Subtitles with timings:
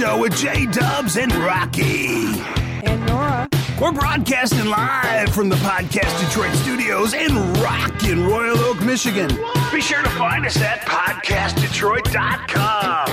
[0.00, 2.40] Show with J Dubs and Rocky.
[2.84, 3.46] And Nora.
[3.78, 9.28] We're broadcasting live from the Podcast Detroit studios in rockin' Royal Oak, Michigan.
[9.70, 13.10] Be sure to find us at podcastdetroit.com.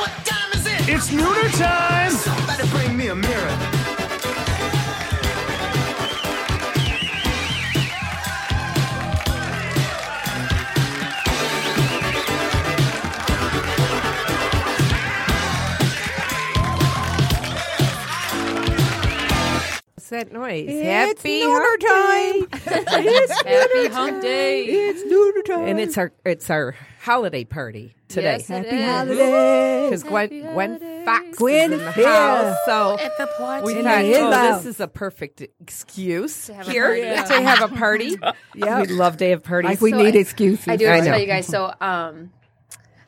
[0.00, 0.88] What time is it?
[0.88, 2.10] It's Nooner time!
[2.10, 3.71] Somebody bring me a mirror.
[20.12, 20.66] That noise?
[20.68, 22.60] It's Happy nooner hump time.
[23.04, 24.64] it's Happy hump day.
[24.64, 25.68] It's nooner time.
[25.68, 28.32] And it's our it's our holiday party today.
[28.38, 28.90] Yes, happy is.
[28.90, 29.90] holidays.
[29.90, 32.44] Because Gwen, Gwen Foxx Gwen, is in the yeah.
[32.44, 33.66] house, so At the party.
[33.66, 34.58] we And thought, it is oh, loud.
[34.58, 37.28] this is a perfect excuse have here party.
[37.34, 38.16] to have a party.
[38.54, 38.80] yeah.
[38.82, 39.70] We love day of parties.
[39.70, 40.68] Like we So need I- excuses.
[40.68, 41.46] I do I have to tell you guys.
[41.46, 42.30] So, um,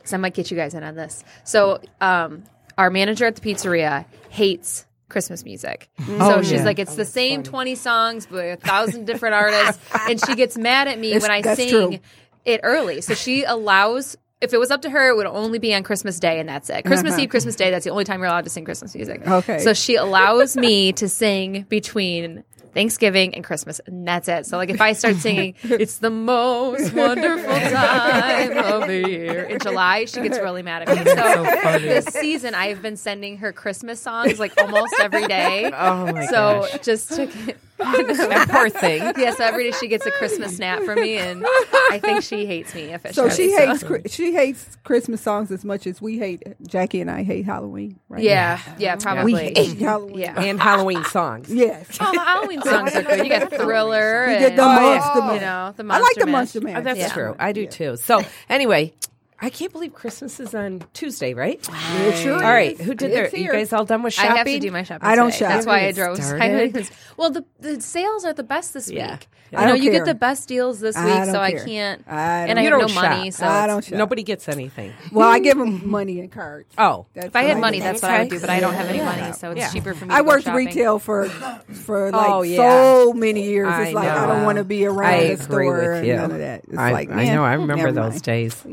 [0.04, 1.22] so I might get you guys in on this.
[1.44, 2.44] So, um,
[2.76, 5.88] our manager at the pizzeria hates Christmas music.
[6.00, 6.18] Mm-hmm.
[6.18, 6.64] So Oh, she's yeah.
[6.64, 10.88] like, it's the same twenty songs, but a thousand different artists, and she gets mad
[10.88, 11.98] at me It's- when I sing true.
[12.44, 13.00] it early.
[13.00, 14.16] So she allows.
[14.40, 16.68] If it was up to her, it would only be on Christmas Day, and that's
[16.68, 16.84] it.
[16.84, 17.22] Christmas uh-huh.
[17.22, 19.26] Eve, Christmas Day, that's the only time you're allowed to sing Christmas music.
[19.26, 19.60] Okay.
[19.60, 22.44] So she allows me to sing between
[22.74, 24.46] Thanksgiving and Christmas, and that's it.
[24.46, 29.60] So, like, if I start singing, it's the most wonderful time of the year in
[29.60, 31.04] July, she gets really mad at me.
[31.04, 35.70] So, this season, I have been sending her Christmas songs like almost every day.
[35.72, 36.78] oh my so, gosh.
[36.82, 37.56] just to get.
[37.78, 39.02] That poor thing.
[39.24, 41.44] Yes, every day she gets a Christmas snap from me, and
[41.90, 43.30] I think she hates me officially.
[43.30, 47.10] So she hates Chri- she hates Christmas songs as much as we hate Jackie and
[47.10, 47.98] I hate Halloween.
[48.08, 48.22] Right?
[48.22, 49.24] Yeah, yeah, probably.
[49.24, 49.54] we probably.
[49.64, 50.18] hate Halloween.
[50.18, 50.40] Yeah.
[50.40, 51.52] And Halloween songs.
[51.52, 51.96] Yes.
[52.00, 53.24] Oh, Halloween songs are good.
[53.24, 54.30] You got Thriller.
[54.30, 56.32] You get and, the oh, monster You know, the I like the mash.
[56.32, 57.12] monster Oh, that's Yeah.
[57.12, 57.36] true.
[57.38, 57.96] I do too.
[57.96, 58.92] So anyway,
[59.40, 61.58] I can't believe Christmas is on Tuesday, right?
[61.96, 62.80] It sure All right.
[62.80, 63.28] Who did their?
[63.34, 64.30] You guys all done with shopping?
[64.32, 65.06] I have to do my shopping.
[65.06, 65.38] I don't today.
[65.40, 65.48] shop.
[65.48, 66.22] That's why I drove.
[66.22, 66.88] started?
[67.16, 69.12] well, the the sales are the best this Yeah.
[69.12, 69.28] week.
[69.52, 70.00] I I know don't you care.
[70.00, 72.02] get the best deals this I week, don't so I can't.
[72.08, 73.38] I and don't- I You have no don't money, shop.
[73.40, 73.98] so I don't shop.
[73.98, 74.92] Nobody gets anything.
[75.12, 76.74] Well, I give them money and cards.
[76.76, 77.60] Oh, That's If I had do.
[77.60, 78.40] money, that's what I would do.
[78.40, 79.04] But I don't have any Yeah.
[79.04, 79.70] money, so it's Yeah.
[79.70, 80.14] cheaper for me.
[80.14, 83.68] I worked retail for for oh, like Oh, so many years.
[83.78, 86.62] It's like I don't want to be around I the store and none of that.
[86.66, 87.44] It's I, like I know.
[87.44, 88.22] I remember those mind.
[88.22, 88.64] days.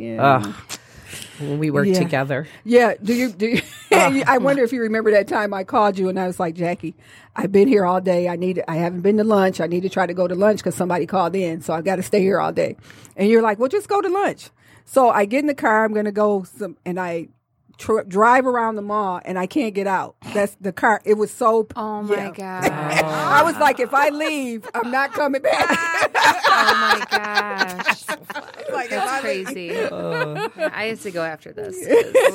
[1.39, 1.99] When we worked Yeah.
[1.99, 2.47] together.
[2.63, 2.93] Yeah.
[3.01, 3.47] Do you do?
[3.47, 4.23] You, ah.
[4.27, 6.93] I wonder if you remember that time I called you and I was like, Jackie,
[7.35, 8.27] I've been here all day.
[8.29, 8.63] I need.
[8.67, 9.59] I haven't been to lunch.
[9.59, 11.95] I need to try to go to lunch because somebody called in, so I got
[11.97, 12.75] to stay here all day.
[13.17, 14.49] And you're like, well, just go to lunch.
[14.85, 15.83] So I get in the car.
[15.85, 17.29] I'm going to go some, and I
[17.77, 20.15] tr- drive around the mall, and I can't get out.
[20.33, 21.01] That's the car.
[21.05, 21.67] It was so.
[21.75, 22.31] Oh my yeah.
[22.31, 22.63] god!
[22.71, 25.65] I was like, if I leave, I'm not coming back.
[26.15, 28.07] oh my gosh!
[28.71, 29.75] like, if That's I- crazy.
[29.77, 31.75] Uh, I have to go after this.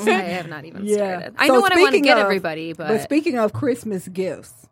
[0.07, 0.95] I have not even Yeah.
[1.19, 1.35] started.
[1.37, 3.53] I So know what I want to speaking get of- everybody, but, But speaking of
[3.53, 4.67] Christmas gifts,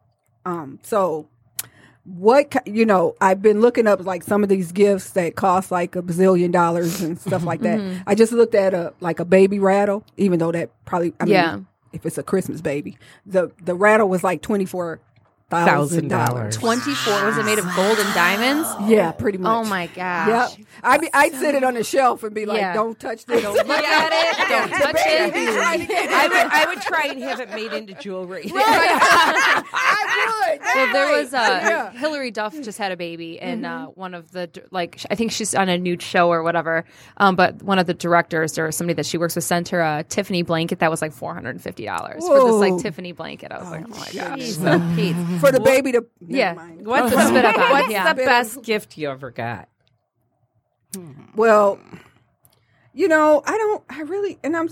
[0.45, 1.29] um, so
[2.05, 5.95] what you know, I've been looking up like some of these gifts that cost like
[5.95, 7.79] a bazillion dollars and stuff like that.
[7.79, 8.01] Mm-hmm.
[8.07, 11.33] I just looked at a like a baby rattle, even though that probably I mean,
[11.33, 11.59] Yeah.
[11.93, 14.99] if it's a Christmas baby, the the rattle was like twenty four
[15.49, 16.57] thousand dollars.
[16.57, 16.59] $1,000.
[16.59, 18.67] twenty-four was it made of gold and diamonds?
[18.89, 19.51] Yeah, pretty much.
[19.51, 20.57] Oh my gosh!
[20.57, 20.67] Yep.
[20.83, 22.73] I be, I'd sit it on the shelf and be like, Yeah.
[22.73, 23.41] "Don't touch this.
[23.43, 24.49] Don't look at it.
[24.49, 25.33] Don't touch it.
[25.35, 28.51] I would, I would try and have it made into jewelry.
[28.53, 30.61] I would.
[30.61, 31.91] Well, there was uh, Yeah.
[31.91, 35.53] Hilary Duff just had a baby, and uh, one of the like I think she's
[35.55, 36.85] on a nude show or whatever.
[37.17, 40.03] Um, but one of the directors or somebody that she works with sent her a
[40.03, 43.51] Tiffany blanket that was like four hundred and fifty dollars for this like Tiffany blanket.
[43.51, 44.95] I was like, oh my gosh.
[44.95, 45.15] Pete.
[45.39, 46.53] For the baby to Yeah.
[46.53, 46.85] mind.
[46.85, 48.13] What's, To spit up on, what's yeah.
[48.13, 49.69] the best gift you ever got?
[51.35, 51.79] Well,
[52.93, 53.83] You know, I don't.
[53.89, 54.69] I really, and I'm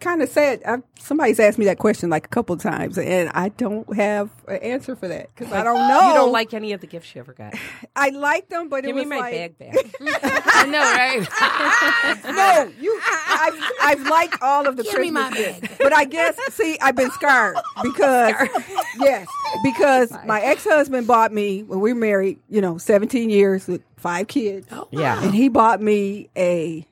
[0.00, 0.62] kind of sad.
[0.66, 4.30] i somebody's asked me that question like a couple of times, and I don't have
[4.48, 6.08] an answer for that because I don't know.
[6.08, 7.54] You don't like any of the gifts you ever got.
[7.96, 9.74] I liked them, but Give it me was my like, bag back.
[10.54, 12.24] I know, right?
[12.34, 13.00] no, you.
[13.04, 17.10] I've, I've liked all of the Give Christmas gifts, but I guess see, I've been
[17.10, 18.48] scarred because
[18.98, 19.28] yes,
[19.62, 22.38] because my ex husband bought me when we were married.
[22.48, 24.66] You know, seventeen years with five kids.
[24.70, 25.22] Oh, yeah.
[25.22, 26.86] and he bought me a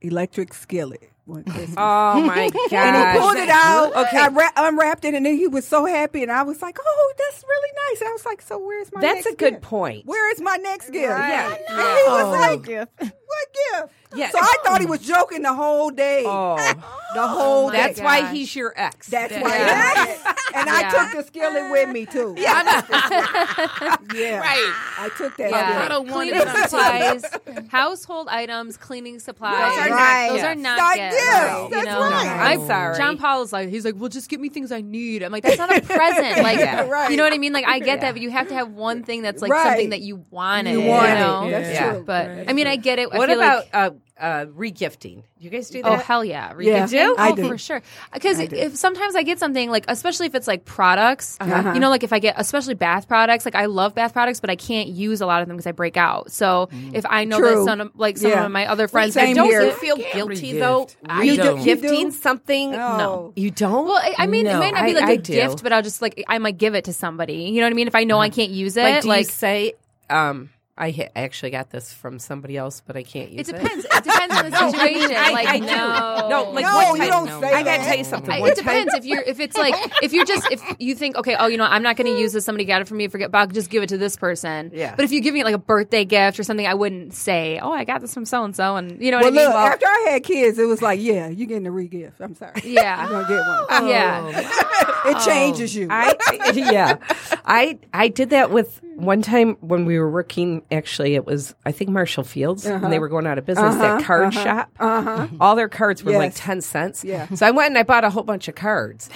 [0.00, 1.11] electric skillet.
[1.24, 1.76] One Christmas.
[1.78, 2.72] Oh my god!
[2.72, 3.94] and he pulled it out.
[3.94, 4.18] Okay.
[4.18, 7.14] I ra- unwrapped it, and then he was so happy, and I was like, "Oh,
[7.16, 9.62] that's really nice." And I was like, "So where's my?" That's next a good gift?
[9.62, 10.06] point.
[10.06, 11.04] Where is my next gift?
[11.04, 11.48] Yeah.
[11.48, 12.30] And he was oh.
[12.30, 13.12] like, "What
[13.52, 14.30] gift?" Yeah.
[14.30, 14.90] So I thought he oh.
[14.90, 16.24] was joking the whole day.
[16.26, 16.56] Oh,
[17.14, 17.78] the whole oh day.
[17.78, 19.08] that's why he's your ex.
[19.08, 19.56] That's why.
[19.56, 20.34] Yeah.
[20.54, 22.34] and I took the skillet with me too.
[22.42, 22.62] Yeah.
[24.14, 24.38] yeah.
[24.38, 24.74] Right.
[24.98, 25.50] I took that.
[25.50, 25.84] Yeah.
[25.86, 26.08] skillet.
[26.08, 27.24] Cleaning supplies,
[27.68, 29.76] household items, cleaning supplies.
[29.76, 30.44] Those are not Those gifts.
[30.44, 31.16] are not Not gifts.
[31.16, 31.62] gifts.
[31.62, 32.00] You That's know?
[32.00, 32.52] right.
[32.52, 32.96] I'm sorry.
[32.96, 35.22] John Paul is like, he's like, well, just give me things I need.
[35.22, 36.42] I'm like, that's not a present.
[36.42, 36.82] Like, Yeah.
[36.88, 37.10] Right.
[37.10, 37.52] you know what I mean?
[37.52, 39.64] Like, I get that, but you have to have one thing that's like Right.
[39.64, 40.72] something that you wanted.
[40.72, 41.14] You You, want it.
[41.14, 41.50] know?
[41.50, 41.92] That's Yeah.
[41.92, 42.04] true.
[42.04, 43.08] But I mean, I get it.
[43.12, 43.90] I what feel about uh,
[44.22, 45.24] uh, regifting?
[45.38, 45.90] You guys do that?
[45.90, 46.52] Oh hell yeah!
[46.60, 46.86] Yeah.
[46.86, 47.16] Do?
[47.18, 47.48] I oh, do.
[47.48, 47.82] for sure.
[48.12, 51.72] Because if sometimes I get something like, especially if it's like products, Uh-huh.
[51.74, 54.50] you know, like if I get especially bath products, like I love bath products, but
[54.50, 56.30] I can't use a lot of them because I break out.
[56.30, 57.56] So if I know True.
[57.56, 58.44] that some of like some Yeah.
[58.46, 59.62] of my other friends Same don't here.
[59.62, 60.86] you you feel guilty though?
[61.08, 61.66] I You do- don't.
[61.66, 62.10] you do?
[62.12, 62.74] Something?
[62.74, 62.96] Oh.
[62.98, 63.86] No, you don't.
[63.86, 65.32] Well, I- I mean, No, it might not be I- like I a do.
[65.32, 67.34] gift, but I'll just like I might give it to somebody.
[67.50, 67.88] You know what I mean?
[67.88, 69.72] If I know I can't use it, like, do you like say,
[70.08, 73.60] um, I ha- actually got this from somebody else, but I can't use it it.
[73.60, 73.84] depends.
[73.84, 75.16] It depends on the situation.
[75.16, 75.66] I, like I do.
[75.66, 77.40] no, No, like No, one you don't no.
[77.42, 77.86] say I gotta that.
[77.86, 78.30] tell you something.
[78.30, 81.16] I- it time- depends if you're if it's like if you're just if you think
[81.16, 83.08] okay oh you know I'm not going to use this somebody got it for me
[83.08, 84.94] forget but I'll just give it to this person Yeah.
[84.96, 87.70] but if you're giving it like a birthday gift or something I wouldn't say oh
[87.72, 89.54] I got this from so and so and you know Well, what I mean look,
[89.54, 92.18] after I had kids, it was like, yeah, you're getting a re-gift.
[92.20, 92.62] I'm sorry.
[92.64, 93.02] Yeah.
[93.10, 93.28] You're going to
[93.68, 93.88] get one.
[93.88, 94.88] yeah oh.
[95.10, 95.80] It changes oh.
[95.80, 95.88] you.
[95.90, 96.96] I yeah,
[97.44, 100.61] I I did that with one time when we were working.
[100.70, 103.74] Actually, it was I think Marshall Fields when they were going out of business.
[103.76, 105.28] that card shop, uh-huh.
[105.40, 107.04] all their cards were like ten cents.
[107.04, 107.28] Yeah.
[107.34, 109.08] so I went and I bought a whole bunch of cards,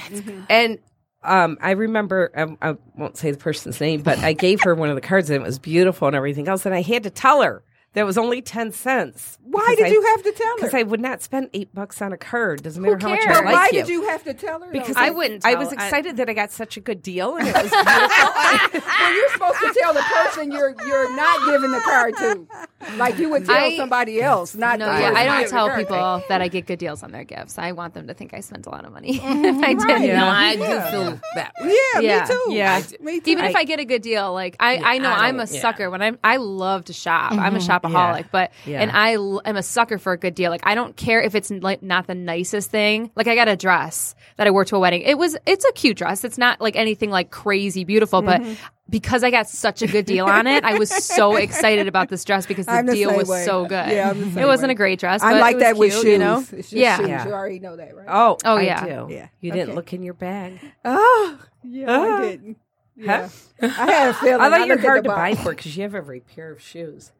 [0.48, 0.78] and.
[1.22, 4.90] Um, I remember, I, I won't say the person's name, but I gave her one
[4.90, 6.64] of the cards and it was beautiful and everything else.
[6.64, 7.64] And I had to tell her
[7.94, 9.35] that it was only 10 cents.
[9.48, 10.54] Why did you have to tell her?
[10.56, 12.62] Because I would not spend eight bucks on a card.
[12.62, 13.36] Doesn't matter how much cares?
[13.36, 13.82] I But like why you.
[13.82, 14.70] did you have to tell her?
[14.72, 15.00] Because though?
[15.02, 15.58] I wouldn't I tell.
[15.60, 18.90] was I- excited that I got such a good deal, and it was beautiful.
[18.90, 22.46] well, you're supposed to tell the person you're you're not giving the card to,
[22.96, 24.54] like you would tell I- somebody else.
[24.54, 25.78] Not no yeah I don't the tell card.
[25.80, 28.40] people that I get good deals on their gifts I want them to think I
[28.40, 29.22] spent a lot of money if
[29.64, 30.84] I did No, I Yeah.
[30.84, 31.52] do feel that.
[31.60, 31.74] way.
[31.94, 32.20] Yeah, Yeah.
[32.20, 32.44] me too.
[32.54, 32.82] Yeah.
[33.00, 33.30] me too.
[33.30, 35.60] even if I get a good deal, like I, I know I I'm a yeah.
[35.60, 37.32] sucker when I'm I love to shop.
[37.32, 37.70] I'm a mm-hmm.
[37.70, 38.26] shopaholic, Yeah.
[38.32, 38.80] but Yeah.
[38.82, 40.50] and I l- am a sucker for a good deal.
[40.50, 43.10] Like I don't care if it's like not the nicest thing.
[43.16, 45.02] Like I got a dress that I wore to a wedding.
[45.02, 46.24] It was it's a cute dress.
[46.24, 48.42] It's not like anything like crazy beautiful, but
[48.88, 52.24] because I got such a good deal on it, I was so excited about this
[52.24, 53.44] dress because the the deal was way.
[53.44, 53.88] so good.
[53.90, 54.74] Yeah, I'm the it wasn't way.
[54.74, 55.22] a great dress.
[55.22, 56.12] I'm but like it was that with cute, shoes.
[56.12, 56.38] You know?
[56.40, 56.96] It's just yeah.
[56.98, 57.08] shoes.
[57.08, 57.26] Yeah.
[57.26, 58.06] You already know that, right?
[58.08, 58.84] Oh, Oh, I yeah.
[58.84, 59.06] do.
[59.12, 59.28] Yeah.
[59.40, 60.60] You didn't look in your bag.
[60.84, 62.16] Oh, yeah, Ah.
[62.18, 62.56] I didn't.
[62.98, 63.28] Yeah,
[63.60, 64.40] I had a feeling.
[64.40, 67.12] I thought you're hard to buy for because you have every pair of shoes.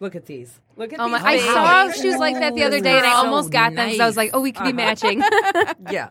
[0.00, 0.58] Look at these.
[0.76, 1.20] Look at Oh these.
[1.22, 1.28] my!
[1.30, 1.44] I things.
[1.52, 4.06] saw shoes like that the other day, and I So almost got them because I
[4.06, 5.22] was like, "Oh, we could be matching."
[5.90, 6.08] Yeah.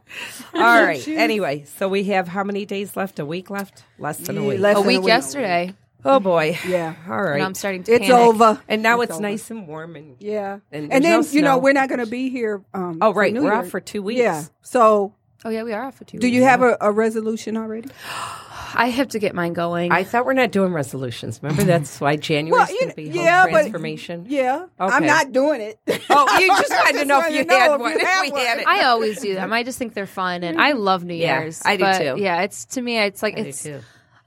[0.54, 1.06] All right.
[1.08, 3.18] Anyway, so we have how many days left?
[3.20, 3.84] A week left?
[3.98, 4.60] Less than a week.
[4.60, 5.74] less a than week yesterday.
[6.06, 6.58] Oh boy.
[6.68, 6.96] Yeah.
[7.10, 7.36] All right.
[7.36, 7.92] And I'm starting to.
[7.94, 8.16] It's panic.
[8.16, 8.62] over.
[8.70, 11.58] And now It's it's, nice and warm and Yeah, And and, then no you know
[11.58, 12.63] we're not going to be here.
[12.74, 13.34] Um, Oh, right.
[13.34, 13.60] New We're Year.
[13.60, 14.20] off for two weeks.
[14.20, 14.44] Yeah.
[14.62, 15.13] So,
[15.44, 16.18] Oh yeah, we are off for two.
[16.20, 16.36] do weeks.
[16.36, 17.90] you have a, a resolution already?
[18.76, 19.92] I have to get mine going.
[19.92, 21.40] I thought we're not doing resolutions.
[21.42, 24.26] Remember that's why January's you going to be home yeah, but transformation.
[24.30, 24.96] yeah, Okay.
[24.96, 25.80] I'm not doing it.
[26.10, 27.92] Oh, you just wanted to know if you know had if one.
[27.92, 28.42] you If we one.
[28.46, 28.64] had it.
[28.68, 29.52] I always do them.
[29.54, 31.62] I just think they're fun, and I love New Yeah, Year's.
[31.66, 32.22] I do but, too.
[32.22, 33.80] Yeah, it's to me, it's like I do it's too.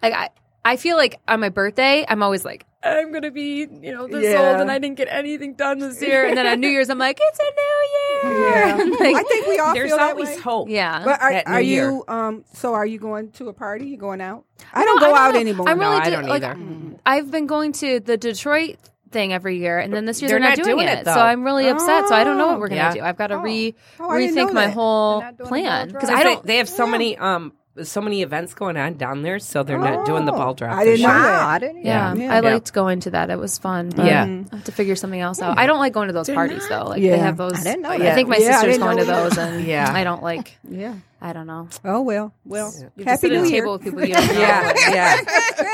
[0.02, 0.28] like I.
[0.64, 4.24] I feel like on my birthday, I'm always like, I'm gonna be, you know, this
[4.24, 4.50] Yeah.
[4.52, 6.26] old, and I didn't get anything done this year.
[6.26, 8.50] And then on New Year's, I'm like, it's a new year.
[8.50, 8.76] Yeah.
[9.02, 10.38] Like, I think we all There's feel that always way.
[10.40, 10.68] hope.
[10.68, 11.02] yeah.
[11.04, 11.90] But are, That new are year.
[11.90, 12.04] you?
[12.08, 12.44] Um.
[12.54, 13.86] So are you going to a party?
[13.86, 14.44] You going out?
[14.72, 15.40] I don't No, go I out know.
[15.40, 15.68] anymore.
[15.68, 16.96] I'm really No, I do- don't like, either.
[17.06, 18.76] I've been going to the Detroit
[19.10, 21.00] thing every year, and then this year They're they're, not, not doing, doing it.
[21.00, 21.12] it, so.
[21.12, 22.08] I'm really upset.
[22.08, 22.92] So I don't know what we're gonna Yeah.
[22.94, 23.00] do.
[23.02, 26.10] I've got to re Oh, I rethink my whole They're not doing the plan because.
[26.10, 26.46] I don't.
[26.46, 27.52] they have so many um
[27.82, 30.76] so many events going on down there, so they're not doing the Oh, ball drop.
[30.76, 31.22] I didn't know year.
[31.22, 31.42] that.
[31.42, 31.84] I didn't.
[31.84, 32.30] Yeah, Yeah.
[32.32, 32.40] I Yeah.
[32.52, 33.30] liked going to that.
[33.30, 33.90] It was fun.
[33.96, 34.24] but Yeah.
[34.24, 35.58] I have to figure something else out.
[35.58, 36.84] I don't like going to those parties though.
[36.84, 37.12] Like Yeah.
[37.12, 37.54] they have those.
[37.60, 38.14] I didn't know I that.
[38.14, 39.90] think my Yeah, I sister's didn't going to know those, and Yeah.
[39.92, 40.58] I don't like.
[40.68, 40.94] Yeah.
[41.24, 41.68] I don't know.
[41.84, 42.72] Oh well, well.
[42.96, 43.60] You just Happy New Year.
[43.60, 44.20] table with people you know.
[44.32, 45.20] Yeah, yeah.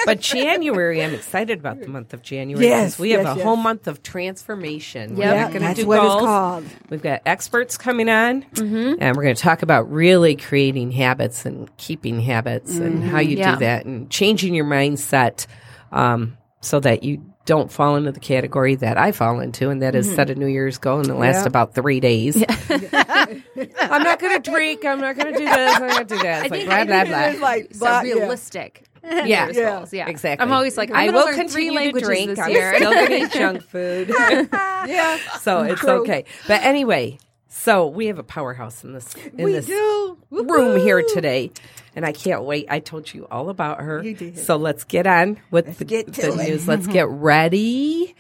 [0.05, 2.67] But January, I'm excited about the month of January.
[2.67, 3.45] Yes, 'cause we have yes, a yes.
[3.47, 5.17] whole month of transformation.
[5.17, 5.37] We're Yep.
[5.37, 6.15] not gonna that's do what goals.
[6.17, 6.65] it's called.
[6.91, 11.75] We've got experts coming on, and we're going to talk about really creating habits and
[11.79, 13.55] keeping habits and how you Yeah.
[13.55, 15.47] do that and changing your mindset
[15.93, 19.95] um, so that you don't fall into the category that I fall into, and that
[19.95, 20.17] is mm-hmm.
[20.17, 21.49] set a New Year's goal and it lasts Yeah.
[21.49, 22.37] about three days.
[22.71, 24.85] I'm not going to drink.
[24.85, 25.77] I'm not going to do this.
[25.77, 26.43] I'm not going to do that.
[26.45, 27.21] It's like blah blah blah.
[27.25, 28.15] It's like So blah- yeah.
[28.15, 28.85] realistic.
[29.03, 29.49] Yeah.
[29.49, 29.79] Yeah.
[29.79, 30.09] goals, yeah.
[30.09, 30.45] Exactly.
[30.45, 32.29] I'm always like, I'm I will continue to drink.
[32.31, 34.11] this I'm still going to eat junk food.
[34.11, 35.17] Yeah.
[35.41, 36.03] so it's True.
[36.03, 36.25] okay.
[36.47, 37.17] But anyway,
[37.49, 40.19] so we have a powerhouse in this in We this do.
[40.31, 41.51] room here today,
[41.97, 42.67] and I can't wait.
[42.69, 44.03] I told you all about her.
[44.03, 44.39] You did.
[44.39, 46.49] So let's get on with the, get to the it.
[46.51, 46.69] news.
[46.69, 48.15] Let's get ready.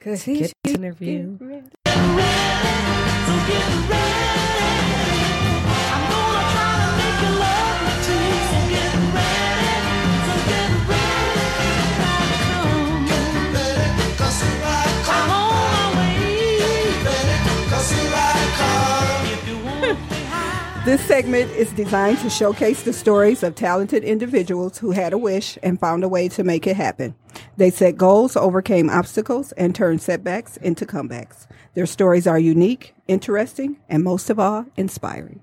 [0.00, 1.38] Cause Get this interview.
[20.88, 25.58] This segment is designed to showcase the stories of talented individuals who had a wish
[25.62, 27.14] and found a way to make it happen.
[27.58, 31.46] They set goals, overcame obstacles, and turned setbacks into comebacks.
[31.74, 35.42] Their stories are unique, interesting, and most of all, inspiring.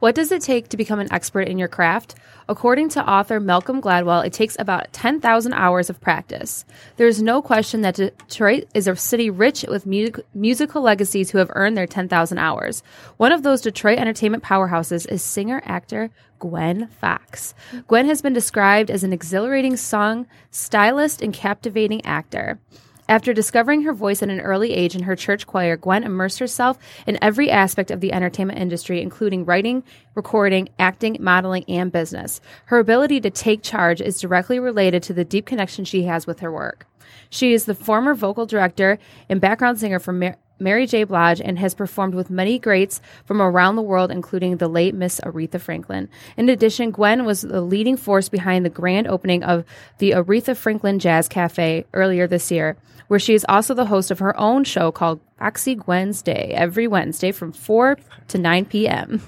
[0.00, 2.14] What does it take to become an expert in your craft?
[2.48, 6.64] According to author Malcolm Gladwell, it takes about 10,000 hours of practice.
[6.96, 11.38] There is no question that Detroit is a city rich with music- musical legacies who
[11.38, 12.84] have earned their 10,000 hours.
[13.16, 17.52] One of those Detroit entertainment powerhouses is singer actor Gwen Foxx.
[17.88, 22.60] Gwen has been described as an exhilarating song stylist and captivating actor.
[23.08, 26.78] After discovering her voice at an early age in her church choir, Gwen immersed herself
[27.06, 29.82] in every aspect of the entertainment industry, including writing,
[30.14, 32.42] recording, acting, modeling, and business.
[32.66, 36.40] Her ability to take charge is directly related to the deep connection she has with
[36.40, 36.86] her work.
[37.30, 38.98] She is the former vocal director
[39.30, 40.12] and background singer for
[40.58, 41.04] Mary J.
[41.04, 45.20] Blige and has performed with many greats from around the world, including the late Miss
[45.20, 46.08] Aretha Franklin.
[46.36, 49.64] In addition, Gwen was the leading force behind the grand opening of
[49.98, 52.76] the Aretha Franklin Jazz Cafe earlier this year,
[53.08, 56.86] where she is also the host of her own show called Foxy Gwen's Day every
[56.86, 57.98] Wednesday from 4
[58.28, 59.22] to 9 p.m.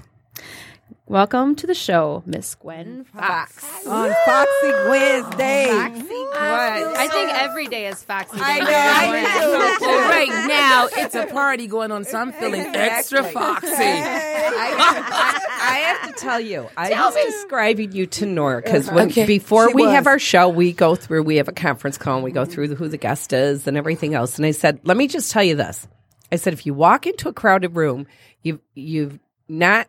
[1.11, 3.85] Welcome to the show, Miss Gwen Foxx.
[3.85, 5.67] On Foxy Wednesday.
[5.69, 8.45] I think every day is Foxy Day.
[8.45, 9.87] I know, I do.
[9.91, 13.73] Well, right now it's a party going on, so I'm feeling extra foxy.
[13.73, 19.07] I, I have to tell you, I was describing you to Nora because uh-huh.
[19.07, 19.27] Okay.
[19.27, 19.95] before She we was.
[19.95, 22.53] have our show, we go through, we have a conference call and we go mm-hmm.
[22.53, 24.37] through the, who the guest is and everything else.
[24.37, 25.89] And I said, let me just tell you this.
[26.31, 28.07] I said, if you walk into a crowded room,
[28.45, 29.89] you've, you've not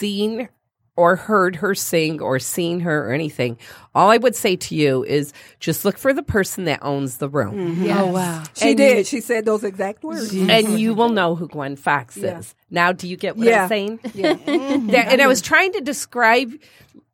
[0.00, 0.48] seen
[0.96, 3.56] or heard her sing or seen her or anything.
[3.94, 7.28] All I would say to you is just look for the person that owns the
[7.28, 7.54] room.
[7.54, 7.90] Mm-hmm.
[7.98, 8.42] Oh wow!
[8.56, 9.06] She And did.
[9.06, 10.34] She said those exact words.
[10.34, 12.38] and you will know who Gwen Foxx Yeah.
[12.38, 12.54] is.
[12.70, 13.62] Now, do you get what Yeah.
[13.62, 14.00] I'm saying?
[14.14, 14.36] Yeah.
[14.46, 16.52] and I was trying to describe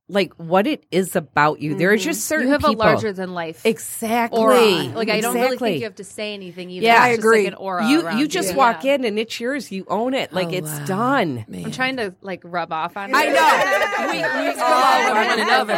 [0.08, 1.74] like what it is about you.
[1.74, 2.84] There are just certain You have a people.
[2.86, 4.38] larger than life exactly.
[4.40, 4.60] aura.
[4.94, 6.70] Like I don't really think you have to say anything.
[6.70, 6.84] Either.
[6.86, 7.38] Yeah, It's I just agree.
[7.44, 8.56] Like an aura You you just you.
[8.56, 8.94] walk Yeah.
[8.94, 9.72] in and it's yours.
[9.72, 10.32] You own it.
[10.32, 10.84] Like Oh, it's wow.
[10.86, 11.44] done.
[11.52, 13.12] I'm trying to like rub off on.
[13.14, 13.32] I it.
[13.32, 14.06] know.
[14.12, 15.74] we, we all Oh, one another.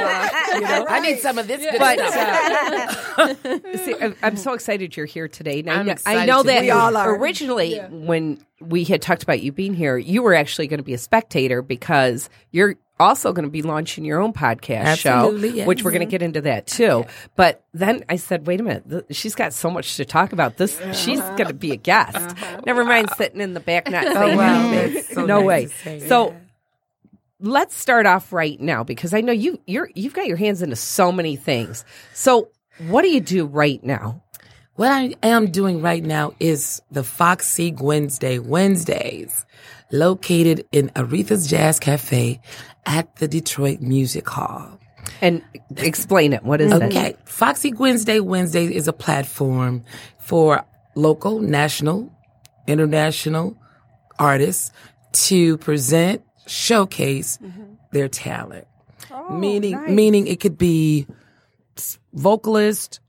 [0.54, 3.18] You know, I need some of this good But stuff.
[3.18, 5.60] uh, see, I'm- I'm so excited you're here today.
[5.60, 6.62] And I I'm know, I know that.
[6.62, 7.14] We all are.
[7.16, 10.92] originally when we had talked about you being here, you were actually going to be
[10.94, 15.66] a spectator because you're also going to be launching your own podcast Absolutely, show, yes.
[15.66, 17.04] which we're going to get into that too.
[17.36, 20.56] But then I said, wait a minute, th- she's got so much to talk about.
[20.56, 22.16] This she's going to be a guest.
[22.16, 22.60] Uh-huh.
[22.66, 24.70] Never mind sitting in the back not oh, saying wow.
[24.70, 25.14] anything.
[25.14, 25.64] So no nice way.
[25.66, 26.08] to say.
[26.08, 26.36] So
[27.40, 30.76] let's start off right now because I know you you're you've got your hands into
[30.76, 31.84] so many things.
[32.14, 32.50] So
[32.86, 34.22] what do you do right now?
[34.74, 39.44] What I am doing right now is the Foxy Wednesday Wednesdays,
[39.90, 42.40] located in Aretha's Jazz Cafe
[42.86, 44.78] at the Detroit Music Hall.
[45.20, 45.42] And
[45.76, 46.42] explain it.
[46.42, 46.82] What is it?
[46.82, 47.10] Okay.
[47.10, 47.18] it?
[47.24, 49.84] Foxy Wednesday Wednesday is a platform
[50.20, 50.64] for
[50.94, 52.12] local, national,
[52.66, 53.56] international
[54.18, 54.72] artists
[55.12, 57.74] to present, showcase mm-hmm.
[57.92, 58.66] their talent.
[59.10, 61.06] Oh, meaning, meaning it could be
[62.12, 63.00] vocalists,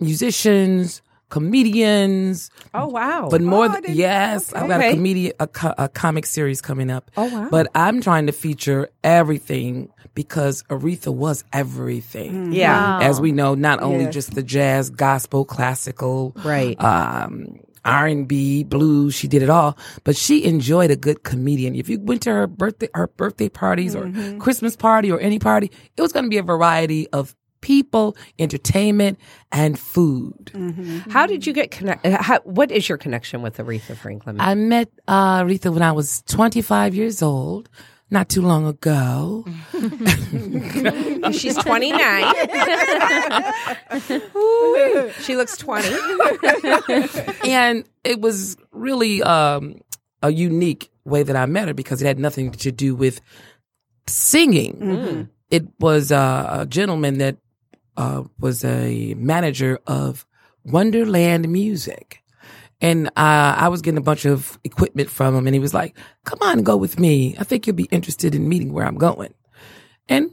[0.00, 3.28] musicians, comedians, Oh wow.
[3.30, 6.60] but more I than didn't- yes, I've got a comedian, a, co- a comic series
[6.60, 7.10] coming up.
[7.16, 7.48] Oh, wow.
[7.50, 12.52] But I'm trying to feature everything because Aretha was everything.
[12.52, 13.00] yeah.
[13.02, 14.14] As we know, not only Yes.
[14.14, 16.80] just the jazz, gospel, classical, Right.
[16.82, 19.14] um, R and B, blues.
[19.14, 21.74] She did it all, but she enjoyed a good comedian.
[21.74, 25.70] If you went to her birthday, her birthday parties or Christmas party or any party,
[25.96, 29.18] it was going to be a variety of people, entertainment,
[29.50, 30.52] and food.
[31.08, 32.04] How did you get connect?
[32.04, 34.38] uh, what is your connection with Aretha Franklin?
[34.38, 37.70] I met uh, Aretha when I was 25 years old,
[38.10, 39.46] not too long ago.
[41.32, 42.34] She's 29.
[44.36, 45.88] Ooh, she looks 20.
[47.48, 49.80] and it was really um,
[50.22, 53.22] a unique way that I met her because it had nothing to do with
[54.06, 55.30] singing.
[55.50, 57.38] It was uh, a gentleman that
[57.96, 60.26] uh, was a manager of
[60.64, 62.22] Wonderland Music.
[62.80, 65.96] And uh, I was getting a bunch of equipment from him, and he was like,
[66.24, 67.34] Come on, go with me.
[67.38, 69.32] I think you'll be interested in meeting where I'm going.
[70.08, 70.30] And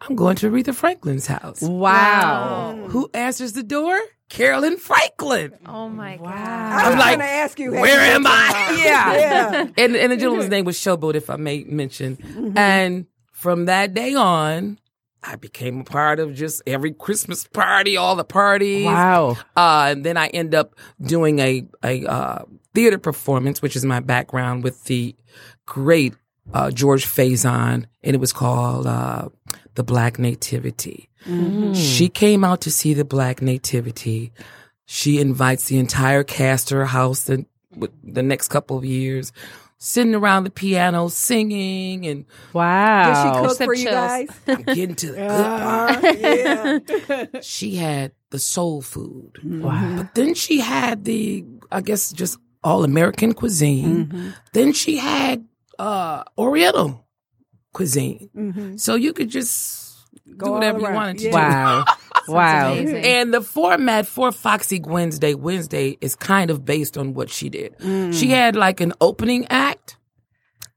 [0.00, 1.60] I'm going to Aretha Franklin's house.
[1.60, 2.86] Wow.
[2.88, 4.00] Who answers the door?
[4.28, 5.52] Carolyn Franklin.
[5.66, 6.26] Oh my god.
[6.28, 7.72] I I'm was like, going to ask you.
[7.72, 8.82] Where am I?
[8.82, 9.14] Yeah.
[9.14, 9.66] Yeah.
[9.76, 12.16] and, and the gentleman's name was Showboat, if I may mention.
[12.16, 12.56] Mm-hmm.
[12.56, 14.78] And from that day on,
[15.22, 18.86] I became a part of just every Christmas party, all the parties.
[18.86, 19.36] Wow.
[19.56, 24.00] Uh, and then I end up doing a, a uh, theater performance, which is my
[24.00, 25.14] background with the
[25.66, 26.14] great
[26.52, 29.28] uh, George Faison, and it was called uh,
[29.74, 31.08] The Black Nativity.
[31.74, 34.32] She came out to see the Black Nativity.
[34.86, 39.32] She invites the entire cast to her house the, with the next couple of years,
[39.82, 43.06] sitting around the piano, singing, and Wow.
[43.08, 43.94] Did she cook Some for you chills.
[43.94, 44.28] guys?
[44.46, 47.24] I'm getting to the good part.
[47.34, 47.40] yeah.
[47.42, 49.32] She had the soul food.
[49.38, 49.62] Mm-hmm.
[49.62, 49.96] Wow.
[49.96, 54.06] But then she had the, I guess, just all American cuisine.
[54.06, 54.30] Mm-hmm.
[54.52, 55.44] Then she had
[55.80, 57.04] uh Oriental
[57.72, 58.30] cuisine.
[58.36, 58.76] Mm-hmm.
[58.76, 59.98] So you could just
[60.36, 61.34] Go do whatever you wanted to Yeah.
[61.34, 61.84] Wow.
[62.28, 62.72] Wow.
[62.72, 63.04] amazing.
[63.04, 67.74] And the format for Foxy Wednesday Wednesday is kind of based on what she did.
[68.14, 69.96] She had like an opening act,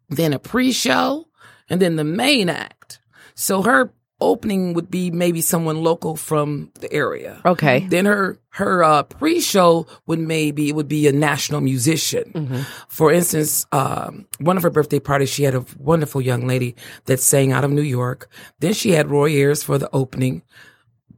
[0.09, 1.27] then a pre-show,
[1.69, 2.99] and then the main act.
[3.35, 7.41] So her opening would be maybe someone local from the area.
[7.45, 7.85] Okay.
[7.87, 12.65] Then her her uh, pre-show would maybe it would be a national musician.
[12.87, 17.19] For instance, um, one of her birthday parties, she had a wonderful young lady that
[17.19, 18.29] sang out of New York.
[18.59, 20.41] Then she had Roy Ayers for the opening.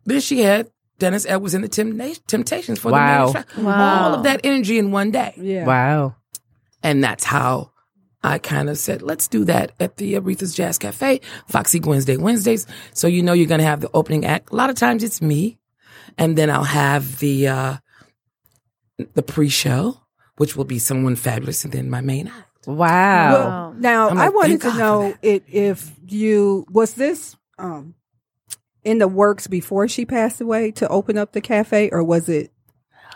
[0.08, 3.28] Then she had Dennis Edwards and the Tempta- Temptations for Wow.
[3.28, 3.58] the main track.
[3.78, 5.66] All of that energy in one day, Yeah.
[5.66, 6.16] Wow.
[6.82, 7.70] and that's how.
[8.24, 12.66] I kind of said, let's do that at the Aretha's Jazz Cafe, Foxy Wednesday, Wednesdays.
[12.94, 14.52] So you know you're going to have the opening act.
[14.52, 15.60] A lot of times it's me
[16.18, 17.78] and then I'll have the uh
[19.14, 20.02] the pre-show,
[20.38, 22.68] which will be someone fabulous, and then my main act.
[22.68, 23.32] Wow.
[23.32, 27.94] Well, now I'm I wanted to God know it, if you was this um
[28.88, 32.52] in the works before she passed away to open up the cafe, or was it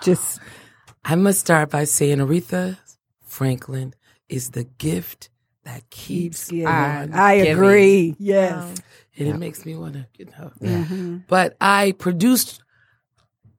[0.04, 0.40] just
[1.06, 2.78] I must start by saying Aretha
[3.26, 3.94] Franklin
[4.30, 5.30] is the gift
[5.64, 7.54] that keeps Yeah, on I giving.
[7.54, 8.16] agree.
[8.20, 8.78] Yes.
[9.18, 10.26] and it makes me want to, you
[10.62, 11.22] know.
[11.28, 12.62] But I produced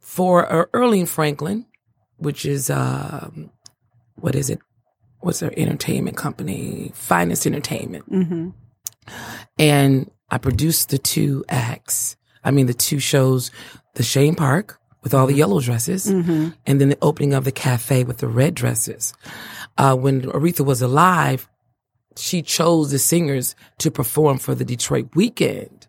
[0.00, 1.64] for uh, Erlene Franklin,
[2.18, 3.50] which is um,
[4.16, 4.58] what is it?
[5.20, 6.90] What's their entertainment company?
[6.94, 8.10] Finest Entertainment.
[8.10, 8.50] Mm-hmm.
[9.58, 12.16] and I produced the two acts.
[12.42, 13.50] I mean, the two shows,
[13.94, 18.02] the Chene Park with all the yellow dresses, and then the opening of the cafe
[18.04, 19.12] with the red dresses.
[19.76, 21.48] Uh, when Aretha was alive,
[22.16, 25.86] she chose the singers to perform for the Detroit weekend.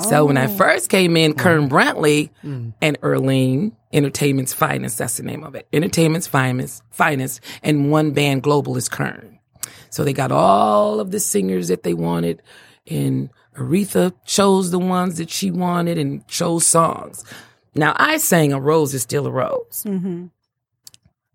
[0.00, 5.44] So when I first came in, Kern Brantley and Erlene, Entertainment's Finest, that's the name
[5.44, 5.66] of it.
[5.72, 9.38] Entertainment's Finest, Finest, and one band global is Kern.
[9.90, 12.42] So they got all of the singers that they wanted,
[12.86, 17.24] and Aretha chose the ones that she wanted and chose songs.
[17.74, 20.26] Now I sang "A Rose Is Still a Rose." Mm-hmm.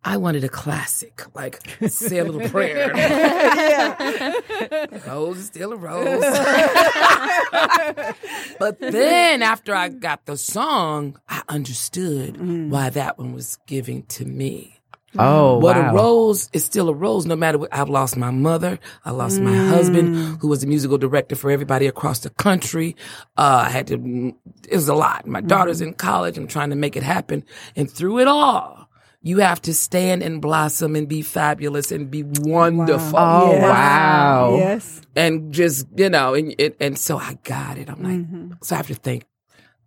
[0.08, 2.94] I wanted a classic, like say a little prayer.
[5.06, 6.22] rose is still a rose.
[8.58, 12.70] but then after I got the song, I understood mm.
[12.70, 14.77] why that one was giving to me.
[15.18, 15.92] Oh, What wow.
[15.92, 17.70] a rose is still a rose, no matter what.
[17.74, 18.78] I've lost my mother.
[19.06, 22.96] I lost my husband, who was the musical director for everybody across the country.
[23.38, 24.34] Uh, I had to,
[24.68, 25.26] it was a lot.
[25.26, 26.38] My daughter's in college.
[26.38, 27.44] I'm trying to make it happen.
[27.76, 28.90] And through it all,
[29.24, 33.18] you have to stand and blossom and be fabulous and be wonderful.
[33.18, 33.64] Oh, Yes.
[33.64, 34.56] wow.
[34.58, 35.02] Yes.
[35.16, 37.90] And just, you know, and, and, and so I got it.
[37.90, 38.52] I'm like, Mm-hmm.
[38.62, 39.24] so I have to thank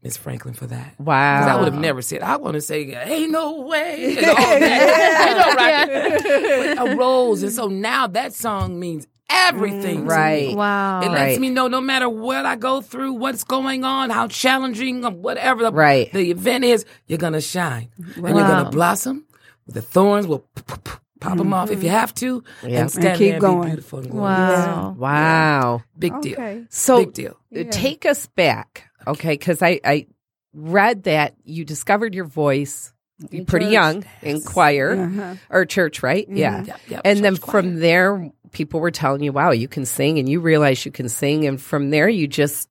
[0.02, 0.96] Miss Franklin for that.
[0.96, 1.46] 'Cause Wow.
[1.48, 2.22] I would have never said.
[2.22, 5.28] I want to say, "Ain't no way," and all that.
[5.28, 6.76] Ain't no rocket.
[6.78, 9.96] But a rose, and so now that song means everything.
[9.98, 10.08] to me.
[10.08, 10.56] Right.
[10.56, 11.00] Wow.
[11.02, 11.40] It lets Right.
[11.40, 15.72] me know no matter what I go through, what's going on, how challenging, whatever the,
[15.72, 16.10] Right.
[16.12, 19.24] the event is, you're gonna shine and you're gonna blossom
[19.68, 22.80] The thorns will p- p- p- pop them off if you have to, Yeah.
[22.80, 23.60] and stand And keep there and going.
[23.60, 24.66] be beautiful and glorious.
[24.66, 24.96] Wow.
[24.98, 25.82] Wow.
[25.96, 26.32] Big deal.
[26.32, 26.64] Okay.
[26.70, 27.36] So Big deal.
[27.56, 29.34] uh, take us back, okay?
[29.34, 30.06] Because I, I
[30.54, 32.92] read that you discovered your voice
[33.30, 33.72] In pretty church.
[33.72, 35.34] young in choir Uh-huh.
[35.50, 36.26] or church, right?
[36.28, 36.64] Yeah.
[36.64, 37.62] Yep, yep, And then choir.
[37.62, 41.08] from there, people were telling you, wow, you can sing, and you realize you can
[41.08, 41.46] sing.
[41.46, 42.68] And from there, you just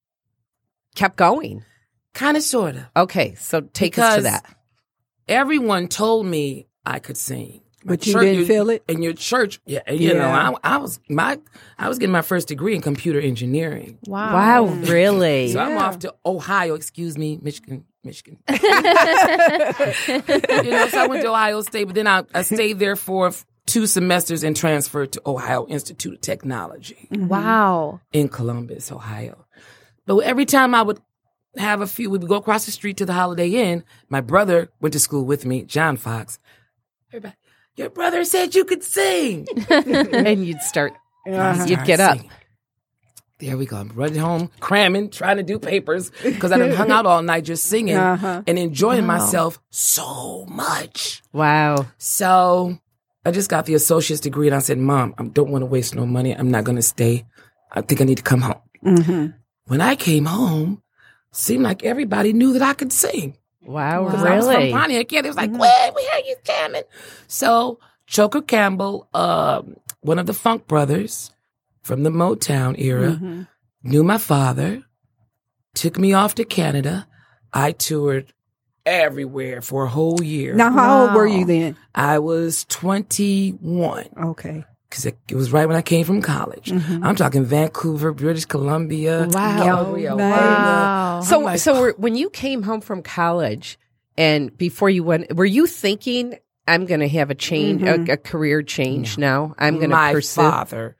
[0.95, 1.63] kept going.
[2.13, 2.83] kind of, sort of.
[2.97, 3.35] Okay.
[3.35, 4.45] So take us to that.
[5.27, 7.61] Everyone told me I could sing.
[7.83, 8.83] My But you didn't feel it?
[8.87, 9.59] in your church.
[9.65, 11.39] Yeah, and, you know, I, I was my
[11.77, 13.97] I was getting my first degree in computer engineering.
[14.05, 14.33] Wow.
[14.33, 15.53] Wow, really?
[15.53, 16.75] So I'm off to Ohio.
[16.75, 18.37] Excuse me, Michigan, Michigan.
[18.49, 23.31] you know, so I went to Ohio State, but then I, I stayed there for
[23.65, 27.27] two semesters and transferred to Ohio Institute of Technology mm-hmm.
[27.27, 28.01] Wow.
[28.11, 29.45] in Columbus, Ohio.
[30.05, 30.99] But every time I would
[31.55, 33.83] have a few, we would go across the street to the Holiday Inn.
[34.09, 36.39] My brother went to school with me, John Fox.
[37.11, 37.35] Everybody,
[37.79, 39.47] your brother said you could sing.
[39.69, 40.93] and you'd start,
[41.27, 41.65] Uh-huh.
[41.65, 42.17] you'd get up.
[42.17, 42.31] Singing.
[43.39, 43.77] There we go.
[43.77, 47.45] I'm running home, cramming, trying to do papers because I done hung out all night
[47.45, 48.43] just singing Uh-huh.
[48.45, 51.21] and enjoying myself so much.
[51.31, 51.87] Wow.
[51.97, 52.77] So
[53.25, 55.95] I just got the associate's degree and I said, Mom, I don't want to waste
[55.95, 56.35] no money.
[56.35, 57.25] I'm not going to stay.
[57.71, 58.61] I think I need to come home.
[58.85, 59.27] Mm-hmm.
[59.67, 60.81] When I came home,
[61.31, 63.37] seemed like everybody knew that I could sing.
[63.62, 64.06] Wow.
[64.06, 64.72] Because I was from Really?
[64.72, 65.12] Pontiac.
[65.12, 66.84] Yeah, they was like, "Wait, we heard you jamming."
[67.28, 71.32] So Choker Campbell, um, one of the Funk Brothers
[71.82, 73.41] from the Motown era, Mm-hmm.
[73.84, 74.84] knew my father,
[75.76, 77.08] took me off to Canada.
[77.54, 78.34] I toured
[78.86, 80.54] everywhere for a whole year.
[80.56, 81.76] Now, how old were you then?
[81.93, 84.63] I was 21 Okay.
[84.89, 86.71] Because it, it was right when I came from college.
[86.71, 89.58] I'm talking Vancouver, British Columbia, Wow.
[89.63, 91.21] Calgary, Oh, Wow.
[91.21, 93.78] So, like, so when you came home from college
[94.17, 96.36] and before you went, were you thinking,
[96.67, 99.54] I'm going to have a change, a, a career change now?
[99.60, 100.41] I'm going to my pursue.
[100.41, 100.95] father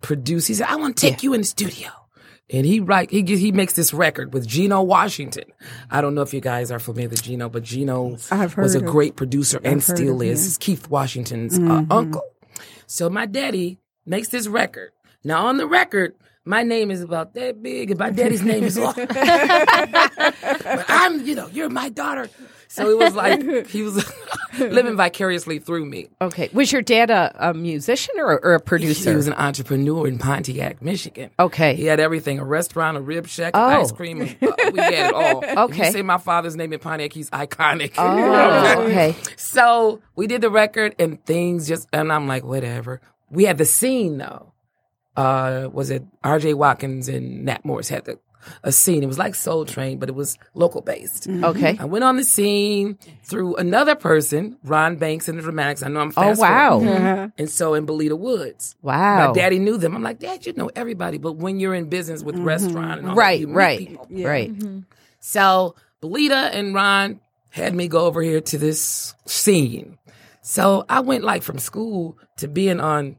[0.00, 0.48] produced.
[0.48, 1.88] He said, "I want to take you in the studio."
[2.52, 5.44] And he write he he makes this record with Gino Washington.
[5.90, 8.16] I don't know if you guys are familiar with Gino, but Gino
[8.56, 10.40] was a great producer and I've heard still of is.
[10.40, 10.44] him.
[10.46, 11.86] He's Keith Washington's uh, Mhm.
[11.90, 12.22] uncle.
[12.86, 14.90] So my daddy makes this record.
[15.24, 18.76] Now on the record, my name is about that big, and my daddy's name is
[18.96, 19.06] but
[20.88, 22.28] I'm, you know, you're my daughter.
[22.72, 24.08] So it was like he was
[24.60, 26.08] living vicariously through me.
[26.20, 26.48] Okay.
[26.52, 29.10] Was your dad a, a musician or, or a producer?
[29.10, 31.30] He was an entrepreneur in Pontiac, Michigan.
[31.38, 31.74] okay.
[31.74, 33.60] He had everything: a restaurant, a rib shack, Oh.
[33.82, 34.22] ice cream.
[34.22, 34.26] Uh,
[34.72, 35.42] we had it all.
[35.50, 35.86] If Okay.
[35.86, 37.94] you say my father's name in Pontiac, he's iconic.
[37.98, 39.16] Oh, okay.
[39.36, 43.00] So we did the record, and things just, and I'm like, whatever.
[43.30, 44.52] We had the scene though.
[45.16, 46.54] Uh, was it R.J.
[46.54, 48.18] Watkins and Nat Morris had the
[48.62, 49.02] a scene?
[49.02, 51.28] It was like Soul Train, but it was local based.
[51.28, 51.44] Mm-hmm.
[51.44, 51.76] Okay.
[51.78, 55.82] I went on the scene through another person, Ron Banks and the Dramatics.
[55.82, 56.78] I know I'm Oh, fast wow.
[56.78, 57.02] forwarding.
[57.06, 57.28] Uh-huh.
[57.38, 58.76] And so in Belita Woods.
[58.82, 59.28] Wow.
[59.28, 59.94] My daddy knew them.
[59.94, 61.18] I'm like, Dad, you know everybody.
[61.18, 62.44] But when you're in business with mm-hmm.
[62.44, 64.06] restaurant and all that, Right, you meet right, people.
[64.24, 64.52] right.
[64.56, 64.80] Mm-hmm.
[65.20, 69.98] So Belita and Ron had me go over here to this scene.
[70.42, 73.16] So I went like from school to being on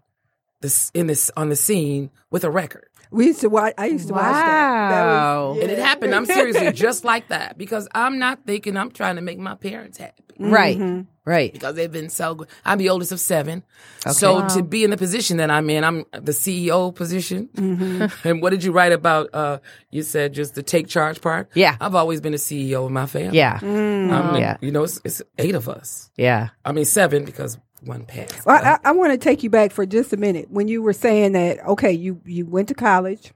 [0.61, 2.85] this in this on the scene with a record.
[3.11, 3.73] We used to watch.
[3.77, 4.89] I used to watch that.
[4.89, 5.51] that Wow.
[5.53, 6.15] was, And it happened.
[6.15, 9.97] I'm seriously just like that because I'm not thinking I'm trying to make my parents
[9.97, 10.77] happy Right.
[10.77, 11.01] Mm-hmm.
[11.23, 11.53] Right.
[11.53, 12.47] because they've been so good.
[12.65, 13.63] I'm the oldest of seven.
[14.09, 17.49] So to be in the position that I'm in, I'm the CEO position.
[17.55, 18.05] Mm-hmm.
[18.27, 19.29] and what did you write about?
[19.33, 19.59] Uh,
[19.91, 21.49] you said just the take charge part.
[21.53, 21.75] Yeah.
[21.79, 23.37] I've always been a CEO of my family.
[23.37, 23.59] Yeah.
[23.59, 24.11] Mm.
[24.11, 24.57] I'm the- Yeah.
[24.61, 26.09] You know, it's, it's eight of us.
[26.15, 26.49] Yeah.
[26.65, 28.45] I mean, seven because one passed.
[28.45, 30.93] Well, I, I want to take you back for just a minute when you were
[30.93, 31.65] saying that.
[31.65, 33.31] Okay, you you went to college.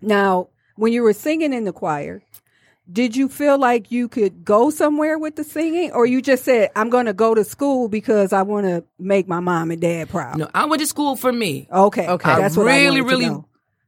[0.00, 2.22] Now, when you were singing in the choir,
[2.92, 6.70] did you feel like you could go somewhere with the singing, or you just said,
[6.74, 10.08] "I'm going to go to school because I want to make my mom and dad
[10.08, 10.38] proud"?
[10.38, 11.68] no, I went to school for me.
[11.72, 12.34] Okay, Okay.
[12.36, 13.44] that's I what really, I wanted to really.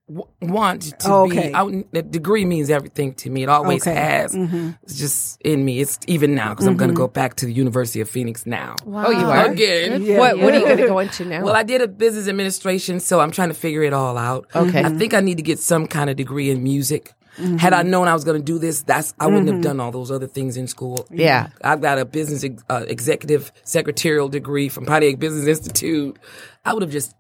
[0.09, 1.49] W- want to Okay.
[1.49, 1.55] be.
[1.55, 3.43] I, the degree means everything to me.
[3.45, 3.95] It always Okay.
[3.95, 4.35] has.
[4.35, 4.77] Mhm.
[4.83, 5.81] It's just in me.
[5.81, 8.77] It's even now because I'm going to go back to the University of Phoenix now.
[8.87, 9.51] Oh, you are?
[9.51, 10.03] Again.
[10.03, 10.19] Yeah.
[10.19, 11.43] What, what are you going to go into now?
[11.45, 14.47] Well, I did a business administration, so I'm trying to figure it all out.
[14.55, 14.83] Okay.
[14.85, 17.13] I think I need to get some kind of degree in music.
[17.59, 19.91] Had I known I was going to do this, that's I wouldn't have done all
[19.91, 21.05] those other things in school.
[21.11, 21.49] Yeah.
[21.63, 26.17] I've got a business ex- uh, executive secretarial degree from Pontiac Business Institute.
[26.65, 27.13] I would have just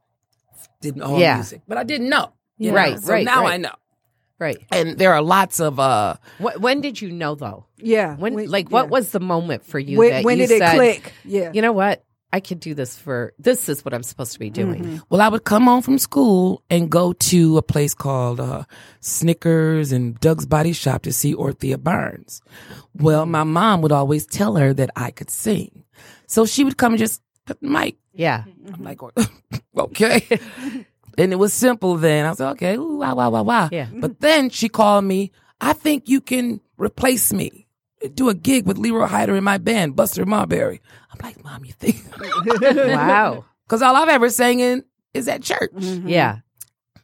[0.80, 1.34] did all Yeah.
[1.34, 2.30] music, but I didn't know.
[2.58, 2.76] You know?
[2.76, 3.54] Right, So right, now right.
[3.54, 3.72] I know.
[4.38, 4.58] right.
[4.70, 7.66] And there are lots of uh Wh- when did you know though?
[7.78, 8.16] Yeah.
[8.16, 8.90] When, when- like, what yeah.
[8.90, 11.12] was the moment for you when, that when you did it click?
[11.24, 11.50] Yeah.
[11.52, 12.04] You know what?
[12.32, 13.32] I could do this for.
[13.38, 14.82] This is what I'm supposed to be doing.
[14.82, 14.96] Mm-hmm.
[15.08, 18.64] Well, I would come home from school and go to a place called uh,
[18.98, 22.42] Snickers and Doug's Body Shop to see Ortheia Barnes.
[22.96, 25.84] Well, my mom would always tell her that I could sing.
[26.26, 27.98] So she would come and just put the mic.
[28.12, 28.42] Yeah.
[28.72, 28.98] I'm like,
[29.78, 30.40] okay.
[31.18, 32.26] and it was simple then.
[32.26, 33.68] I was like, okay, ooh, wow, wow, wow, wow.
[33.72, 33.88] Yeah.
[33.92, 37.66] But then she called me, I think you can replace me.
[38.14, 40.80] Do a gig with Leroy Hyder in my band, Buster Marberry.
[41.10, 41.96] I'm like, Mom, you think?
[42.94, 43.44] Wow.
[43.66, 45.72] Because all I've ever sang in is at church.
[45.72, 46.08] Mm-hmm.
[46.08, 46.38] Yeah.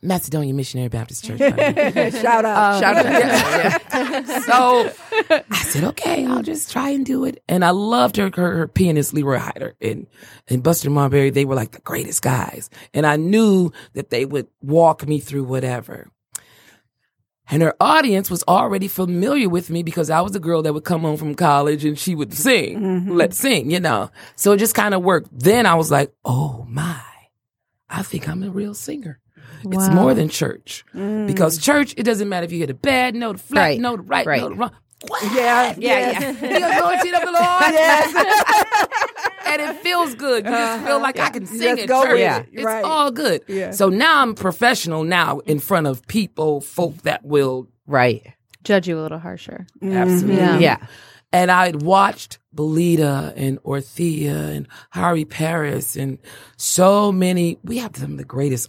[0.02, 1.38] Macedonia Missionary Baptist Church.
[1.38, 2.10] by the way.
[2.10, 2.74] Shout out.
[2.74, 4.44] Um, Shout out.
[4.44, 4.92] so
[5.50, 7.42] I said, okay, I'll just try and do it.
[7.48, 10.06] And I loved her, her, her pianist, Leroy Hyder and,
[10.48, 11.30] and Buster Marbury.
[11.30, 12.70] They were like the greatest guys.
[12.94, 16.08] And I knew that they would walk me through whatever.
[17.50, 20.84] And her audience was already familiar with me because I was a girl that would
[20.84, 23.12] come home from college and she would sing, mm-hmm.
[23.12, 24.10] let's sing, you know.
[24.36, 25.28] So it just kind of worked.
[25.32, 27.02] Then I was like, oh my,
[27.88, 29.18] I think I'm a real singer.
[29.64, 31.26] It's more than church mm.
[31.26, 33.80] because church, it doesn't matter if you hit a bad note, a flat Right.
[33.80, 34.40] note, a right, Right.
[34.40, 34.70] note, wrong.
[35.08, 35.22] What?
[35.34, 36.32] Yeah, Yeah, yeah.
[36.32, 37.74] the anointing of the Lord.
[39.46, 40.44] and it feels good.
[40.44, 41.02] You just feel uh-huh.
[41.02, 42.12] like I can sing Just at go church.
[42.12, 42.38] with Yeah.
[42.40, 42.48] it.
[42.52, 42.84] It's Right.
[42.84, 43.42] all good.
[43.48, 43.70] Yeah.
[43.70, 48.22] So now I'm professional now in front of people, folk that will Right.
[48.62, 49.66] Judge you a little harsher.
[49.82, 49.96] Mm-hmm.
[49.96, 50.36] absolutely.
[50.36, 50.58] Yeah.
[50.58, 50.76] Yeah.
[51.32, 56.18] And I'd watched Belita and Ortheia and Harry Paris and
[56.56, 57.58] so many.
[57.64, 58.68] We have some of the greatest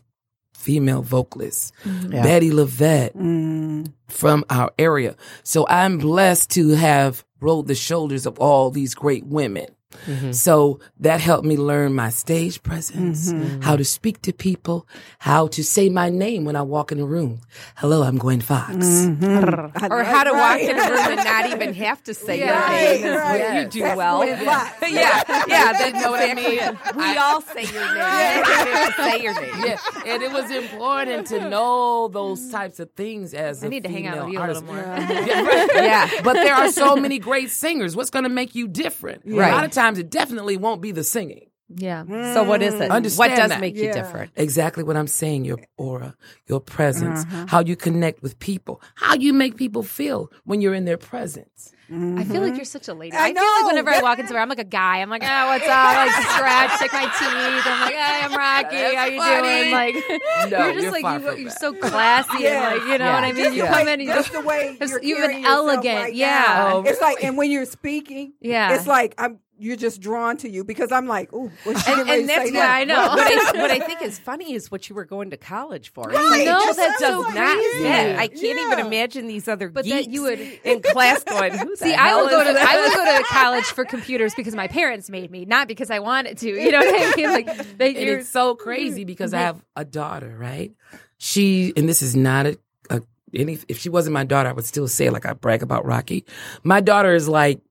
[0.62, 1.71] female vocalists.
[1.86, 2.24] Yeah.
[2.24, 3.91] Bettye LaVette Mm.
[4.08, 5.15] from our area.
[5.43, 9.67] So I'm blessed to have rolled the shoulders of all these great women.
[10.06, 10.32] Mm-hmm.
[10.32, 13.62] So that helped me learn my stage presence, mm-hmm.
[13.62, 14.88] how to speak to people,
[15.19, 17.41] how to say my name when I walk in a room.
[17.75, 18.73] Hello, I'm Gwen Foxx.
[18.75, 19.77] Mm-hmm.
[19.84, 22.99] I Or how to walk in a room and not even have to say Right,
[23.01, 23.17] your name.
[23.19, 23.62] right.
[23.63, 24.23] You do That's well.
[24.23, 24.71] Gwen Foxx.
[24.91, 26.60] Yeah, yeah, that's know what I mean.
[26.95, 27.95] We all say your name.
[27.95, 29.63] You have to say your name.
[29.65, 33.84] yeah, and it was important to know those types of things as I a need
[33.84, 34.65] to hang out with you a artist.
[34.65, 34.84] little more.
[35.01, 35.73] Yeah.
[35.75, 36.21] Yeah.
[36.23, 37.95] but there are so many great singers.
[37.95, 39.23] What's going to make you different?
[39.25, 39.51] A Right.
[39.51, 41.48] lot of times, it definitely won't be the singing.
[41.74, 42.04] Yeah.
[42.34, 42.91] So what is it?
[42.91, 43.62] Understand what does that.
[43.62, 43.94] make you Yeah.
[43.94, 44.32] different?
[44.36, 45.46] Exactly what I'm saying.
[45.46, 46.15] Your aura,
[46.48, 47.46] your presence, uh-huh.
[47.48, 51.72] how you connect with people, how you make people feel when you're in their presence.
[51.94, 52.56] I feel like mm-hmm.
[52.56, 53.17] you're such a lady.
[53.17, 53.67] I I, feel like know.
[53.67, 55.02] whenever I walk into, where I'm like a guy.
[55.02, 55.72] I'm like, oh, what's up?
[55.72, 57.67] I like to scratch, check my teeth.
[57.67, 58.76] I'm like, hey, I'm Rocky.
[58.78, 59.60] That's How you funny.
[59.60, 59.72] doing?
[59.74, 59.96] Like,
[60.52, 61.60] No, you're just you're like far you, from you're that.
[61.60, 62.70] so classy Yeah.
[62.72, 63.13] and like, you know Yeah.
[63.15, 63.44] what I mean?
[63.44, 66.13] Just You the come in and just the way Just- you're you've been elegant, right
[66.13, 66.30] yeah.
[66.48, 66.76] now.
[66.78, 68.74] Oh, it's like, and when you're speaking, Yeah.
[68.76, 69.39] it's like I'm.
[69.62, 72.56] You're just drawn to you because I'm like, ooh, what's she And, and that's say
[72.56, 72.67] what?
[72.69, 72.95] I know.
[73.12, 76.06] What I, what I think is funny is what you were going to college for.
[76.10, 76.15] Right.
[76.32, 77.84] like, No, just that's does so not crazy.
[77.84, 78.15] fit.
[78.17, 81.76] I can't even imagine these other But geeks that you would- in class going, who
[81.76, 82.67] See, I hell would go to that?
[82.67, 86.00] I would go to college for computers because my parents made me, not because I
[86.00, 86.50] wanted to.
[86.50, 87.30] You know what I mean?
[87.30, 90.71] Like they, you're, it's so crazy because I have a daughter, right?
[91.19, 92.58] She, and this is not a,
[92.89, 93.02] a
[93.34, 96.26] any, if she wasn't my daughter, I would still say like I brag about Rocky.
[96.63, 97.62] My daughter is like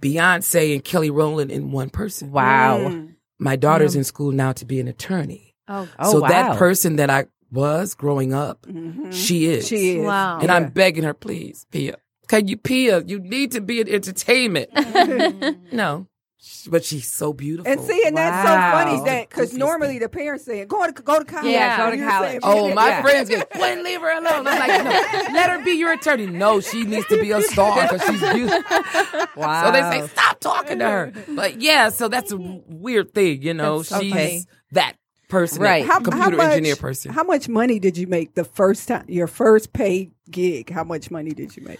[0.00, 2.30] Beyonce and Kelly Rowland in one person.
[2.30, 2.78] Wow.
[2.78, 3.14] Mm.
[3.38, 5.54] My daughter's in school now to be an attorney.
[5.68, 6.28] oh, Oh, so wow.
[6.28, 9.12] that person that I was growing up, Mhm.
[9.12, 9.66] she is.
[9.68, 10.04] She is.
[10.06, 10.38] wow.
[10.40, 11.96] And I'm begging her, please, Pia.
[12.28, 13.02] Can you, Pia?
[13.06, 14.70] You need to be in entertainment.
[15.72, 16.06] no,
[16.70, 17.70] but she's so beautiful.
[17.70, 18.72] And see, and that's Wow.
[18.72, 21.76] so funny that because Goofiest normally the parents saying, "Go to go to college." Yeah,
[21.76, 22.28] go to You're college.
[22.30, 23.02] saying, Oh, my Yeah.
[23.02, 24.46] friends get, Gwen, leave her alone.
[24.46, 26.26] I'm like, no, let her be your attorney.
[26.26, 28.62] No, she needs to be a star because she's beautiful.
[29.36, 29.64] Wow.
[29.66, 31.12] So they say, stop talking to her.
[31.28, 33.82] But yeah, so that's a weird thing, you know.
[33.82, 34.44] That's she's okay.
[34.72, 34.94] that
[35.28, 35.86] person, Right.
[35.86, 37.12] that computer much, engineer person.
[37.12, 40.70] How much money did you make the first time your first paid gig?
[40.70, 41.78] How much money did you make?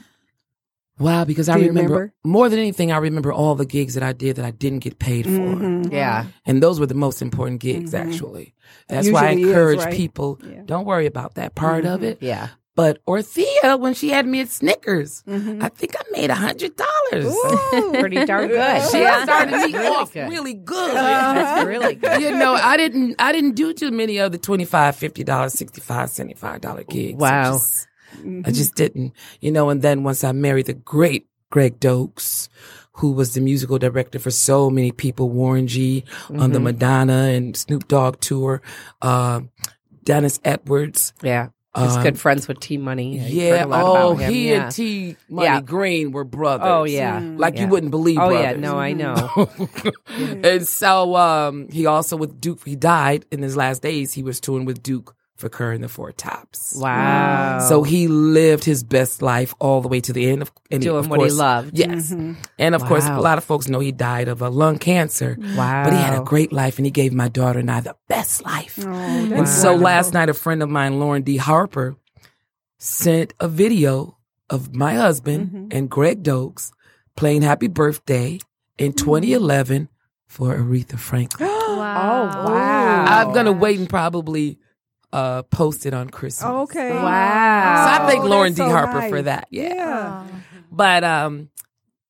[1.01, 2.15] Wow, because I Do you remember, remember?
[2.25, 4.99] more than anything, I remember all the gigs that I did that I didn't get
[4.99, 5.31] paid for.
[5.31, 5.93] Mhm.
[5.93, 6.27] Yeah.
[6.47, 8.07] And those were the most important gigs, Mhm.
[8.07, 8.55] actually.
[8.89, 9.95] That's why I Usually is, encourage right?
[9.95, 10.63] people, Yeah.
[10.67, 12.05] don't worry about that part of Mhm.
[12.05, 12.19] it.
[12.21, 12.49] Yeah.
[12.77, 15.61] But Orthea, when she had me at Snickers, Mhm.
[15.65, 17.35] I think I made a hundred dollars.
[17.99, 18.83] Pretty darn good.
[18.93, 19.25] She Yeah.
[19.25, 20.29] started me Really off good.
[20.31, 20.95] really good.
[20.95, 22.21] That's really good.
[22.21, 26.85] you know, I didn't I didn't do too many of the 25 $50, $65, $75
[26.89, 27.19] gigs.
[27.19, 27.55] Wow.
[27.55, 27.89] just,
[28.45, 29.13] I just didn't.
[29.41, 32.49] You know, and then once I married the great Greg Dokes,
[32.93, 37.57] who was the musical director for so many people, Warren G on the Madonna and
[37.57, 38.61] Snoop Dogg tour,
[39.03, 39.41] uh,
[40.05, 41.13] Dennis Edwards.
[41.23, 41.49] Yeah.
[41.77, 43.17] Just Um, good friends with T Money.
[43.21, 43.65] I've heard Yeah.
[43.65, 44.33] a lot Oh, about him.
[44.33, 44.65] he yeah.
[44.65, 45.61] and T Money Yeah.
[45.61, 46.67] Green were brothers.
[46.69, 47.21] Oh, yeah.
[47.37, 47.63] Like Yeah.
[47.63, 48.43] you wouldn't believe Oh, brothers.
[48.43, 48.53] yeah.
[48.57, 49.49] No, I know.
[50.43, 54.13] and so um, he also with Duke, he died in his last days.
[54.15, 56.77] He was touring with Duke Fakir and the Four Tops.
[56.77, 57.61] Wow.
[57.69, 60.99] So he lived his best life all the way to the end of and Doing
[60.99, 61.79] of what he loved.
[61.79, 62.11] Yes,
[62.59, 65.39] and of course, a lot of folks know he died of a lung cancer.
[65.57, 65.85] Wow.
[65.85, 68.45] But he had a great life, and he gave my daughter and I the best
[68.45, 68.79] life.
[68.83, 71.37] Oh, And that's so last night, a friend of mine, Lauren D.
[71.37, 71.97] Harper,
[72.79, 74.17] sent a video
[74.51, 75.77] of my husband Mhm.
[75.77, 76.73] and Greg Dokes
[77.17, 78.39] playing Happy Birthday
[78.79, 79.89] in 2011
[80.27, 81.49] for Aretha Franklin.
[81.71, 82.45] Oh Wow.
[82.47, 83.05] wow!
[83.07, 84.59] I'm gonna wait and probably
[85.13, 86.49] uh, post it on Christmas.
[86.51, 86.91] Okay.
[86.91, 87.85] Wow.
[87.99, 88.57] So I thank Oh, Lauren D.
[88.59, 89.11] so Harper nice.
[89.11, 89.49] for that.
[89.51, 89.75] Yeah.
[89.75, 90.27] Yeah.
[90.71, 91.51] But um,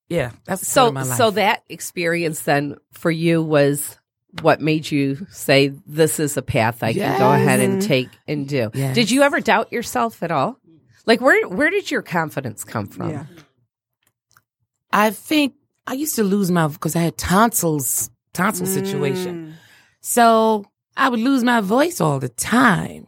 [0.09, 1.17] yeah, that's So my life.
[1.17, 3.97] so that experience then for you was
[4.43, 8.49] what made you say this is a path I can go ahead and take and
[8.49, 8.71] do.
[8.75, 8.95] Yes.
[8.95, 10.59] Did you ever doubt yourself at all?
[11.07, 13.11] Like where where did your confidence come from?
[13.11, 13.25] Yeah.
[14.93, 15.55] I think
[15.87, 18.75] I used to lose my because I had tonsils tonsil Mm.
[18.75, 19.55] situation.
[20.01, 20.65] So
[20.99, 23.07] I would lose my voice all the time.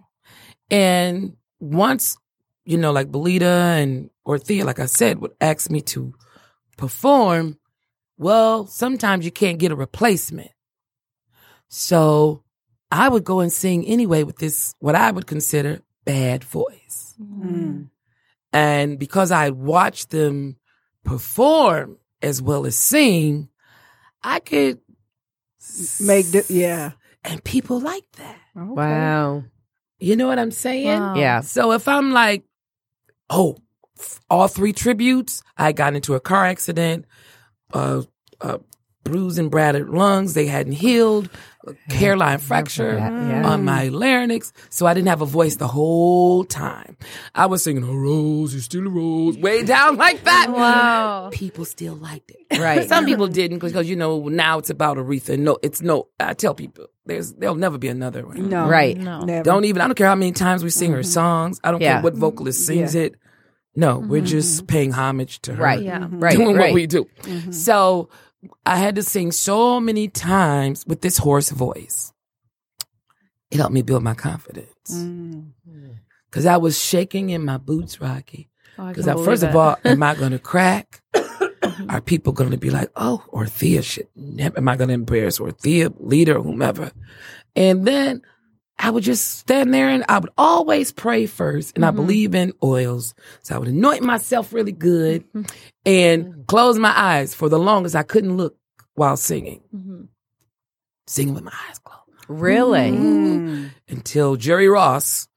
[0.71, 2.17] And once,
[2.65, 6.15] you know, like Belita and Ortheia, like I said, would ask me to
[6.77, 7.59] perform,
[8.17, 10.53] well, sometimes you can't get a replacement.
[11.69, 12.45] So
[12.93, 17.17] I would go and sing anyway with this, what I would consider bad voice.
[17.21, 17.91] Mm.
[18.53, 20.57] And because I watched them
[21.05, 23.49] perform as well as sing,
[24.23, 24.79] I could
[26.01, 26.93] Make the, yeah.
[27.25, 28.39] And people like that.
[28.57, 28.73] Okay.
[28.75, 29.45] Wow.
[29.99, 30.87] You know what I'm saying?
[30.87, 31.15] Wow.
[31.15, 31.41] Yeah.
[31.41, 32.45] So if I'm like,
[33.29, 33.57] oh,
[33.99, 37.05] f- all three tributes, I got into a car accident,
[37.73, 38.03] uh,
[38.41, 38.59] uh,
[39.05, 41.29] bruised and battered lungs, they hadn't healed,
[41.67, 43.47] a hairline fracture yeah.
[43.47, 46.97] on my larynx, so I didn't have a voice the whole time.
[47.35, 50.49] I was singing a rose, you're still a rose, way down like that.
[50.61, 51.31] Wow.
[51.33, 52.59] People still liked it.
[52.59, 52.89] Right.
[52.89, 55.39] Some people didn't because you know now it's about Aretha.
[55.39, 56.09] No, it's no.
[56.19, 58.49] I tell people there's there'll never be another one.
[58.49, 58.69] No.
[58.69, 58.97] Right.
[58.97, 59.25] No.
[59.25, 59.45] Never.
[59.45, 59.81] Don't even.
[59.81, 61.11] I don't care how many times we sing her mm-hmm.
[61.11, 61.61] songs.
[61.65, 61.95] I don't Yeah.
[61.95, 63.03] care what vocalist sings Yeah.
[63.03, 63.15] it.
[63.77, 64.27] No, we're mm-hmm.
[64.27, 65.63] just paying homage to her.
[65.63, 65.83] Right.
[65.83, 66.09] Yeah.
[66.11, 66.37] Right.
[66.37, 66.67] Doing right.
[66.67, 67.07] what we do.
[67.23, 67.53] Mm-hmm.
[67.53, 68.11] So
[68.65, 72.13] I had to sing so many times with this hoarse voice.
[73.51, 75.51] It helped me build my confidence Mm.
[76.31, 78.49] because I was shaking in my boots, Rocky.
[78.79, 81.03] Oh, I Because can first believe of all, am I going to crack?
[81.89, 85.39] Are people going to be like, oh, Ortheia should never, am I going to embarrass
[85.39, 86.93] Ortheia, leader, whomever?
[87.57, 88.23] And then
[88.83, 91.73] I would just stand there and I would always pray first.
[91.77, 93.15] And I believe in oils.
[93.43, 95.25] So I would anoint myself really good
[95.85, 97.95] and close my eyes for the longest.
[97.95, 98.57] I couldn't look
[98.95, 100.09] while singing, Mhm.
[101.07, 102.91] singing with my eyes closed Really?
[102.93, 103.71] Mm.
[103.89, 105.29] until Jerry Ross,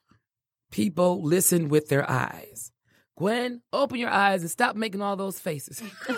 [0.72, 2.53] people listen with their eyes.
[3.16, 5.82] Gwen, open your eyes and stop making all those faces.
[6.10, 6.18] really?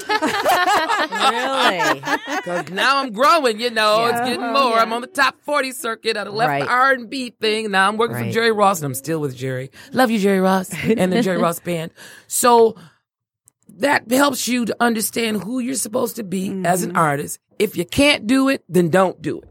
[2.00, 4.80] Because now I'm growing, you know, it's getting more.
[4.80, 6.16] I'm on the top 40 circuit.
[6.16, 6.64] I left Right.
[6.64, 7.70] the R&B thing.
[7.72, 9.72] Now I'm working for Jerry Ross and I'm still with Jerry.
[9.92, 11.92] Love you, Jerry Ross and the Jerry Ross band.
[12.28, 12.78] So
[13.78, 17.40] that helps you to understand who you're supposed to be as an artist.
[17.60, 19.50] If you can't do it, then don't do it.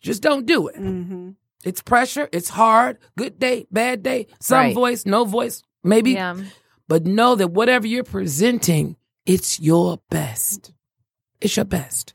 [0.00, 0.76] Just don't do it.
[0.76, 1.30] Mm-hmm.
[1.64, 2.28] It's pressure.
[2.32, 2.98] It's hard.
[3.16, 4.26] Good day, bad day.
[4.40, 4.74] Some Right.
[4.74, 6.12] voice, no voice, maybe.
[6.12, 6.36] Yeah.
[6.92, 10.74] But know that whatever you're presenting, it's your best.
[11.40, 12.12] It's your best.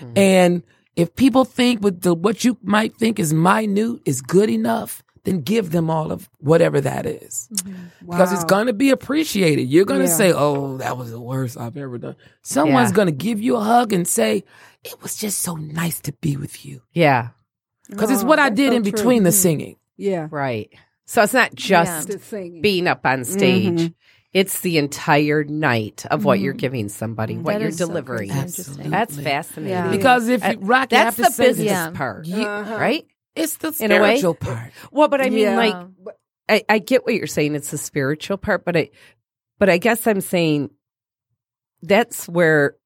[0.00, 0.12] Mm-hmm.
[0.16, 0.62] And
[0.96, 5.42] if people think with the what you might think is minute is good enough, then
[5.42, 7.50] give them all of whatever that is.
[7.52, 8.06] Mm-hmm.
[8.06, 9.64] Because it's going to be appreciated.
[9.64, 10.16] You're going to Yeah.
[10.16, 12.96] say, "Oh, that was the worst I've ever done." Someone's Yeah.
[12.96, 14.42] going to give you a hug and say,
[14.84, 17.28] "It was just so nice to be with you." Yeah.
[17.90, 18.92] Because it's Oh, what I did so in true.
[18.92, 19.36] between the mm-hmm.
[19.36, 19.76] singing.
[19.98, 20.28] Yeah.
[20.30, 20.70] Right.
[21.04, 22.62] So it's not just The singing.
[22.62, 23.80] being up on stage.
[23.90, 23.94] Mhm.
[24.34, 28.28] It's the entire night of what you're giving somebody, what That you're is so delivering.
[28.28, 29.70] That's fascinating.
[29.70, 29.90] Yeah.
[29.92, 31.66] Because if you rock, you That's have the say business.
[31.66, 31.90] Yeah.
[31.90, 32.76] part, Uh-huh.
[32.76, 33.06] right?
[33.36, 34.18] It's the In a way.
[34.18, 34.72] spiritual part.
[34.90, 35.56] Well, but I mean, Yeah.
[35.56, 35.76] like,
[36.48, 37.54] I, I get what you're saying.
[37.54, 38.90] It's the spiritual part, but I,
[39.58, 40.70] but I guess I'm saying
[41.82, 42.76] that's where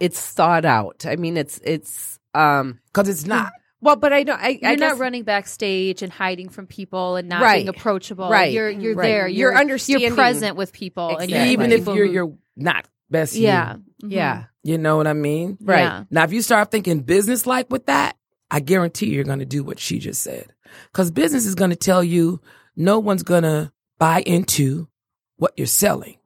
[0.00, 1.06] it's thought out.
[1.06, 2.80] I mean, it's it's um.
[2.92, 3.52] Because it's not.
[3.82, 4.38] Well, but I don't.
[4.40, 7.58] I, You're I not running backstage and hiding from people and not Right.
[7.64, 8.28] being approachable.
[8.28, 8.52] Right.
[8.52, 9.06] You're you're Right.
[9.08, 9.28] there.
[9.28, 10.06] You're You're, understanding.
[10.08, 11.36] You're present with people, and Exactly.
[11.38, 13.34] you're Even with if people you're who- you're not best.
[13.36, 13.42] you.
[13.44, 14.10] yeah Mhm.
[14.12, 14.44] Yeah.
[14.62, 15.56] You know what I mean?
[15.62, 15.80] Right.
[15.80, 16.04] Yeah.
[16.10, 18.16] Now, if you start thinking business like with that,
[18.50, 20.52] I guarantee you're going to do what she just said.
[20.92, 22.40] Because business is going to tell you
[22.76, 24.88] no one's going to buy into
[25.36, 26.16] what you're selling.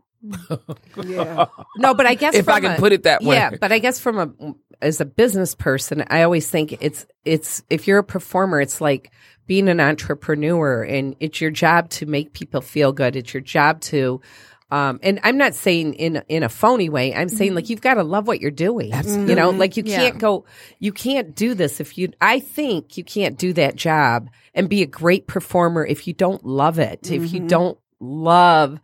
[1.04, 1.46] Yeah.
[1.76, 3.34] No, but I guess If I from can a- put it that way.
[3.36, 7.62] Yeah, but I guess from a as a business person, I always think it's it's
[7.70, 9.10] if you're a performer, it's like
[9.46, 13.16] being an entrepreneur, and it's your job to make people feel good.
[13.16, 14.20] It's your job to.
[14.70, 17.14] Um, and I'm not saying in in a phony way.
[17.14, 18.92] I'm saying like you've got to love what you're doing.
[19.04, 19.96] You know, like you Yeah.
[19.98, 20.44] can't go,
[20.78, 22.12] you can't do this if you.
[22.20, 26.44] I think you can't do that job and be a great performer if you don't
[26.44, 27.10] love it.
[27.10, 28.80] If you don't love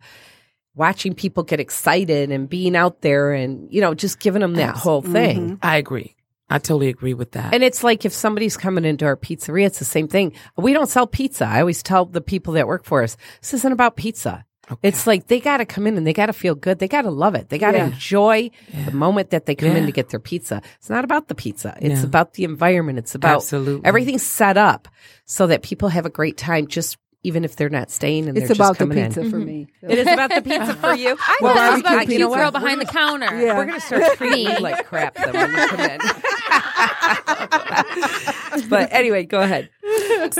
[0.75, 4.75] watching people get excited and being out there and you know just giving them that
[4.75, 5.13] whole mm-hmm.
[5.13, 5.59] thing.
[5.61, 6.15] I agree.
[6.49, 7.53] I totally agree with that.
[7.53, 10.33] And it's like if somebody's coming into our pizzeria, it's the same thing.
[10.57, 11.45] We don't sell pizza.
[11.45, 14.45] I always tell the people that work for us, this isn't about pizza.
[14.83, 16.79] It's like they got to come in and they got to feel good.
[16.79, 17.49] They got to love it.
[17.49, 17.87] They got to Yeah.
[17.87, 18.51] enjoy
[18.85, 20.61] the moment that they come in to get their pizza.
[20.77, 21.77] It's not about the pizza.
[21.81, 22.05] It's Yeah.
[22.05, 22.97] about the environment.
[22.97, 23.85] It's about Absolutely.
[23.85, 24.87] everything's set up
[25.25, 26.67] so that people have a great time.
[26.67, 29.29] Just even if they're not staying and It's they're about just the pizza in.
[29.29, 29.67] for me.
[29.81, 31.15] It is about the pizza for you.
[31.19, 32.13] I Well, know, barbecue but pizza.
[32.13, 33.25] you know girl behind the counter.
[33.41, 33.57] Yeah.
[33.57, 35.99] We're gonna start treating you like crap then when you come in.
[38.69, 39.69] but anyway, go ahead.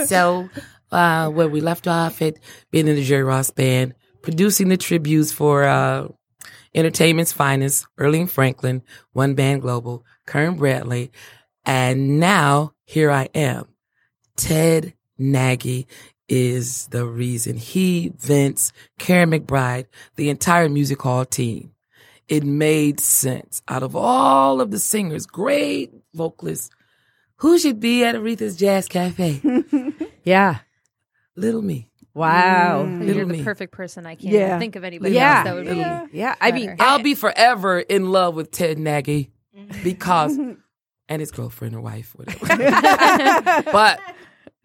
[0.06, 0.50] so
[0.92, 2.38] uh, where we left off at
[2.72, 6.08] being in the Jerry Ross band, producing the tributes for uh,
[6.74, 8.82] entertainment's finest, Erlene Franklin,
[9.14, 11.12] One Band Global, Kern Brantley,
[11.66, 13.66] and now here I am.
[14.36, 15.88] Ted Nagy
[16.32, 17.58] is the reason.
[17.58, 21.74] He, Vince, Karen McBride, the entire music hall team.
[22.30, 23.62] It made sense.
[23.68, 26.70] Out of all of the singers, great vocalists,
[27.38, 29.42] who should be at Aretha's Jazz Cafe?
[30.24, 30.60] Yeah.
[31.36, 31.90] Little me.
[32.14, 32.84] Wow.
[32.86, 32.98] Mm.
[33.00, 33.44] You're Little the me.
[33.44, 34.06] perfect person.
[34.06, 34.60] I can't Yeah.
[34.60, 35.38] think of anybody Yeah.
[35.40, 35.76] else that would be.
[35.78, 36.06] Yeah.
[36.14, 36.36] Yeah.
[36.40, 36.76] I mean.
[36.80, 39.32] I'll be forever in love with Ted Nagy
[39.84, 40.38] because,
[41.10, 42.46] and his girlfriend or wife, whatever.
[43.72, 44.00] but,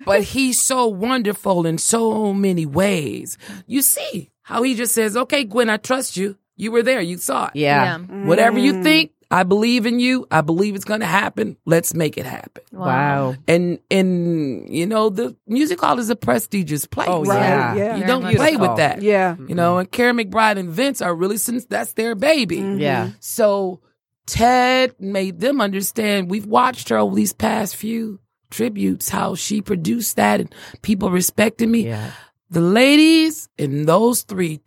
[0.05, 3.39] but he's so wonderful in so many ways.
[3.67, 6.37] You see how he just says, "Okay, Gwen, I trust you.
[6.57, 7.01] You were there.
[7.01, 7.57] You saw it.
[7.57, 7.99] yeah.
[7.99, 8.83] Whatever you mm.
[8.83, 10.27] think, I believe in you.
[10.31, 11.57] I believe it's going to happen.
[11.67, 13.35] Let's make it happen." Wow.
[13.49, 17.09] And and you know the music hall is a prestigious place.
[17.11, 17.75] Oh, Right, yeah.
[17.75, 17.93] yeah.
[17.95, 18.61] You Very don't much play so.
[18.61, 19.03] with that.
[19.03, 19.33] Yeah.
[19.33, 19.49] Mm-hmm.
[19.49, 22.59] You know, and Karen McBride and Vince are really since that's their baby.
[22.59, 22.81] Mm-hmm.
[22.81, 23.11] Yeah.
[23.21, 23.81] So
[24.27, 26.31] Ted made them understand.
[26.31, 28.19] We've watched her over these past few
[28.51, 31.87] tributes, how she produced that and people respected me.
[31.87, 32.11] Yeah.
[32.51, 34.61] The ladies in those three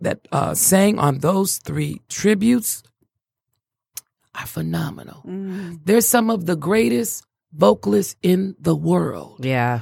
[0.00, 2.82] that uh, sang on those three tributes
[4.34, 5.22] are phenomenal.
[5.26, 5.80] Mm.
[5.84, 9.44] They're some of the greatest vocalists in the world.
[9.44, 9.80] Yeah.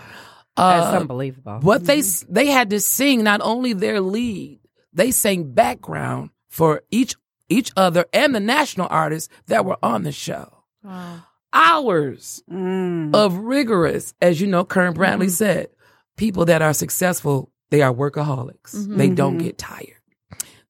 [0.56, 1.58] That's Uh, unbelievable.
[1.62, 4.60] what they they had to sing not only their lead,
[4.92, 7.16] they sang background for each
[7.48, 10.62] each other and the national artists that were on the show.
[10.84, 11.24] Wow.
[11.54, 13.14] Hours Mm.
[13.14, 15.68] of rigorous, as you know, Kern Brantley said,
[16.16, 18.72] people that are successful, they are workaholics.
[18.96, 19.94] They don't get tired.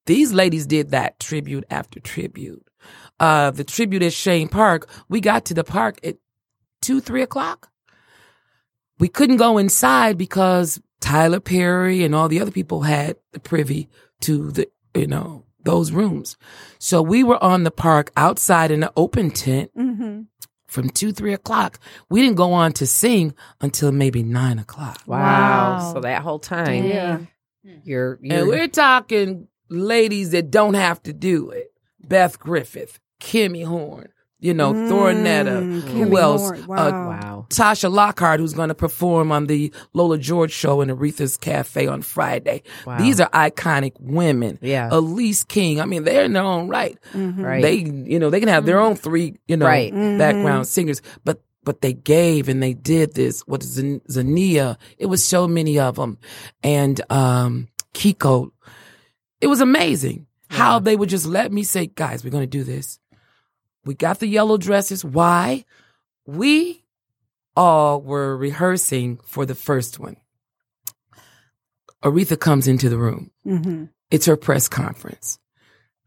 [0.07, 2.62] These ladies did that tribute after tribute.
[3.18, 6.16] Uh, the tribute at Chene Park, we got to the park at
[6.82, 7.70] two, three o'clock.
[8.99, 13.89] We couldn't go inside because Tyler Perry and all the other people had the privy
[14.20, 16.37] to the, you know, those rooms.
[16.78, 20.26] So we were on the park outside in an open tent Mhm.
[20.75, 21.79] From two, three o'clock.
[22.11, 25.01] We didn't go on to sing until maybe nine o'clock.
[25.07, 25.18] wow.
[25.79, 25.93] Wow.
[25.93, 27.18] So that whole time, Yeah.
[27.64, 27.75] Hmm.
[27.85, 31.72] you're, And you're we're talking ladies that don't have to do it.
[32.07, 34.09] Beth Griffith, Kimmie Horne,
[34.41, 36.43] you know, Thornetta, Mm, who else?
[36.43, 37.09] Horn, Uh, wow.
[37.09, 37.47] wow.
[37.51, 42.03] Tasha Lockhart, who's going to perform on the Lola George show in Aretha's Cafe on
[42.03, 42.62] Friday.
[42.87, 42.99] Wow.
[42.99, 44.59] These are iconic women.
[44.61, 44.89] Yeah.
[44.93, 45.80] Elise King.
[45.80, 46.99] I mean, they're in their own right.
[47.14, 47.62] Right.
[47.62, 49.93] They, you know, they can have their own three, you know, Right.
[49.93, 53.41] background singers, but but they gave and they did this.
[53.47, 54.76] What is Zan- Zania?
[54.99, 56.18] It was so many of them,
[56.62, 58.51] and um Kiko.
[59.41, 62.64] It was amazing how they would just let me say, guys, we're going to do
[62.64, 62.99] this.
[63.85, 65.05] We got the yellow dresses.
[65.05, 65.64] Why?
[66.26, 66.85] We
[67.57, 70.16] all were rehearsing for the first one.
[72.03, 73.30] Aretha comes into the room.
[73.47, 73.91] Mhm.
[74.11, 75.39] It's her press conference.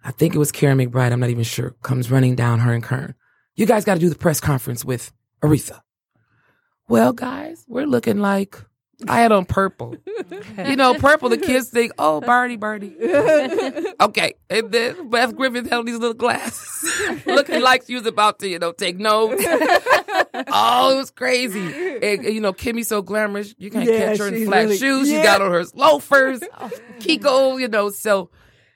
[0.03, 1.11] I think it was Karen McBride.
[1.11, 1.71] I'm not even sure.
[1.82, 3.15] Comes running down her and Kern.
[3.55, 5.11] You guys got to do the press conference with
[5.43, 5.82] Aretha.
[6.88, 8.57] Well, guys, we're looking like
[9.08, 9.95] I had on purple.
[10.58, 11.30] you know, purple.
[11.30, 12.95] The kids think, oh, Barty, Barty.
[14.02, 18.48] okay, and then Beth Griffith held these little glasses, looking like she was about to,
[18.48, 19.43] you know, take notes.
[20.48, 21.60] oh, it was crazy.
[22.02, 23.54] And, you know, Kimmy's so glamorous.
[23.60, 25.08] You can't Yeah, catch her in flat really- shoes.
[25.08, 25.24] She yeah.
[25.24, 26.39] got on her loafers.
[27.00, 27.89] Kiko, you know.
[27.89, 28.32] So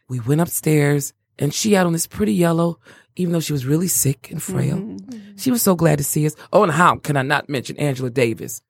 [0.08, 2.80] we went upstairs, and she had on this pretty yellow,
[3.16, 4.78] even though she was really sick and frail.
[4.78, 5.36] Mm-hmm.
[5.38, 6.36] She was so glad to see us.
[6.54, 8.62] Oh, and how can I not mention Angela Davis,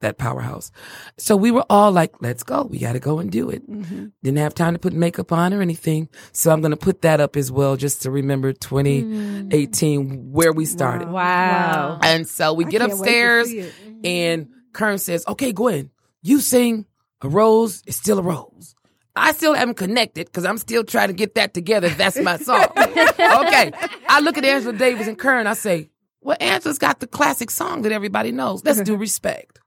[0.00, 0.70] that powerhouse?
[1.18, 2.62] So we were all like, let's go.
[2.64, 3.68] We got to go and do it.
[3.70, 4.06] Mm-hmm.
[4.22, 6.08] Didn't have time to put makeup on or anything.
[6.32, 10.64] So I'm going to put that up as well, just to remember 2018, where we
[10.64, 11.08] started.
[11.08, 11.98] Wow.
[12.02, 13.74] And so we I get can't wait to upstairs, see it.
[14.04, 15.90] and Kern says, okay, Gwen,
[16.22, 16.86] you sing
[17.22, 18.74] A Rose is Still a Rose.
[19.16, 21.88] I still haven't connected because I'm still trying to get that together.
[21.88, 22.64] That's my song.
[22.76, 23.72] okay.
[24.08, 25.46] I look at Angela Davis and Kern.
[25.46, 25.90] I say,
[26.20, 28.64] well, Angela's got the classic song that everybody knows.
[28.64, 29.59] Let's do respect.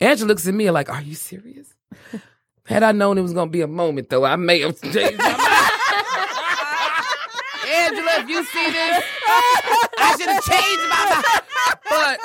[0.00, 1.72] Angela looks at me like, are you serious?
[2.66, 5.18] Had I known it was going to be a moment, though, I may have changed
[5.18, 5.42] my mind.
[7.68, 9.04] Angela, if you see this,
[9.98, 11.42] I should have changed my mind.
[11.88, 12.20] But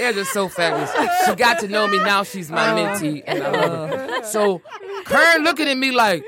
[0.00, 0.90] Angela's so fabulous.
[1.26, 1.98] She got to know me.
[1.98, 3.22] Now she's my uh, mentee.
[3.26, 4.14] And I love her.
[4.16, 4.22] Uh.
[4.22, 4.62] So
[5.04, 6.24] Karen looking at me like,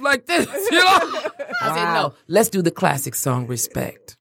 [0.00, 0.84] like this, you know?
[1.62, 4.16] I said, no, let's do the classic song, Respect.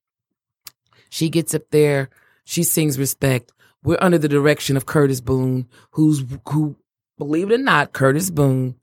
[1.09, 2.09] She gets up there.
[2.45, 3.51] She sings Respect.
[3.83, 6.75] We're under the direction of Curtis Boone, who's, who,
[7.17, 8.75] believe it or not, Curtis Boone,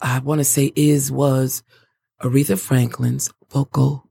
[0.00, 1.62] I want to say is, was
[2.22, 4.08] Aretha Franklin's vocal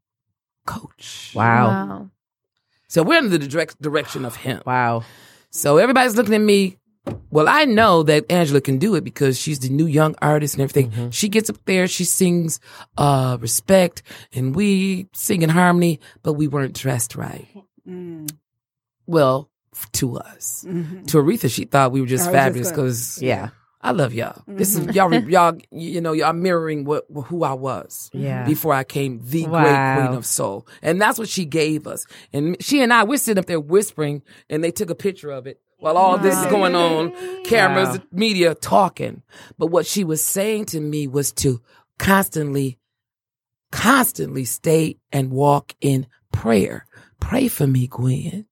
[0.65, 1.31] coach.
[1.35, 1.67] Wow.
[1.67, 2.09] Wow.
[2.87, 4.61] So we're under the direct direction of him.
[4.65, 5.03] Wow.
[5.49, 6.77] So everybody's looking at me.
[7.29, 10.61] Well, I know that Angela can do it because she's the new young artist and
[10.63, 11.11] everything.
[11.11, 12.59] She gets up there, she sings
[12.97, 14.01] uh respect,
[14.33, 17.47] and we sing in harmony, but we weren't dressed right.
[19.05, 19.54] Well, f-
[19.93, 20.65] to us.
[20.67, 21.05] Mm-hmm.
[21.05, 23.49] To Aretha, she thought we were just I was just fabulous because Yeah.
[23.81, 24.41] I love y'all.
[24.47, 24.91] This is mm-hmm.
[24.91, 25.29] y'all.
[25.29, 28.43] Y'all, you know, y'all mirroring what who I was Yeah.
[28.45, 32.07] before I came the great queen of soul, and that's what she gave us.
[32.33, 35.45] And she and I, we're sitting up there whispering, and they took a picture of
[35.45, 37.11] it while all this is going on,
[37.43, 38.03] cameras, Wow.
[38.11, 39.21] media talking.
[39.59, 41.61] But what she was saying to me was to
[41.99, 42.79] constantly,
[43.71, 46.87] constantly stay and walk in prayer.
[47.19, 48.47] Pray for me, Gwen.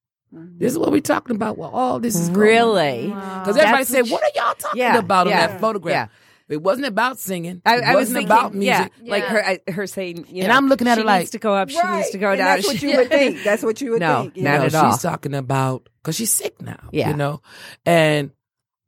[0.58, 1.58] This is what we're talking about.
[1.58, 2.30] Well, all this is.
[2.32, 3.08] Really?
[3.08, 6.10] Because everybody That's said, what "What are y'all talking Yeah, about yeah, in that photograph?"
[6.50, 7.62] It wasn't about singing.
[7.66, 8.92] I, it I was wasn't thinking, about music.
[9.02, 11.20] Yeah, like her, I, her saying, you And know, I'm looking at she her like-
[11.22, 12.58] needs to go up, she needs to go and down.
[12.58, 13.44] That's what you would think.
[13.44, 14.38] That's what you would No, think.
[14.38, 14.66] you not know?
[14.66, 14.92] at all.
[14.92, 16.90] she's talking about because she's sick now.
[16.92, 17.10] Yeah.
[17.10, 17.42] you know,
[17.86, 18.32] and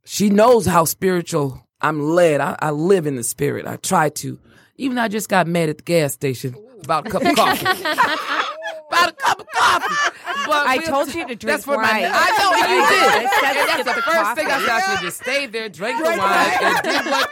[0.03, 2.41] she knows how spiritual I'm led.
[2.41, 3.65] I, I live in the spirit.
[3.65, 4.37] I try to.
[4.75, 7.65] Even I just got mad at the gas station about a cup of coffee.
[8.95, 9.95] about a cup of coffee.
[10.47, 11.83] But I told you to drink That's for wine.
[11.85, 12.09] my.
[12.13, 13.29] I know and you did.
[13.39, 14.65] said And that's skip the the first thing I coffee.
[14.65, 14.69] said.
[14.69, 17.29] I should just stay there, drink the wine, and do what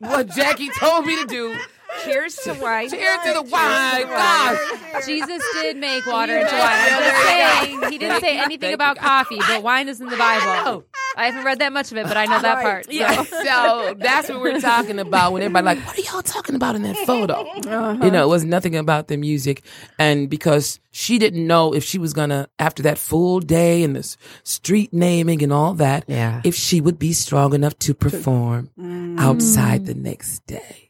[0.00, 1.56] what Jackie told me to do.
[2.04, 2.90] Cheers to wine.
[2.90, 4.06] Cheers to the wine.
[4.06, 5.06] Gosh.
[5.06, 6.62] Jesus did make water into wine.
[6.62, 10.84] I'm just saying he didn't say anything about coffee, but wine is in the Bible.
[11.16, 12.84] I haven't read that much of it, but I know that part.
[12.86, 12.90] So.
[12.92, 13.22] Yeah.
[13.22, 16.82] So that's what we're talking about when everybody like, what are y'all talking about in
[16.82, 17.34] that photo?
[17.34, 18.04] Uh-huh.
[18.04, 19.62] You know, it was nothing about the music.
[19.98, 24.18] And because she didn't know if she was gonna, after that full day and this
[24.42, 26.42] street naming and all that, Yeah.
[26.44, 28.70] if she would be strong enough to perform
[29.18, 30.85] outside the next day.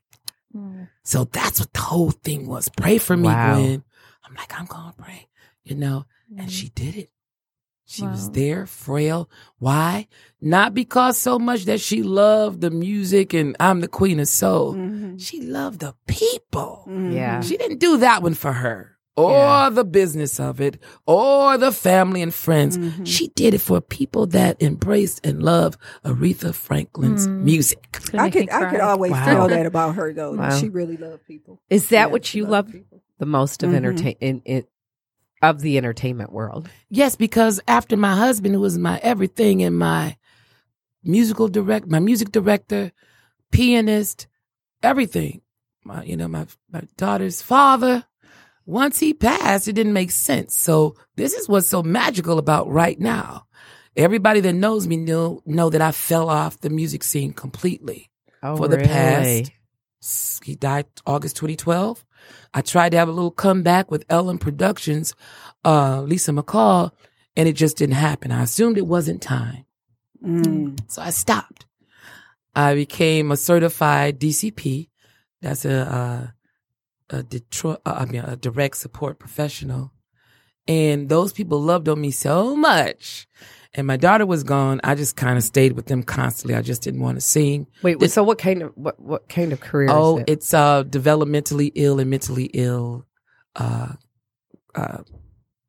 [1.06, 2.68] So that's what the whole thing was.
[2.68, 3.54] Pray for me, Wow.
[3.54, 3.84] Gwen.
[4.24, 5.28] I'm like, I'm gonna pray,
[5.62, 6.04] you know,
[6.36, 7.10] and she did it.
[7.84, 9.30] She was there, frail.
[9.60, 10.08] Why?
[10.40, 14.74] Not because so much that she loved the music and I'm the queen of soul.
[14.74, 15.18] Mm-hmm.
[15.18, 16.88] She loved the people.
[16.90, 17.40] Yeah.
[17.40, 19.70] She didn't do that one for her or Yeah.
[19.70, 22.76] the business of it or the family and friends.
[22.76, 23.04] Mm-hmm.
[23.04, 27.42] She did it for people that embraced and loved Aretha Franklin's Mm.
[27.42, 27.98] music.
[28.14, 29.24] I could, I could always Wow.
[29.24, 30.32] tell that about her though.
[30.34, 30.50] Wow.
[30.58, 31.60] She really loved people.
[31.70, 33.02] Is that Yeah, what you love people.
[33.18, 33.76] the most of Mhm.
[33.76, 34.64] entertain in, in
[35.42, 36.68] of the entertainment world?
[36.90, 40.16] Yes, because after my husband, who was my everything and my
[41.02, 42.92] musical direct, my music director,
[43.52, 44.26] pianist,
[44.82, 45.40] everything,
[45.84, 48.04] my you know my my daughter's father.
[48.66, 50.54] Once he passed, it didn't make sense.
[50.54, 53.46] So this is what's so magical about right now.
[53.96, 58.10] Everybody that knows me know know that I fell off the music scene completely
[58.42, 58.88] Oh, for the really?
[58.88, 60.42] past.
[60.44, 62.04] He died August 2012.
[62.52, 65.14] I tried to have a little comeback with Ellen Productions,
[65.64, 66.90] uh, Lisa McCall,
[67.36, 68.30] and it just didn't happen.
[68.32, 69.64] I assumed it wasn't time.
[70.24, 70.78] Mm.
[70.88, 71.66] So I stopped.
[72.54, 74.88] I became a certified DCP.
[75.42, 76.26] That's a, uh,
[77.10, 79.92] a Detroit, uh, I mean, a direct support professional.
[80.68, 83.28] And those people loved on me so much.
[83.74, 84.80] And my daughter was gone.
[84.82, 86.56] I just kind of stayed with them constantly.
[86.56, 87.66] I just didn't want to sing.
[87.82, 89.88] Wait, so what kind of what what kind of career?
[89.90, 90.30] Oh, is it?
[90.30, 93.04] it's uh developmentally ill and mentally ill
[93.54, 93.92] uh
[94.74, 94.98] uh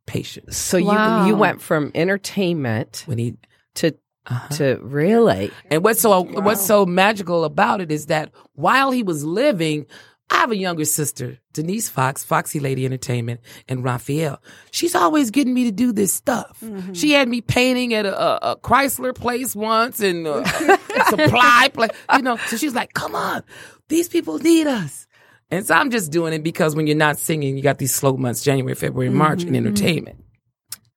[0.05, 0.55] patients.
[0.57, 1.25] so Wow.
[1.25, 3.35] you you went from entertainment When he
[3.75, 3.93] to
[4.25, 9.03] uh to really And what's so what's so magical about it is that while he
[9.03, 9.85] was living,
[10.29, 14.41] I have a younger sister, Denise Fox, Foxy Lady Entertainment, and Raphael.
[14.71, 16.61] She's always getting me to do this stuff.
[16.93, 21.69] She had me painting at a, a, a Chrysler place once and uh, a supply
[21.73, 22.37] place, you know.
[22.47, 23.43] So she's like, "Come on,
[23.87, 25.07] these people need us."
[25.49, 28.17] And so I'm just doing it because when you're not singing, you got these slow
[28.17, 30.21] months, January, February, March in entertainment.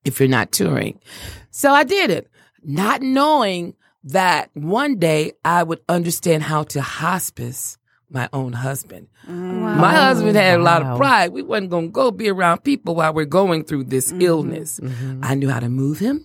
[0.05, 0.99] If you're not touring,
[1.51, 2.29] so I did it,
[2.65, 3.75] not knowing
[4.05, 7.77] that one day I would understand how to hospice
[8.11, 9.09] my own husband.
[9.29, 9.77] Mm.
[9.77, 11.33] My husband had a lot of pride.
[11.33, 14.23] We wasn't going to go be around people while we're going through this mm-hmm.
[14.23, 14.81] illness.
[14.81, 15.21] Mm-hmm.
[15.23, 16.25] I knew how to move him.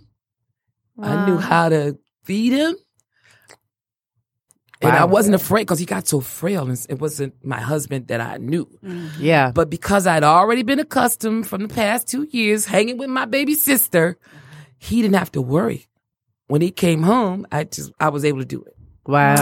[1.00, 2.76] I knew how to feed him.
[4.82, 8.22] And I wasn't afraid because he got so frail and it wasn't my husband that
[8.22, 8.68] I knew.
[8.84, 9.10] Mm.
[9.20, 9.52] yeah.
[9.52, 13.56] But because I'd already been accustomed from the past two years hanging with my baby
[13.56, 14.18] sister,
[14.78, 15.88] he didn't have to worry.
[16.48, 18.76] When he came home, I just I was able to do it.
[19.08, 19.36] Wow.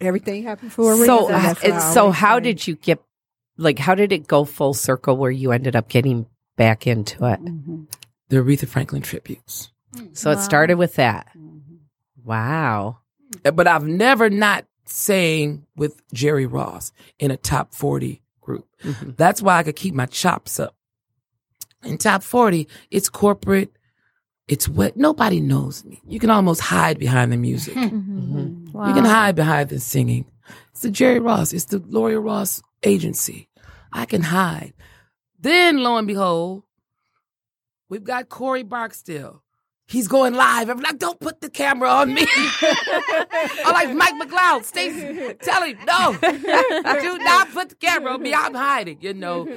[0.00, 0.06] Wow.
[0.08, 1.06] Everything happened for a reason.
[1.06, 2.42] So, uh, what so how say.
[2.44, 3.02] did you get,
[3.56, 6.26] like, how did it go full circle where you ended up getting
[6.56, 7.40] back into it?
[8.28, 9.70] The Aretha Franklin tributes.
[10.12, 11.28] So it started with that.
[12.24, 12.98] Wow.
[13.44, 18.66] Uh, But I've never not sang with Jerry Ross in a top 40 group.
[19.16, 20.74] That's why I could keep my chops up.
[21.84, 23.70] In top 40, it's corporate.
[24.48, 26.00] It's what nobody knows me.
[26.08, 27.76] You can almost hide behind the music.
[27.76, 27.82] Wow.
[28.78, 28.88] Mm-hmm.
[28.88, 30.24] You can hide behind the singing.
[30.70, 31.52] It's the Jerry Ross.
[31.52, 33.48] It's the Gloria Ross agency.
[33.92, 34.72] I can hide.
[35.40, 36.62] Then, lo and behold,
[37.88, 39.42] we've got Corey Barksdale.
[39.88, 40.68] He's going live.
[40.68, 42.26] I'm like, don't put the camera on me.
[42.62, 44.64] I'm like Mike McLeod.
[44.64, 46.16] Stay, tell him, no,
[47.00, 48.34] do not put the camera on me.
[48.34, 49.48] I'm hiding, you know.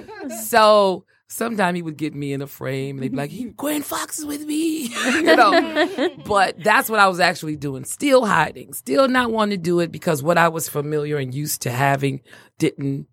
[0.45, 4.19] So sometimes he would get me in a frame and they'd be like, Gwen Foxx
[4.19, 6.09] is with me, you know.
[6.25, 7.85] But that's what I was actually doing.
[7.85, 11.61] Still hiding, still not wanting to do it because what I was familiar and used
[11.63, 12.21] to having
[12.59, 13.07] didn't,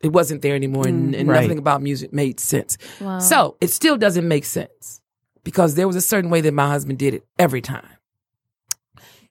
[0.00, 1.20] it wasn't there anymore and, mm.
[1.20, 1.42] and Right.
[1.42, 2.76] nothing about music made sense.
[3.00, 3.18] Wow.
[3.18, 5.00] So it still doesn't make sense
[5.42, 7.88] because there was a certain way that my husband did it every time.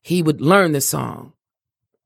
[0.01, 1.33] He would learn the song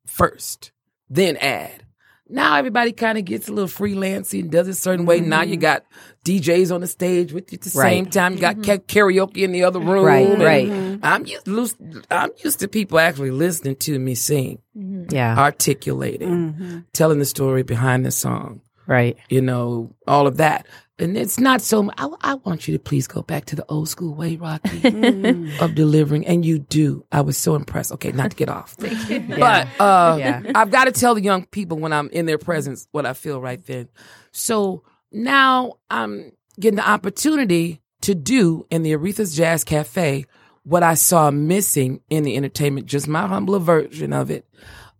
[0.05, 0.71] first,
[1.09, 1.85] then add.
[2.31, 5.19] Now everybody kind of gets a little freelancing and does it a certain way.
[5.19, 5.61] Now you mm-hmm.
[5.61, 5.85] got
[6.25, 7.91] DJs on the stage with you at the Right.
[7.91, 8.33] same time.
[8.33, 8.63] You got mm-hmm.
[8.63, 10.05] ca- karaoke in the other room.
[10.05, 10.99] Right, and right.
[11.03, 11.77] I'm used,
[12.09, 15.13] I'm used to people actually listening to me sing, mm-hmm.
[15.13, 15.37] Yeah.
[15.37, 19.17] articulating, telling the story behind the song Right.
[19.29, 20.67] you know, all of that.
[21.01, 21.89] And it's not so.
[21.97, 25.75] I, I want you to please go back to the old school way, Rocky, of
[25.75, 27.05] delivering, and you do.
[27.11, 27.91] I was so impressed.
[27.93, 30.43] Okay, not to get off, but uh, Yeah.
[30.55, 33.41] I've got to tell the young people when I'm in their presence what I feel
[33.41, 33.89] right then.
[34.31, 40.25] So now I'm getting the opportunity to do in the Aretha's Jazz Cafe
[40.63, 44.45] what I saw missing in the entertainment, just my humbler version of it.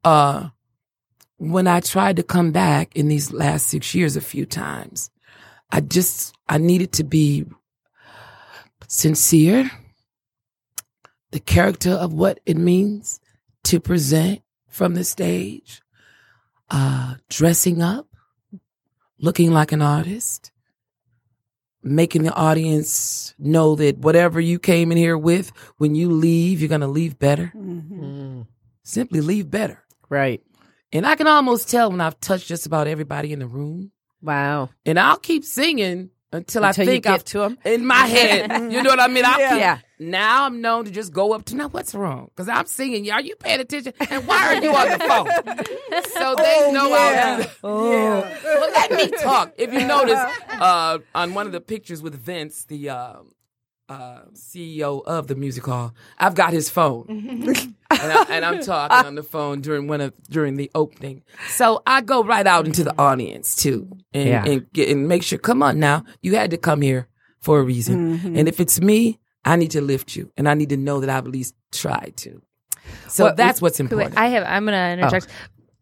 [0.03, 0.49] Uh,
[1.37, 5.11] when I tried to come back in these last six years a few times,
[5.72, 7.45] I just I needed to be
[8.88, 9.72] sincere,
[11.32, 13.19] the character of what it means
[13.63, 15.82] to present from the stage,
[16.69, 18.07] uh, dressing up,
[19.19, 20.51] looking like an artist,
[21.84, 26.69] making the audience know that whatever you came in here with, when you leave, you're
[26.69, 27.51] gonna leave better.
[28.84, 29.84] Simply leave better.
[30.09, 30.41] Right.
[30.91, 33.91] And I can almost tell when I've touched just about everybody in the room.
[34.22, 34.69] Wow.
[34.86, 37.57] And I'll keep singing until, Until I you think get I've, to 'em?
[37.65, 38.49] in my head.
[38.72, 39.26] you know what I mean?
[39.26, 39.80] I'll Yeah.
[39.99, 41.67] Now I'm known to just go up to now.
[41.67, 42.30] What's wrong?
[42.36, 43.11] Because I'm singing.
[43.11, 43.93] Are you paying attention?
[44.09, 45.28] And why are you on the phone?
[46.13, 47.49] so they know I'll do that.
[47.63, 48.38] Yeah.
[48.43, 49.53] Well, let me talk.
[49.57, 50.17] If you notice,
[50.49, 53.32] uh, on one of the pictures with Vince, the um,
[53.91, 59.05] uh, CEO of the music hall, I've got his phone, and, I, and I'm talking
[59.05, 61.23] on the phone during one of during the opening.
[61.49, 64.45] So I go right out into the audience too, and Yeah.
[64.45, 65.39] and, get, and make sure.
[65.39, 67.07] Come on now, you had to come here
[67.41, 70.69] for a reason, and if it's me, I need to lift you, and I need
[70.69, 72.41] to know that I've at least tried to.
[73.07, 74.17] So What- that's what's important.
[74.17, 74.43] I have.
[74.43, 75.27] I'm going to interject.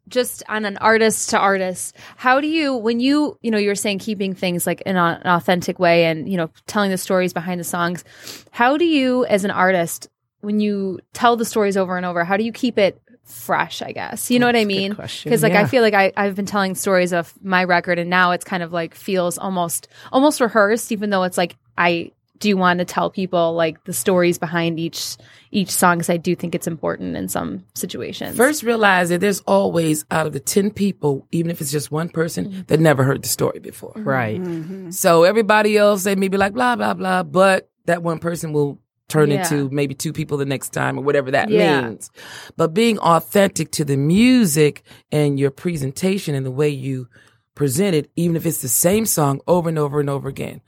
[0.10, 3.76] Just on an artist to artist, how do you, when you, you know, you were
[3.76, 7.60] saying keeping things like in an authentic way and, you know, telling the stories behind
[7.60, 8.04] the songs,
[8.52, 10.10] how do you, as an artist,
[10.42, 13.92] when you tell the stories over and over, how do you keep it fresh, I
[13.92, 14.32] guess?
[14.32, 14.94] You know what I mean?
[15.24, 18.32] Because, like, I feel like I, I've been telling stories of my record and now
[18.32, 22.58] it's kind of like feels almost, almost rehearsed, even though it's like, I do you
[22.58, 25.18] want to tell people like the stories behind each
[25.52, 28.38] each song because I do think it's important in some situations.
[28.38, 32.10] First, realize that there's always out of the 10 people, even if it's just one
[32.10, 32.62] person, mm-hmm.
[32.68, 33.94] that never heard the story before.
[33.94, 34.08] Mm-hmm.
[34.08, 34.42] Right.
[34.42, 34.92] Mm-hmm.
[34.92, 38.80] So everybody else, they may be like, blah, blah, blah, but that one person will
[39.08, 39.42] turn Yeah.
[39.42, 41.82] into maybe two people the next time or whatever that Yeah.
[41.82, 42.12] means.
[42.56, 47.08] But being authentic to the music and your presentation and the way you
[47.56, 50.62] present it, even if it's the same song over and over and over again.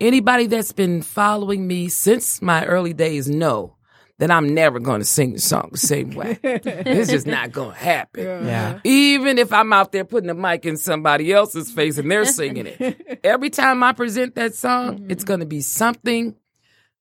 [0.00, 3.76] Anybody that's been following me since my early days know
[4.18, 6.38] that I'm never going to sing the song the same way.
[6.44, 8.46] it's just not going to happen.
[8.46, 8.80] Yeah.
[8.84, 12.66] Even if I'm out there putting the mic in somebody else's face and they're singing
[12.66, 13.20] it.
[13.24, 15.10] Every time I present that song, mm-hmm.
[15.10, 16.36] it's going to be something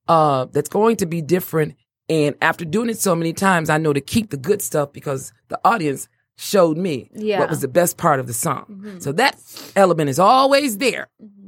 [0.07, 1.75] uh, that's going to be different.
[2.09, 5.31] And after doing it so many times, I know to keep the good stuff because
[5.49, 7.39] the audience showed me Yeah.
[7.39, 8.65] what was the best part of the song.
[8.69, 8.99] Mm-hmm.
[8.99, 9.39] So that
[9.75, 11.07] element is always there.
[11.21, 11.40] Mm-hmm.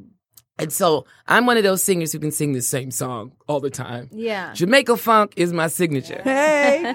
[0.59, 3.71] And so I'm one of those singers who can sing the same song all the
[3.71, 4.09] time.
[4.11, 4.53] yeah.
[4.53, 6.21] Jamaica Funk is my signature.
[6.23, 6.93] Hey.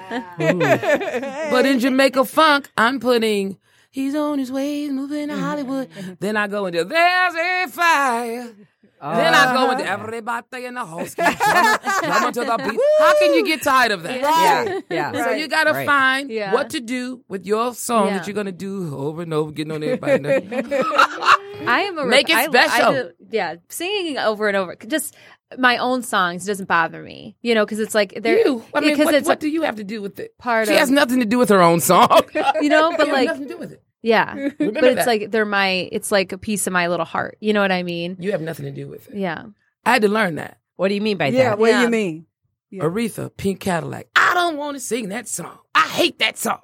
[1.51, 3.57] But in Jamaica Funk, I'm putting
[3.91, 5.89] He's on his way, moving to Hollywood.
[6.19, 8.53] then I go into There's a fire
[9.01, 9.93] Then I go into uh-huh.
[9.93, 12.79] everybody in the house, keep drumming, drumming to the beat.
[12.99, 14.19] How can you get tired of that?
[14.19, 15.23] Yeah, yeah.
[15.23, 15.85] So you gotta Right.
[15.85, 16.53] find Yeah.
[16.53, 18.17] what to do with your song Yeah.
[18.17, 20.47] that you're gonna do over and over, getting on everybody.
[21.67, 22.93] I am a Make it I- I special.
[22.93, 24.75] do- yeah, singing over and over.
[24.75, 25.15] Just
[25.57, 28.91] my own songs doesn't bother me, you know, because it's like they're you, I mean,
[28.91, 30.37] because what, it's what a do you have to do with it?
[30.37, 32.21] part She of has nothing to do with her own song.
[32.61, 33.81] you know, but It like nothing to do with it.
[34.01, 35.07] Yeah, but it's that.
[35.07, 37.37] like they're my it's like a piece of my little heart.
[37.39, 38.17] You know what I mean?
[38.19, 39.17] You have nothing to do with it.
[39.17, 39.45] Yeah.
[39.85, 40.59] I had to learn that.
[40.75, 41.43] What do you mean by Yeah, that?
[41.43, 42.25] Yeah, what do you mean?
[42.69, 42.83] Yeah.
[42.83, 44.07] Aretha, Pink Cadillac.
[44.15, 45.57] I don't want to sing that song.
[45.73, 46.59] I hate that song.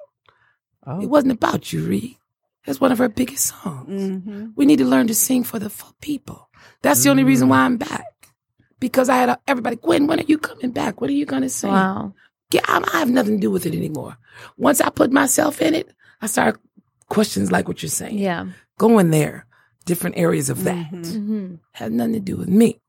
[0.86, 1.00] Oh.
[1.00, 2.16] It wasn't about you, Reed.
[2.64, 3.88] That's one of her biggest songs.
[3.88, 4.46] Mm-hmm.
[4.56, 6.48] We need to learn to sing for the for people.
[6.82, 8.04] That's the only reason why I'm back.
[8.78, 11.00] Because I had a, everybody, Gwen, when are you coming back?
[11.00, 11.70] What are you going to sing?
[11.70, 12.12] Wow.
[12.52, 14.16] Yeah, I, I have nothing to do with it anymore.
[14.56, 15.88] Once I put myself in it,
[16.20, 16.60] I start
[17.08, 18.18] questions like what you're saying.
[18.18, 18.46] Yeah.
[18.78, 19.46] Going there,
[19.84, 20.86] different areas of that.
[20.88, 22.80] hmm Has nothing to do with me.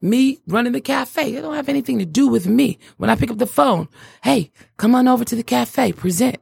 [0.00, 2.78] Me running the cafe, it don't have anything to do with me.
[2.98, 3.88] When I pick up the phone,
[4.22, 6.36] hey, come on over to the cafe, present.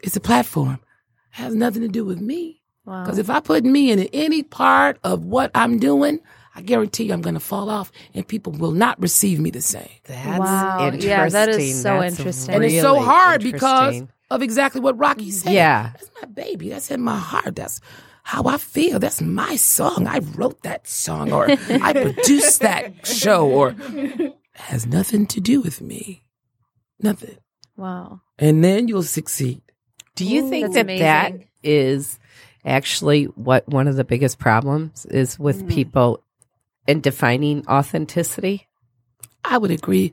[0.00, 0.80] It's a platform.
[1.30, 2.60] has nothing to do with me.
[2.84, 3.04] Wow.
[3.04, 6.18] Because if I put me in any part of what I'm doing,
[6.56, 9.60] I guarantee you I'm going to fall off and people will not receive me the
[9.60, 9.88] same.
[10.04, 10.78] That's Wow.
[10.86, 11.08] interesting.
[11.08, 12.54] Yeah, that is so That's interesting.
[12.56, 14.08] And it's so hard because interesting.
[14.30, 15.52] Of exactly what Rocky mm, said.
[15.52, 15.90] Yeah.
[15.92, 16.70] That's my baby.
[16.70, 17.56] That's in my heart.
[17.56, 17.80] That's
[18.22, 18.98] how I feel.
[18.98, 20.06] That's my song.
[20.06, 23.74] I wrote that song or I produced that show or
[24.54, 26.24] has nothing to do with me.
[27.02, 27.36] Nothing.
[27.76, 28.20] Wow.
[28.38, 29.62] And then you'll succeed.
[30.14, 31.48] Do you think that that amazing.
[31.62, 32.18] is
[32.64, 35.70] actually what one of the biggest problems is with mm.
[35.70, 36.22] people
[36.86, 38.68] in defining authenticity?
[39.42, 40.12] I would agree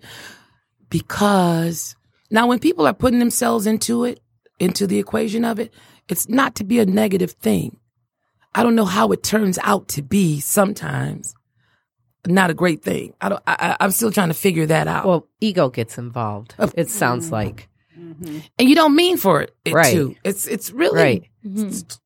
[0.89, 1.95] because
[2.30, 4.19] now when people are putting themselves into it,
[4.59, 5.73] into the equation of it,
[6.09, 7.78] it's not to be a negative thing.
[8.55, 11.36] I don't know how it turns out to be sometimes
[12.25, 13.13] not a great thing.
[13.21, 15.05] I don't, I, I- I'm still trying to figure that out.
[15.05, 16.55] Well, ego gets involved.
[16.75, 17.34] It sounds mm-hmm.
[17.34, 18.39] like mm-hmm.
[18.57, 19.93] and you don't mean for it, it Right.
[19.93, 20.15] to.
[20.23, 21.23] It's, it's really, right.
[21.43, 21.99] it's-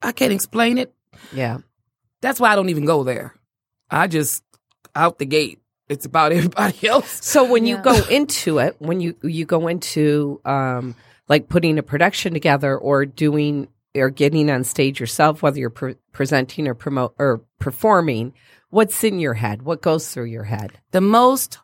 [0.00, 0.94] I can't explain it.
[1.32, 1.58] Yeah.
[2.20, 3.34] That's why I don't even go there.
[3.90, 4.44] I just
[4.94, 5.60] out the gate.
[5.88, 7.24] It's about everybody else.
[7.24, 10.94] So when you go into it, when you you go into um,
[11.28, 15.96] like putting a production together or doing or getting on stage yourself, whether you're pre-
[16.12, 18.34] presenting or promote or performing,
[18.70, 19.62] what's in your head?
[19.62, 20.78] What goes through your head?
[20.90, 21.58] the most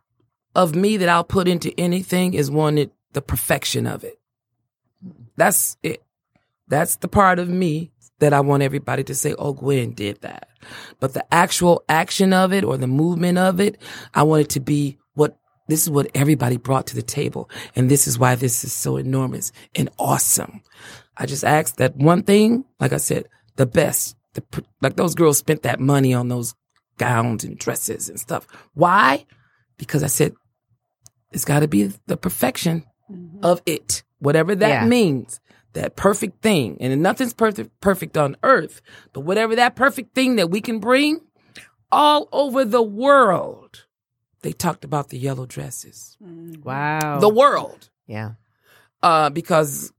[0.54, 4.20] of me that I'll put into anything is one that the perfection of it.
[5.36, 6.02] That's it.
[6.68, 7.90] That's the part of me
[8.20, 10.48] that I want everybody to say, oh, Gwen did that.
[11.00, 13.80] But the actual action of it or the movement of it,
[14.14, 15.36] I want it to be what
[15.68, 17.50] this is what everybody brought to the table.
[17.74, 20.62] And this is why this is so enormous and awesome.
[21.16, 24.16] I just asked that one thing, like I said, the best.
[24.34, 24.42] The,
[24.82, 26.54] like those girls spent that money on those
[26.98, 28.46] gowns and dresses and stuff.
[28.74, 29.26] Why?
[29.78, 30.34] Because I said
[31.32, 33.44] it's got to be the perfection mm-hmm.
[33.44, 34.86] of it, whatever that Yeah.
[34.86, 35.40] means.
[35.74, 38.80] That perfect thing, and nothing's perfect perfect on earth,
[39.12, 41.20] but whatever that perfect thing that we can bring
[41.90, 43.86] all over the world.
[44.42, 46.18] They talked about the yellow dresses.
[46.20, 47.18] Wow.
[47.18, 48.32] The world yeah.
[49.02, 49.92] uh, because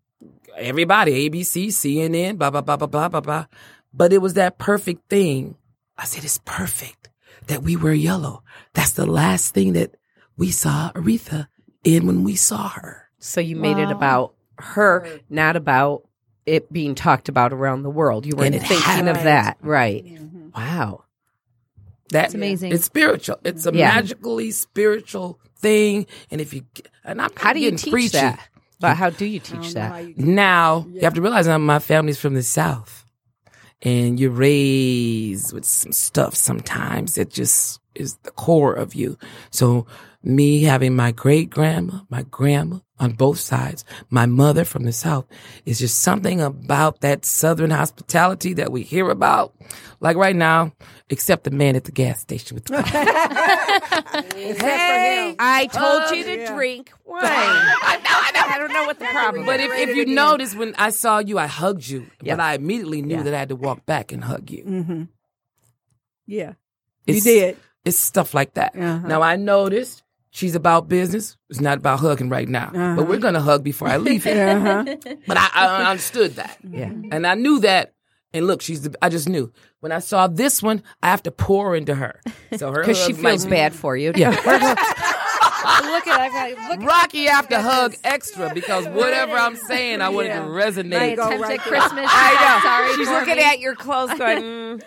[0.55, 3.45] everybody, ABC, CNN, blah, blah, blah, blah, blah, blah, blah.
[3.93, 5.55] But it was that perfect thing.
[5.97, 7.09] I said, it's perfect
[7.47, 8.43] that we wear yellow.
[8.73, 9.95] That's the last thing that
[10.37, 11.47] we saw Aretha
[11.83, 13.09] in when we saw her.
[13.19, 16.07] So you made it about her, not about
[16.45, 18.25] it being talked about around the world.
[18.25, 19.27] You weren't And it thinking of happened.
[19.27, 20.05] that, right?
[20.55, 21.03] Wow.
[22.09, 22.71] That's amazing.
[22.71, 23.37] It's spiritual.
[23.43, 23.89] It's a Yeah.
[23.95, 26.05] magically spiritual thing.
[26.29, 26.63] And if you,
[27.03, 28.11] and I'm How do you getting teach preachy.
[28.17, 28.47] that?
[28.79, 30.17] But how do you teach that?
[30.17, 33.05] Now you have to realize that my family's from the South,
[33.81, 36.35] and you're raised with some stuff.
[36.35, 39.17] Sometimes that just is the core of you.
[39.49, 39.87] So
[40.21, 45.25] me having my great grandma, my grandma on both sides, my mother from the South,
[45.65, 49.53] is just something about that Southern hospitality that we hear about.
[49.99, 50.71] Like right now,
[51.09, 52.81] except the man at the gas station with the
[54.35, 57.21] Hey, I told you to drink wine.
[57.25, 58.53] I know, I know.
[58.53, 59.71] I don't know what the problem But is.
[59.71, 62.07] if, if you notice, when I saw you, I hugged you.
[62.21, 62.37] Yes.
[62.37, 63.23] But I immediately knew Yeah.
[63.23, 64.63] that I had to walk back and hug you.
[64.63, 65.03] Mm-hmm.
[66.27, 66.53] Yeah.
[67.07, 67.57] You It's- did.
[67.83, 68.75] It's stuff like that.
[68.75, 69.07] Uh-huh.
[69.07, 70.01] Now I noticed
[70.35, 71.37] she's about business.
[71.49, 72.67] It's not about hugging right now.
[72.67, 72.95] Uh-huh.
[72.97, 74.35] But we're gonna hug before I leave here.
[74.55, 74.95] Uh-huh.
[75.25, 76.57] But I, I understood that.
[76.69, 76.91] Yeah.
[77.11, 77.93] And I knew that.
[78.33, 78.81] And look, she's.
[78.81, 82.21] The, I just knew when I saw this one, I have to pour into her.
[82.57, 84.11] So her Because she feels be- bad for you.
[84.15, 84.29] Yeah.
[85.81, 90.27] look at I look Rocky have to hug extra because whatever I'm saying, I want
[90.27, 91.15] it to resonate.
[91.15, 91.65] go Attempt right at.
[91.65, 92.05] Christmas.
[92.09, 92.69] I know.
[92.69, 93.43] Sorry She's for looking me.
[93.43, 94.81] at your clothes going, mm.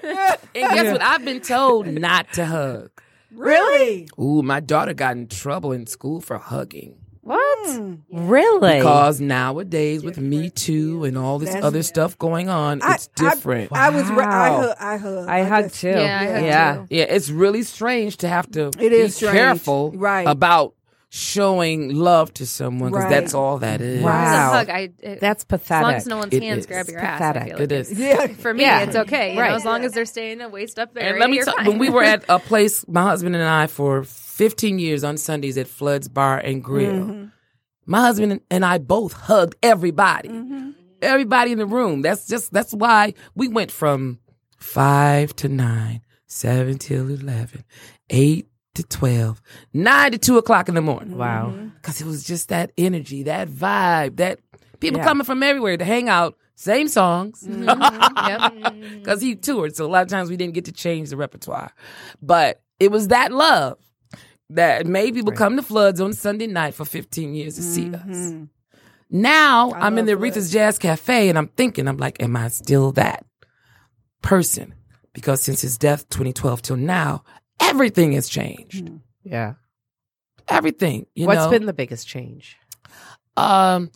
[0.54, 1.02] And guess what?
[1.02, 2.90] I've been told not to hug.
[3.32, 4.08] Really?
[4.20, 6.96] Ooh, my daughter got in trouble in school for hugging.
[7.20, 7.68] what?
[7.68, 7.96] Hmm.
[8.10, 8.78] Really?
[8.78, 13.08] Because nowadays, with Me Too and all this That's- other stuff going on, I- it's
[13.08, 13.70] different.
[13.72, 14.08] I, I was.
[14.08, 14.60] ra- I Wow.
[14.62, 14.76] hug.
[14.80, 15.28] I hug.
[15.28, 15.88] I hug too.
[15.88, 16.74] Yeah, I yeah.
[16.76, 16.86] too.
[16.88, 19.34] yeah, it's really strange to have to It be is strange.
[19.36, 20.26] careful Right.
[20.26, 20.72] about
[21.10, 23.10] showing love to someone because Right.
[23.10, 24.02] that's all that is.
[24.02, 24.10] Wow.
[24.22, 24.70] It's a hug.
[24.70, 25.96] I, it, That's as long pathetic.
[25.96, 26.66] as no one's It hands is.
[26.66, 27.42] grab your Pathetic.
[27.42, 27.92] ass, I feel like It is.
[27.98, 28.26] Yeah.
[28.42, 28.80] For me, Yeah.
[28.82, 29.34] it's okay.
[29.34, 29.50] You Right.
[29.50, 31.08] know, as long as they're staying a waist up there.
[31.08, 31.66] And let me tell fine.
[31.66, 35.56] when we were at a place, my husband and I, for 15 years on Sundays
[35.56, 37.24] at Flood's Bar and Grill, Mm-hmm.
[37.86, 40.28] my husband and I both hugged everybody.
[40.28, 40.70] Mm-hmm.
[41.00, 42.02] Everybody in the room.
[42.02, 44.18] That's just, that's why we went from
[44.58, 47.64] five to nine, seven till 11,
[48.10, 48.47] eight
[48.78, 49.40] to 12,
[49.74, 51.16] nine to two o'clock in the morning.
[51.18, 51.52] wow.
[51.54, 51.68] Mm-hmm.
[51.82, 54.40] Cause it was just that energy, that vibe, that
[54.80, 55.04] people Yeah.
[55.04, 57.42] coming from everywhere to hang out, same songs.
[57.46, 57.68] Mm-hmm.
[58.28, 58.74] Yep.
[58.98, 61.70] Because he toured, so a lot of times we didn't get to change the repertoire.
[62.20, 63.78] But it was that love
[64.50, 68.00] that made people come to Floods on Sunday night for 15 years to see us.
[68.02, 68.44] Mm-hmm.
[69.10, 70.52] Now I I'm in the love Aretha's Floods.
[70.52, 73.24] Jazz Cafe and I'm thinking, I'm like, am I still that
[74.22, 74.74] person?
[75.14, 77.24] Because since his death 2012 till now,
[77.60, 78.84] everything has changed.
[78.84, 78.96] Mm-hmm.
[79.24, 79.54] Yeah.
[80.48, 81.06] Everything.
[81.14, 81.50] You What's know?
[81.50, 82.56] been the biggest change?
[83.36, 83.90] Um,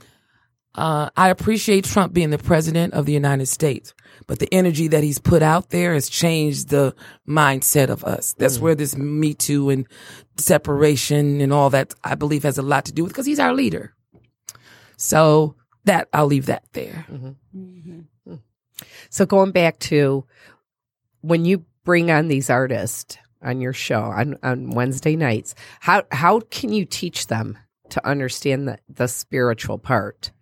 [0.75, 3.95] uh, I appreciate Trump being the president of the United States,
[4.27, 6.95] but the energy that he's put out there has changed the
[7.29, 8.35] mindset of us.
[8.39, 8.63] That's mm.
[8.63, 9.87] where this Me Too and
[10.37, 13.53] separation and all that, I believe, has a lot to do with because he's our
[13.53, 13.95] leader.
[14.97, 17.07] So that I'll leave that there.
[17.11, 17.59] Mm-hmm.
[17.59, 18.01] Mm-hmm.
[18.27, 18.37] Hmm.
[19.11, 20.25] So going back to
[21.21, 26.41] when you bring on these artists on your show on, on Wednesday nights, how how
[26.51, 27.59] can you teach them
[27.91, 30.33] to understand the, the spiritual part?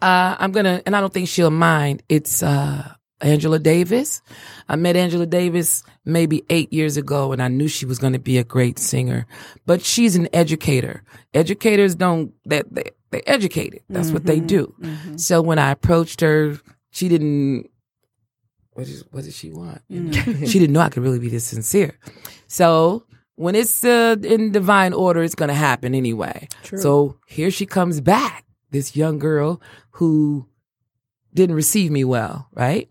[0.00, 2.02] Uh, I'm gonna, and I don't think she'll mind.
[2.08, 4.22] It's uh, Angela Davis.
[4.68, 8.18] I met Angela Davis maybe eight years ago, and I knew she was going to
[8.18, 9.26] be a great singer.
[9.66, 11.02] But she's an educator.
[11.34, 13.82] Educators don't that they they educated.
[13.88, 14.74] That's what they do.
[15.16, 16.58] So when I approached her,
[16.90, 17.70] she didn't.
[18.78, 19.82] What is what did she want?
[19.88, 20.12] You know?
[20.46, 21.98] she didn't know I could really be this sincere.
[22.46, 23.02] So
[23.34, 26.46] when it's uh, in divine order, it's going to happen anyway.
[26.76, 29.60] So here she comes back, this young girl
[29.90, 30.46] who
[31.34, 32.88] didn't receive me well, right?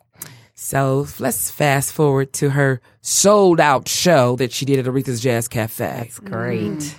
[0.56, 5.48] So let's fast forward to her sold out show that she did at Aretha's Jazz
[5.48, 5.86] Cafe.
[5.86, 6.98] That's great.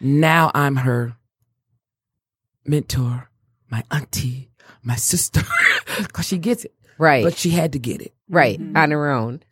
[0.00, 1.14] Now I'm her
[2.66, 3.30] mentor,
[3.70, 4.50] my auntie,
[4.82, 5.42] my sister,
[5.98, 6.74] because she gets it.
[6.98, 7.22] Right.
[7.22, 8.60] But she had to get it right.
[8.74, 9.42] On her own.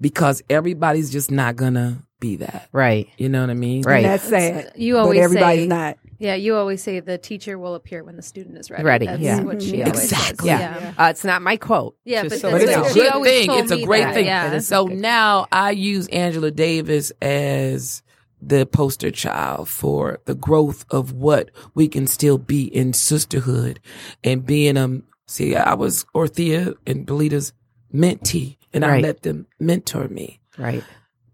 [0.00, 2.68] because everybody's just not gonna be that.
[2.72, 3.08] Right.
[3.16, 3.82] You know what I mean?
[3.82, 4.02] Right.
[4.02, 4.72] That's sad.
[4.76, 5.96] You but always everybody's say, not.
[6.18, 8.84] yeah, you always say the teacher will appear when the student is ready.
[8.84, 9.40] Ready, That's yeah.
[9.40, 9.86] what she Mhm.
[9.86, 10.48] always Exactly.
[10.50, 10.60] says.
[10.60, 10.92] Yeah.
[10.98, 11.96] Uh, it's not my quote.
[12.04, 13.50] Yeah, just but so But you it's a She good thing.
[13.52, 14.26] It's a great that, thing.
[14.26, 14.58] yeah.
[14.58, 18.02] So now I use Angela Davis as
[18.42, 23.80] the poster child for the growth of what we can still be in sisterhood
[24.24, 27.52] and being um see I was Ortheia and Belita's
[27.94, 30.40] mentee and I let them mentor me.
[30.58, 30.84] Right.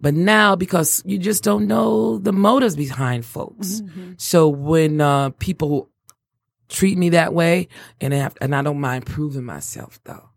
[0.01, 3.83] But now because you just don't know the motives behind folks.
[4.19, 5.91] So when uh people
[6.69, 7.69] treat me that way
[8.01, 10.29] and I have, and I don't mind proving myself though.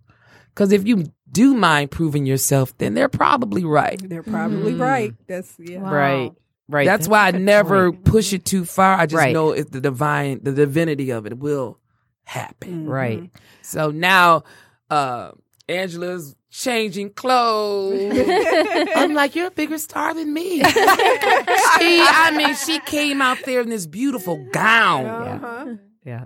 [0.56, 4.00] Cuz if you do mind proving yourself then they're probably right.
[4.10, 4.80] They're probably Mm.
[4.80, 5.14] right.
[5.28, 5.80] That's yeah.
[5.80, 5.92] Wow.
[5.92, 6.32] Right.
[6.72, 6.86] Right.
[6.86, 8.06] That's, why I never point.
[8.06, 8.96] push it too far.
[9.00, 9.34] I just Right.
[9.34, 11.80] know it's the divine the divinity of it will
[12.26, 12.86] happen.
[12.88, 13.30] Right.
[13.64, 14.44] So now
[14.92, 15.32] uh
[15.70, 18.12] Angela's changing clothes.
[18.96, 20.58] I'm like, you're a bigger star than me.
[20.64, 25.06] she, I mean, she came out there in this beautiful gown.
[25.06, 25.76] Uh-huh.
[26.04, 26.26] Yeah.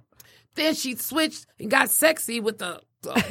[0.56, 2.80] Then she switched and got sexy with a, a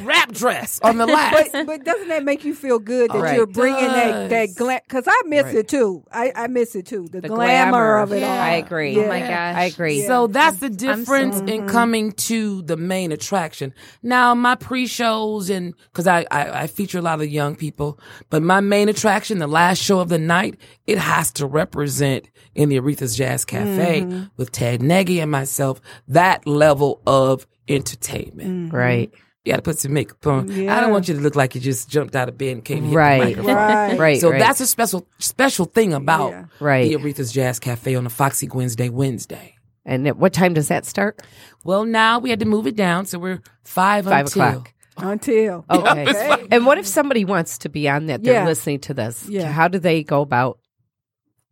[0.01, 1.51] wrap dress on the last.
[1.51, 3.35] But, but doesn't that make you feel good that Right.
[3.35, 4.79] you're bringing that that glam?
[4.87, 5.55] Because I miss Right.
[5.55, 6.03] it too.
[6.11, 7.07] I, I miss it too.
[7.11, 7.97] The, The glamour, glamour.
[7.97, 8.31] of it Yeah.
[8.31, 8.39] all.
[8.41, 8.95] I agree.
[8.95, 9.03] Yeah.
[9.03, 9.55] Oh my gosh.
[9.55, 10.05] I agree.
[10.05, 11.67] So that's the difference so- in mm-hmm.
[11.67, 13.73] coming to the main attraction.
[14.01, 17.99] Now, my pre-shows and because I, I I feature a lot of young people,
[18.29, 22.69] but my main attraction, the last show of the night, it has to represent in
[22.69, 24.23] the Aretha's Jazz Cafe mm-hmm.
[24.37, 28.49] with Ted Nagy and myself that level of entertainment.
[28.69, 28.75] Mm-hmm.
[28.75, 29.13] Right.
[29.45, 30.49] You got to put some makeup on.
[30.69, 32.85] I don't want you to look like you just jumped out of bed and came
[32.85, 32.97] here.
[32.97, 33.37] Right.
[33.37, 33.97] Right.
[33.99, 34.21] Right.
[34.21, 34.39] So right.
[34.39, 36.45] that's a special special thing about Yeah.
[36.61, 36.89] Right.
[36.89, 39.55] the Aretha's Jazz Cafe on the Foxy Wednesday Wednesday.
[39.85, 41.21] And at what time does that start?
[41.65, 44.43] Well, now we had to move it down, so we're five, Five until.
[44.43, 44.73] o'clock.
[44.95, 46.03] Until Okay.
[46.09, 46.47] Okay.
[46.51, 48.23] And what if somebody wants to be on that?
[48.23, 48.45] They're Yeah.
[48.45, 49.27] listening to this.
[49.27, 49.51] Yeah.
[49.51, 50.59] How do they go about?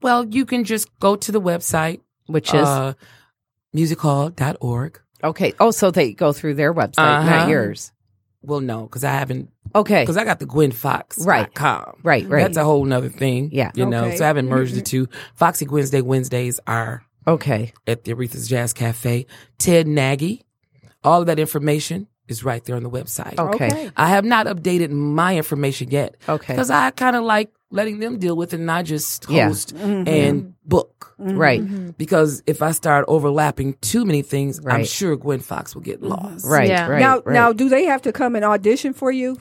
[0.02, 2.94] Well, you can just go to the website Which is uh,
[3.76, 5.02] musichall.org.
[5.24, 5.54] okay.
[5.60, 7.30] Oh, so they go through their website, Uh-huh.
[7.30, 7.92] not yours.
[8.44, 10.02] Well, no, because I haven't, Okay.
[10.02, 11.20] because I got the Gwen Foxx.
[11.26, 11.54] Right.
[11.54, 12.00] Com.
[12.04, 12.42] Right, right.
[12.42, 13.50] That's a whole nother thing.
[13.52, 13.72] Yeah.
[13.76, 15.08] You know, so I haven't merged the two.
[15.36, 17.72] Foxy Wednesday Wednesdays are Okay.
[17.86, 19.28] at the Aretha's Jazz Cafe.
[19.60, 20.44] Ted Nagy.
[21.04, 23.38] All of that information is right there on the website.
[23.38, 23.68] Okay.
[23.68, 23.92] Okay.
[23.96, 26.16] I have not updated my information yet.
[26.28, 26.54] Okay.
[26.54, 29.48] Because I kind of like letting them deal with it and I just Yeah.
[29.48, 30.08] host mm-hmm.
[30.08, 30.50] and mm-hmm.
[30.66, 31.16] book.
[31.20, 31.38] Mm-hmm.
[31.38, 31.98] Right.
[31.98, 36.46] Because if I start overlapping too many things, I'm sure Gwen Foxx will get lost.
[36.46, 36.68] Right.
[36.68, 36.88] Yeah.
[36.88, 37.00] Right.
[37.00, 37.34] now, right.
[37.34, 39.38] now, do they have to come and audition for you,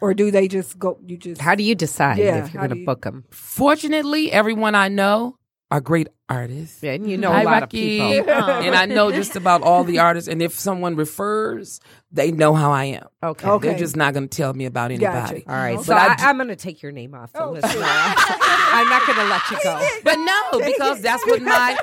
[0.00, 0.98] or do they just go?
[1.04, 3.24] You just how do you decide Yeah, if you're going to you- book them?
[3.30, 5.38] Fortunately, everyone I know
[5.70, 6.82] are great artists.
[6.82, 8.00] Yeah, and you know Hi, a lot Rocky.
[8.00, 8.32] of people.
[8.66, 10.28] and I know just about all the artists.
[10.28, 11.80] And if someone refers,
[12.14, 13.06] they know how I am.
[13.22, 13.48] Okay.
[13.48, 13.68] Okay.
[13.68, 15.40] They're just not going to tell me about anybody.
[15.40, 15.50] Gotcha.
[15.50, 15.74] All right.
[15.74, 15.82] Uh-huh.
[15.82, 17.66] So But I I, do- I'm going to take your name off the Oh, list.
[17.68, 19.88] I'm not going to let you go.
[20.04, 21.76] But no, because that's what my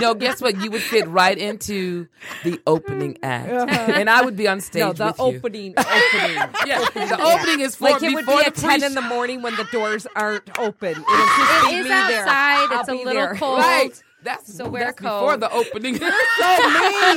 [0.00, 0.14] no.
[0.14, 0.60] Guess what?
[0.60, 2.06] You would fit right into
[2.44, 3.92] the opening act, uh-huh.
[3.94, 5.24] and I would be on stage No, the with you.
[5.24, 5.74] opening.
[5.78, 6.36] Opening.
[6.66, 9.00] Yeah, the opening is for Like it would be before at 10 pre- in the
[9.02, 10.90] morning when the doors aren't open.
[10.90, 12.20] It'll just be It is me there.
[12.22, 12.68] outside.
[12.70, 13.34] I'll It's a little there.
[13.36, 13.58] cold.
[13.58, 14.02] Right.
[14.22, 15.96] That's So wear a that's before the opening.
[15.96, 16.08] so mean.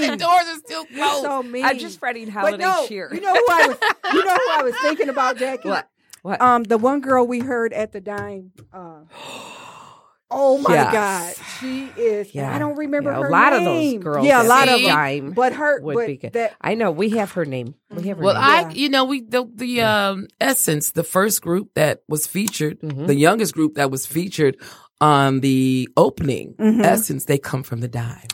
[0.12, 1.24] the doors are still closed.
[1.24, 1.66] so mean.
[1.66, 3.10] I'm just spreading But holiday no, cheer.
[3.14, 3.78] you know who I was.
[4.14, 5.70] You know who I was thinking about, Jackie.
[5.70, 5.90] What?
[6.22, 6.42] What?
[6.42, 8.52] Um, the one girl we heard at the dime.
[8.74, 9.02] Uh,
[10.32, 10.94] oh my Yes.
[10.94, 12.34] God, she is.
[12.34, 12.54] Yeah.
[12.54, 14.90] I don't remember Yeah, her a lot of those girls Yeah, a lot of them.
[14.90, 16.34] dime But her, would but be good.
[16.34, 16.92] that I know.
[16.92, 17.76] We have her name.
[17.92, 18.26] We have her name.
[18.26, 18.44] Well, name.
[18.44, 18.70] I, Yeah.
[18.72, 23.08] you know, we the the um essence, the first group that was featured, Mhm.
[23.08, 24.58] the youngest group that was featured
[25.04, 26.84] on the opening Mhm.
[26.84, 28.28] essence, they come from the dime,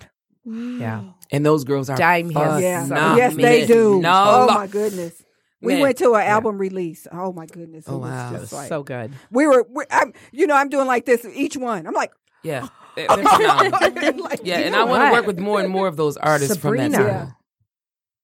[0.46, 1.04] yeah.
[1.32, 4.00] and those girls are Dime has yeah, some yes, they do.
[4.02, 5.14] No, oh my goodness.
[5.62, 5.82] We Man.
[5.82, 7.06] went to an album release.
[7.12, 7.86] Oh my goodness!
[7.86, 8.32] It Oh, was wow.
[8.32, 9.12] just like So good.
[9.30, 9.66] we were.
[9.76, 11.86] we I'm, you know, I'm doing like this each one.
[11.86, 12.12] I'm like,
[12.44, 14.24] yeah, They're- they're phenomenal.
[14.24, 16.78] like, yeah, and I want to work with more and more of those artists from
[16.78, 17.36] that Sabrina.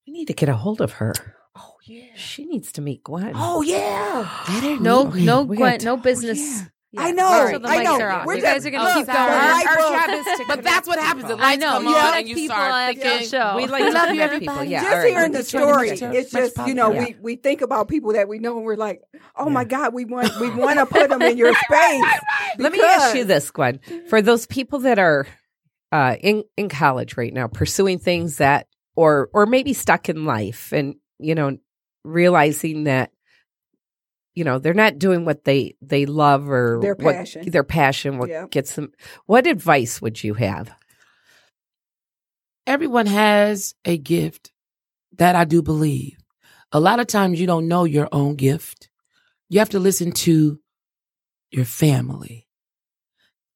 [0.07, 1.13] We need to get a hold of her.
[1.57, 2.03] Oh, yeah.
[2.15, 3.33] She needs to meet Gwen.
[3.35, 4.29] Oh yeah.
[4.79, 6.63] No, Okay, no, we Gwen, gotta- no business.
[6.97, 7.27] I know.
[7.29, 7.99] Sorry, the I know.
[7.99, 8.25] are off.
[8.25, 9.17] We're You just- guys are gonna look, keep going.
[9.17, 11.27] light Our job is to But connect that's what happens.
[11.27, 11.69] The I know.
[11.71, 13.19] come You on and you keep start thinking.
[13.19, 13.53] the show.
[13.57, 14.47] We like We love you, everybody.
[14.47, 14.63] people.
[14.63, 14.81] Yeah.
[14.81, 15.09] just all right.
[15.09, 17.07] hearing the We're trying to story, it's just you know popular.
[17.07, 19.01] we we think about people that we know and we're like,
[19.35, 22.03] oh my God, we want we want to put them in your space.
[22.57, 23.79] Let me ask you this, Gwen.
[24.09, 25.27] For those people that are
[25.91, 30.71] uh, in in college right now, pursuing things that, or or maybe stuck in life,
[30.73, 31.57] and you know,
[32.03, 33.11] realizing that,
[34.35, 37.49] you know, they're not doing what they they love or Their what- passion.
[37.49, 38.45] their passion, what Yeah.
[38.51, 38.91] gets them.
[39.25, 40.71] What advice would you have?
[42.67, 44.51] everyone has a gift
[45.17, 46.17] that I do believe.
[46.71, 48.89] A lot of times you don't know your own gift.
[49.49, 50.59] You have to listen to
[51.51, 52.47] your family.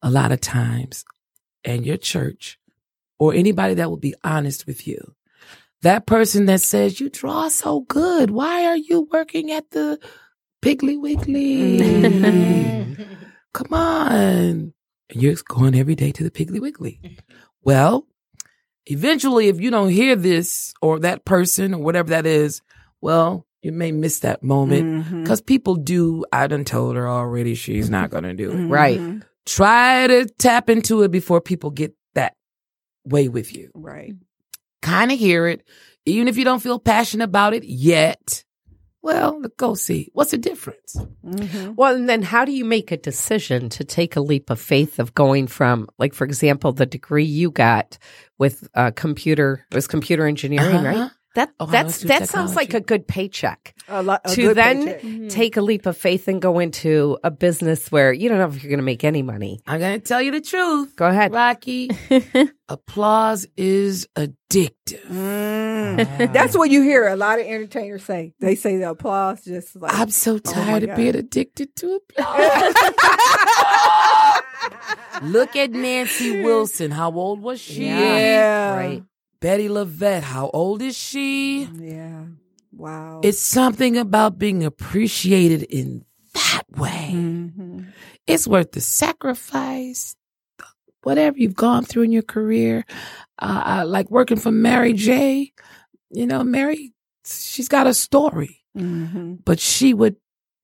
[0.01, 1.03] A lot of times
[1.63, 2.59] and your church
[3.17, 5.15] or anybody that will be honest with you.
[5.81, 8.29] That person that says you draw so good.
[8.29, 9.99] Why are you working at the
[10.61, 12.97] Piggly Wiggly?
[13.53, 14.11] Come on.
[14.11, 16.99] And you're going every day to the Piggly Wiggly.
[17.63, 18.05] Well,
[18.85, 22.61] eventually, if you don't hear this or that person or whatever that is,
[23.01, 26.23] well, you may miss that moment because people do.
[26.31, 28.55] I done told her already she's not going to do it.
[28.57, 28.69] Mhm.
[28.71, 29.23] Right.
[29.45, 32.35] Try to tap into it before people get that
[33.03, 33.71] way with you.
[33.73, 34.13] Right.
[34.81, 35.63] Kind of hear it,
[36.05, 38.45] even if you don't feel passionate about it yet.
[39.01, 40.09] Well, go see.
[40.13, 40.97] What's the difference?
[41.25, 41.75] Mhm.
[41.77, 44.99] Well, and then how do you make a decision to take a leap of faith
[44.99, 47.97] of going from, like, for example, the degree you got
[48.37, 50.85] with uh, computer it was computer engineering, Uh-huh.
[50.99, 51.11] right?
[51.35, 53.75] That Oh, that's let's that sounds like a good paycheck.
[53.87, 55.29] A lot, a to good then paycheck.
[55.29, 58.63] take a leap of faith and go into a business where you don't know if
[58.63, 59.59] you're going to make any money.
[59.67, 60.95] I'm going to tell you the truth.
[60.95, 61.31] Go ahead.
[61.31, 61.91] Rocky,
[62.69, 65.05] applause is addictive.
[65.07, 66.33] Mm.
[66.33, 68.33] That's what you hear a lot of entertainers say.
[68.39, 70.97] They say the applause just like I'm so my tired of God.
[70.97, 72.75] being addicted to applause.
[75.21, 76.91] Look at Nancy Wilson.
[76.91, 77.85] How old was she?
[77.85, 78.75] Yeah.
[78.75, 79.03] Right.
[79.41, 80.23] Bettye LaVette.
[80.23, 81.63] How old is she?
[81.65, 82.25] Yeah.
[82.71, 83.21] Wow.
[83.23, 87.11] It's something about being appreciated in that way.
[87.13, 87.87] Mhm.
[88.27, 90.15] It's worth the sacrifice,
[91.03, 92.85] whatever you've gone through in your career.
[93.39, 95.51] Uh, I like working for Mary J.
[96.11, 96.93] You know, Mary,
[97.25, 99.39] she's got a story, Mhm.
[99.45, 100.17] but she would,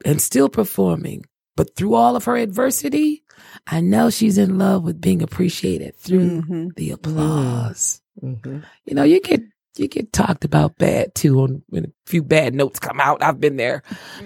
[0.03, 1.25] and still performing.
[1.55, 3.23] But through all of her adversity,
[3.67, 6.75] I know she's in love with being appreciated through Mhm.
[6.75, 8.01] the applause.
[8.21, 8.63] Mhm.
[8.85, 9.41] You know, you get
[9.77, 13.21] you get talked about bad too on when a few bad notes come out.
[13.21, 13.83] I've been there.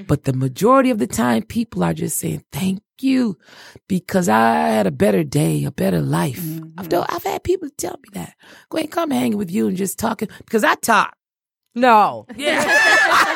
[0.08, 3.38] But the majority of the time people are just saying, Thank you
[3.88, 6.40] because I had a better day, a better life.
[6.40, 6.70] Mm-hmm.
[6.78, 8.36] I've told, I've had people tell me that.
[8.70, 11.16] Go ahead, come hanging with you and just talking because I talk.
[11.76, 12.26] No.
[12.36, 12.64] Yeah.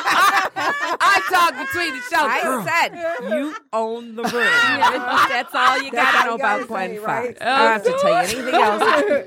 [1.28, 2.10] I talk between the shows.
[2.12, 4.32] I said you own the room.
[5.28, 7.06] That's all you got to all know you gotta about Gwen say, Foxx.
[7.06, 7.36] right?
[7.42, 8.54] I don't have to tell you anything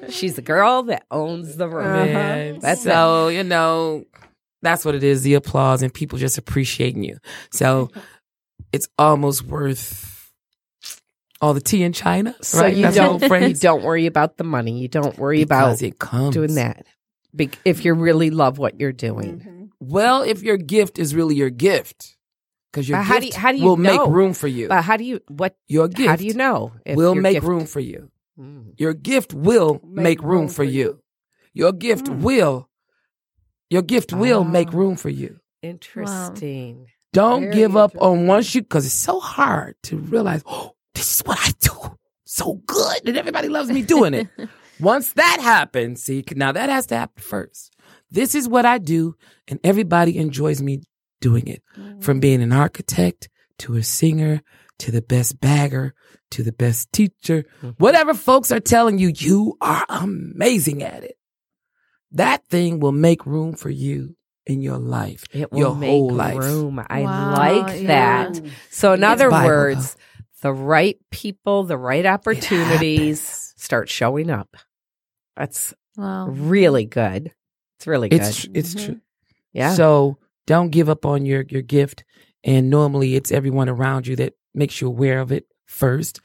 [0.03, 0.13] else.
[0.15, 1.85] She's the girl that owns the room.
[1.85, 4.05] Man, That's so you know
[4.61, 7.17] that's what it is the applause and people just appreciating you
[7.51, 7.91] so
[8.73, 10.31] it's almost worth
[11.39, 14.43] all the tea in china So right you That's don't you don't worry about the
[14.43, 14.79] money.
[14.79, 16.85] You don't worry because about it comes doing that.
[17.35, 19.39] Be- if you really love what you're doing.
[19.41, 19.56] Mm-hmm.
[19.79, 22.17] Well if your gift is really your gift
[22.71, 24.67] because your But how do gift you- how do you will make room for you
[24.67, 26.73] But how do you what your gift how do you know?
[26.85, 28.73] if will make gift- room for you Mm.
[28.77, 31.01] your gift will make, room, for you
[31.53, 32.69] your gift will
[33.69, 34.77] your gift will make Ah.
[34.77, 36.87] room for you Interesting.
[37.13, 38.27] Don't Very give up on interesting.
[38.27, 42.61] one shoot because it's so hard to realize, oh, this is what I do so
[42.67, 44.27] good and everybody loves me doing it.
[44.79, 47.73] Once that happens, see, now that has to happen first.
[48.09, 49.15] This is what I do
[49.47, 50.81] and everybody enjoys me
[51.21, 51.61] doing it.
[52.01, 53.29] From being an architect
[53.59, 54.41] to a singer
[54.79, 55.93] to the best bagger
[56.31, 57.69] to the best teacher, mm-hmm.
[57.77, 61.15] whatever folks are telling you, you are amazing at it.
[62.11, 66.09] That thing will make room for you in your life, It will your make whole
[66.09, 66.37] life.
[66.37, 66.81] room.
[66.87, 68.29] I Wow, like yeah.
[68.29, 68.41] that.
[68.69, 69.97] So in other Bible, words,
[70.41, 74.55] the right people, the right opportunities start showing up.
[75.35, 76.27] That's Wow.
[76.29, 77.33] really good.
[77.77, 78.21] It's really good.
[78.21, 79.01] It's tr- it's true.
[79.53, 79.73] yeah.
[79.73, 82.03] So don't give up on your your gift.
[82.43, 86.21] And normally it's everyone around you that makes you aware of it first.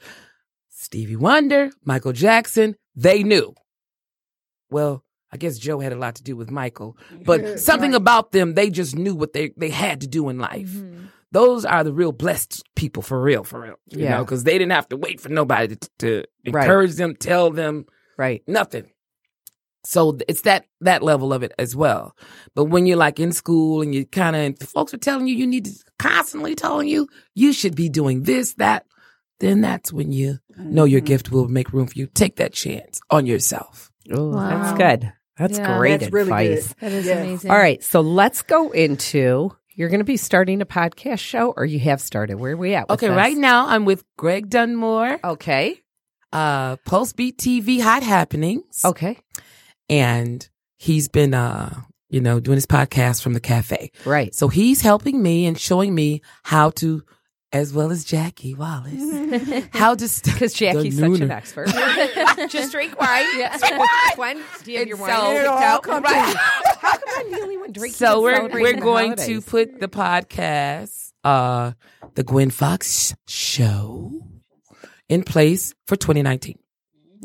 [0.69, 3.53] Stevie Wonder, Michael Jackson, they knew.
[4.69, 7.97] Well, I guess Joe had a lot to do with Michael, but something Right.
[7.97, 10.69] about them, they just knew what they, they had to do in life.
[10.69, 11.07] Mhm.
[11.31, 13.75] Those are the real blessed people for real, for real.
[13.89, 14.17] You Yeah.
[14.17, 16.63] know, because they didn't have to wait for nobody to, to Right.
[16.63, 17.85] encourage them, tell them,
[18.17, 18.43] right.
[18.47, 18.85] nothing.
[19.85, 22.15] So it's that that level of it as well.
[22.55, 25.45] But when you're like in school and you kind of folks are telling you you
[25.47, 28.85] need to constantly telling you you should be doing this that,
[29.39, 32.07] then that's when you know your gift will make room for you.
[32.07, 33.91] Take that chance on yourself.
[34.11, 35.11] Oh, that's good.
[35.37, 35.77] That's Yeah.
[35.77, 36.67] great That's really advice.
[36.67, 36.75] good.
[36.79, 37.19] That is Yeah.
[37.21, 37.51] amazing.
[37.51, 39.51] All right, so let's go into.
[39.75, 42.35] You're going to be starting a podcast show, or you have started.
[42.35, 42.87] Where are we at?
[42.87, 43.17] with Okay, this?
[43.17, 45.81] right now I'm with Greg Dunmore, Okay.
[46.31, 49.17] uh, Pulse Beat TV Hot Happenings, Okay.
[49.89, 53.91] And he's been uh, you know, doing his podcast from the cafe.
[54.05, 54.35] Right.
[54.35, 57.01] So he's helping me and showing me how to,
[57.51, 61.69] as well as Jackie Wallace, how to st- Because Jackie's such an expert.
[62.49, 63.25] Just drink wine.
[63.35, 63.57] Yeah.
[63.57, 64.41] Drink wine.
[64.63, 65.35] Do you have your so- wine?
[65.37, 66.35] It'll all come Right.
[66.79, 67.95] How come I'm the only one drinking?
[67.97, 71.71] So we're we're going to put the podcast, uh,
[72.13, 74.11] the Gwen Foxx Show,
[75.09, 76.59] in place for 2019.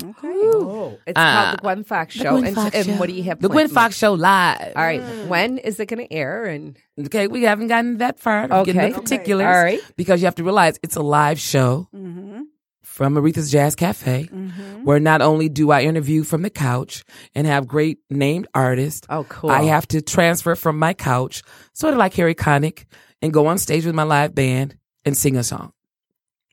[0.02, 2.30] Oh, it's Uh, called the Gwen Foxx Show.
[2.30, 2.96] Gwen and, Foxx and Show.
[2.96, 3.40] what do you have?
[3.40, 3.68] The planned?
[3.70, 4.72] Gwen Foxx Show live.
[4.76, 5.02] All right.
[5.28, 6.44] When is it going to air?
[6.44, 8.44] And Okay, we haven't gotten that far.
[8.50, 9.46] I'm getting the particulars.
[9.46, 9.80] all right.
[9.96, 12.42] Because you have to realize it's a live show Mm-hmm.
[12.82, 14.84] from Aretha's Jazz Cafe, Mm-hmm.
[14.84, 19.24] where not only do I interview from the couch and have great named artists, Oh,
[19.28, 19.50] cool.
[19.50, 21.42] I have to transfer from my couch,
[21.74, 22.84] sort of like Harry Connick,
[23.22, 25.72] and go on stage with my live band and sing a song.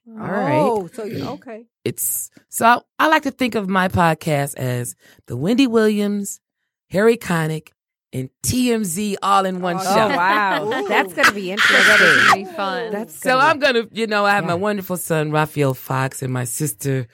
[0.07, 0.59] All right.
[0.59, 1.65] Oh, so you okay?
[1.83, 4.95] It's so I, I like to think of my podcast as
[5.27, 6.39] the Wendy Williams,
[6.89, 7.69] Harry Connick,
[8.13, 9.89] and TMZ all in one Oh, show.
[9.89, 10.87] Oh wow, Ooh.
[10.87, 11.85] that's going to be interesting.
[11.87, 12.91] That's gonna be fun.
[12.91, 16.43] That's So I'm gonna, you know, I have my wonderful son Raphael Fox and my
[16.43, 17.07] sister.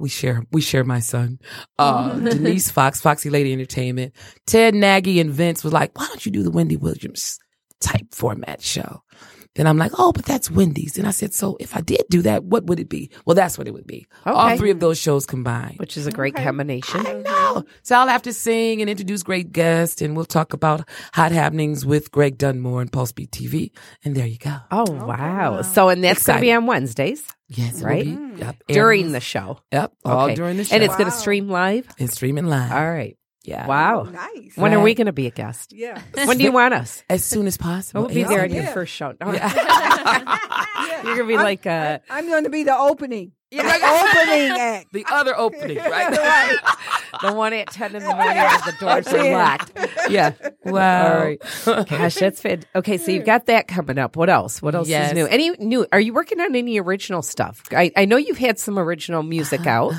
[0.00, 1.38] We share, we share my son,
[1.78, 4.12] uh, Denise Fox, Foxy Lady Entertainment.
[4.44, 7.38] Ted Nagy and Vince was like, "Why don't you do the Wendy Williams
[7.80, 9.03] type format show?"
[9.54, 12.22] Then I'm like, "Oh, but that's Wendy's." And I said, "So if I did do
[12.22, 14.06] that, what would it be?" Well, that's what it would be.
[14.26, 15.78] All three of those shows combined.
[15.78, 17.06] which is a great combination.
[17.06, 17.64] I know.
[17.82, 21.86] So I'll have to sing and introduce great guests, and we'll talk about hot happenings
[21.86, 23.70] with Greg Dunmore and Pulse Beat TV.
[24.04, 24.56] And there you go.
[24.70, 25.62] Oh wow!
[25.62, 28.04] So and that's going to be on Wednesdays Yes, Right?
[28.04, 28.40] be.
[28.40, 28.56] Yep.
[28.68, 29.58] during the show.
[29.70, 30.34] Yep, all Okay.
[30.34, 30.74] during the show.
[30.74, 31.86] and it's going to stream live.
[31.98, 32.72] It's streaming live.
[32.72, 33.16] All right.
[33.44, 33.66] Yeah.
[33.66, 34.04] Wow.
[34.04, 34.56] Nice.
[34.56, 35.72] When are we going to be a guest?
[35.72, 36.00] Yeah.
[36.26, 37.04] When do you want us?
[37.10, 38.02] As soon as possible.
[38.02, 38.54] We'll be there on ASAP.
[38.54, 39.14] your first show.
[39.20, 39.32] No.
[39.32, 41.02] Yeah.
[41.04, 43.32] You're going to be like uh I'm going to be the opening.
[43.50, 44.92] The opening act.
[44.92, 46.10] The other opening, right?
[46.10, 46.58] Right.
[47.22, 49.72] the one at ten in the morning when the doors are locked.
[50.10, 50.32] Yeah.
[50.64, 51.12] Wow.
[51.18, 51.40] All right.
[51.88, 52.66] Gosh, that's fit.
[52.74, 54.16] Okay, so you've got that coming up.
[54.16, 54.60] What else?
[54.62, 55.10] What else Yes.
[55.10, 55.26] is new?
[55.26, 55.86] Any new?
[55.92, 57.62] Are you working on any original stuff?
[57.70, 59.92] I, I know you've had some original music out.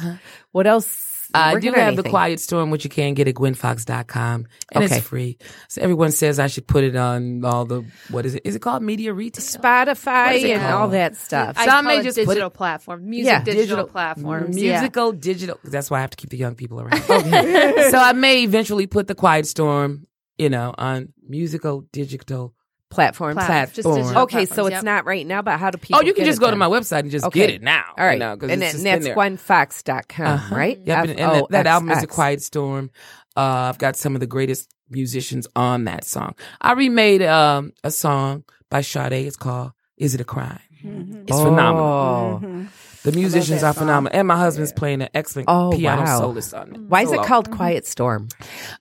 [0.51, 0.87] What else
[1.35, 2.03] Uh, I do have anything.
[2.03, 4.97] the Quiet Storm, which you can get at gwenfoxx.com, and Okay.
[4.97, 5.37] it's free.
[5.67, 8.41] So everyone says I should put it on all the what is it?
[8.45, 9.43] Is it called Media Retail?
[9.43, 10.73] Spotify What is it and called?
[10.73, 11.55] all that stuff.
[11.57, 13.39] I Some call may it just put digital it- platform, music Yeah.
[13.43, 14.57] digital, Digital- platforms.
[14.57, 14.79] yeah.
[14.79, 15.59] musical, digital.
[15.63, 17.01] That's why I have to keep the young people around.
[17.03, 20.07] so I may eventually put the Quiet Storm,
[20.37, 22.54] you know, on musical, digital.
[22.89, 23.35] Platforms.
[23.35, 24.03] Plat- just platform.
[24.03, 24.83] digital Okay, so platforms, it's yep.
[24.83, 25.99] not right now, but how do people?
[25.99, 26.59] Oh, you can get just it go to then?
[26.59, 27.39] my website and just Okay.
[27.39, 27.83] get it now.
[27.97, 29.15] All right, you know, 'cause and, it's then just that's been there.
[29.15, 30.55] gwenfoxx.com, Uh-huh.
[30.55, 30.79] right?
[30.85, 32.15] Yep, and, and that, that album is a F-O-X-X.
[32.15, 32.91] Quiet Storm.
[33.35, 36.35] Uh, I've got some of the greatest musicians on that song.
[36.61, 39.13] I remade um, a song by Sade.
[39.13, 42.39] It's called "Is It a Crime?" It's phenomenal.
[42.43, 42.67] Oh.
[43.03, 43.81] The musicians that are song.
[43.83, 46.19] phenomenal, and my husband's playing an excellent Oh, piano wow.
[46.19, 46.81] soloist on it.
[46.81, 47.27] Why is it Solo.
[47.27, 48.29] called Quiet Storm?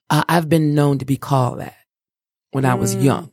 [0.08, 1.74] Uh, I've been known to be called that
[2.52, 3.02] when I was Mm.
[3.02, 3.30] young.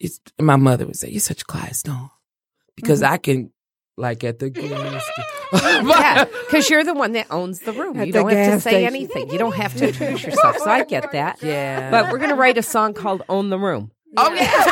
[0.00, 2.10] It's my mother would say, "You're such a quiet storm,"
[2.74, 3.12] because Mm-hmm.
[3.12, 3.52] I can,
[3.96, 5.04] like at the gas
[5.52, 7.98] yeah, because you're the one that owns the room.
[8.00, 8.86] At you the don't have to gas say station.
[8.94, 9.30] anything.
[9.30, 10.56] You don't have to introduce yourself.
[10.58, 11.42] So I get that.
[11.42, 11.90] Yeah.
[11.90, 14.42] But we're gonna write a song called "Own the Room." oh yeah,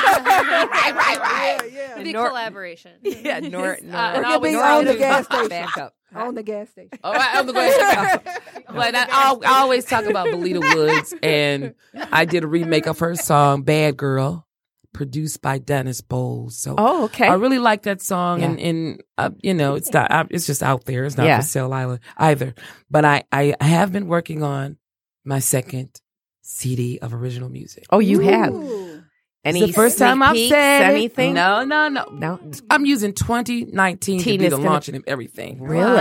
[0.66, 1.58] right, right, right.
[1.92, 2.92] It'd be Nor- collaboration.
[3.02, 5.48] Yeah, nor, nor, Uh, and Or I could be always on the gas station.
[5.48, 5.94] back up.
[6.14, 6.98] On the gas station.
[7.04, 7.74] Oh, I, I'm the gas
[8.20, 8.42] station.
[8.74, 12.98] But I, I, I always talk about Belita Woods, and I did a remake of
[13.00, 14.44] her song "Bad Girl,"
[14.92, 16.56] produced by Dennis Bowles.
[16.58, 17.26] So Oh, okay.
[17.28, 18.46] I really like that song, Yeah.
[18.50, 20.10] and and uh, you know, it's not.
[20.10, 21.04] uh, It's just out there.
[21.04, 21.40] It's not Yeah.
[21.40, 22.00] for sale either.
[22.16, 22.54] Either,
[22.90, 24.76] but I I have been working on
[25.24, 26.00] my second
[26.42, 27.84] CD of original music.
[27.90, 29.02] oh, you have Ooh.
[29.44, 30.94] any it's the first time I've peeks, said it.
[30.94, 31.34] anything?
[31.34, 32.06] No, no, no.
[32.10, 32.40] no.
[32.70, 35.60] I'm using 2019 to be the gonna- launching of everything.
[35.62, 36.00] Really?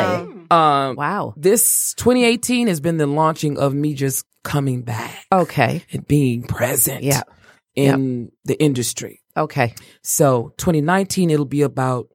[0.49, 1.33] Um, Wow.
[1.35, 5.83] this 2018 has been the launching of me just coming back Okay.
[5.91, 7.23] and being present Yeah.
[7.77, 9.21] In the industry.
[9.35, 9.73] Okay.
[10.01, 12.09] So 2019, it'll be about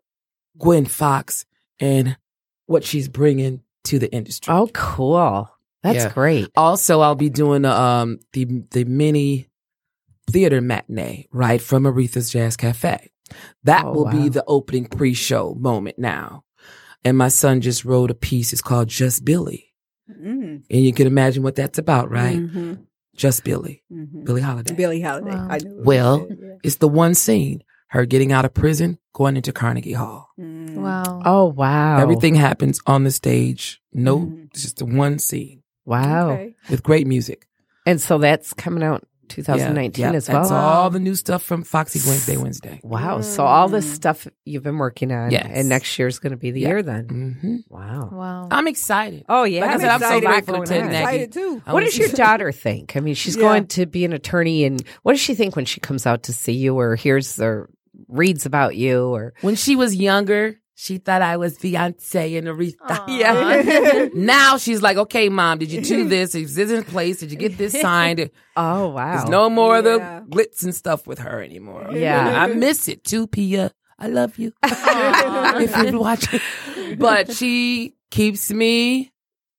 [0.59, 1.44] Gwen Foxx
[1.80, 2.16] and
[2.66, 4.52] what she's bringing to the industry.
[4.52, 5.48] Oh, cool.
[5.82, 6.12] That's Yeah.
[6.12, 6.48] great.
[6.56, 9.48] Also, I'll be doing um the the mini
[10.30, 13.10] theater matinee right from Aretha's Jazz Cafe.
[13.64, 14.10] That Oh, will wow.
[14.12, 16.44] be the opening pre-show moment now.
[17.05, 18.52] And my son just wrote a piece.
[18.52, 19.72] It's called Just Billy.
[20.10, 20.62] Mm.
[20.70, 22.39] And you can imagine what that's about, right?
[22.39, 22.86] Mhm.
[23.16, 23.82] Just Billy.
[23.93, 24.24] Mhm.
[24.24, 24.74] Billie Holiday.
[24.74, 25.30] Billie Holiday.
[25.36, 25.48] Wow.
[25.51, 26.48] I knew it Well, it, yeah.
[26.62, 27.62] It's the one scene.
[27.89, 30.30] Her getting out of prison, going into Carnegie Hall.
[30.40, 30.76] Mm.
[30.76, 31.20] Wow.
[31.26, 31.98] Oh, wow.
[31.98, 33.82] Everything happens on the stage.
[33.93, 36.30] No, it's just the one scene Wow.
[36.30, 36.55] Okay.
[36.70, 37.47] with great music.
[37.84, 40.40] And so that's coming out 2019 Yeah, yeah, as well.
[40.40, 42.80] That's all the new stuff from Foxy Wednesday Wednesday.
[42.82, 43.20] Wow.
[43.22, 43.94] So all this Mm.
[43.94, 45.46] stuff you've been working on, Yes.
[45.50, 46.68] and next year's going to be the Yeah.
[46.68, 47.09] year then.
[47.40, 48.09] hmm Wow.
[48.12, 48.48] Wow.
[48.50, 49.24] I'm excited.
[49.28, 49.62] Oh yeah.
[49.62, 50.88] Like I I'm said, I'm so grateful to Ted on.
[50.90, 51.02] Nagy.
[51.02, 51.62] Excited too.
[51.66, 52.96] What does your daughter think?
[52.96, 53.42] I mean, she's Yeah.
[53.42, 56.32] going to be an attorney, and what does she think when she comes out to
[56.32, 57.68] see you, or hears or
[58.09, 62.74] reads about you, or When she was younger, she thought I was Beyonce and Aretha.
[62.89, 63.07] Aw.
[63.09, 64.09] Yeah.
[64.15, 66.35] now she's like, okay, mom, did you do this?
[66.35, 67.20] Is this in place?
[67.20, 68.31] Did you get this signed?
[68.57, 70.20] oh wow, There's no more of Yeah.
[70.20, 71.90] the glitz and stuff with her anymore.
[71.93, 72.43] Yeah.
[72.43, 73.70] I miss it too, Pia.
[73.99, 74.53] I love you.
[74.65, 76.40] if you're watching.
[76.99, 79.12] But she keeps me,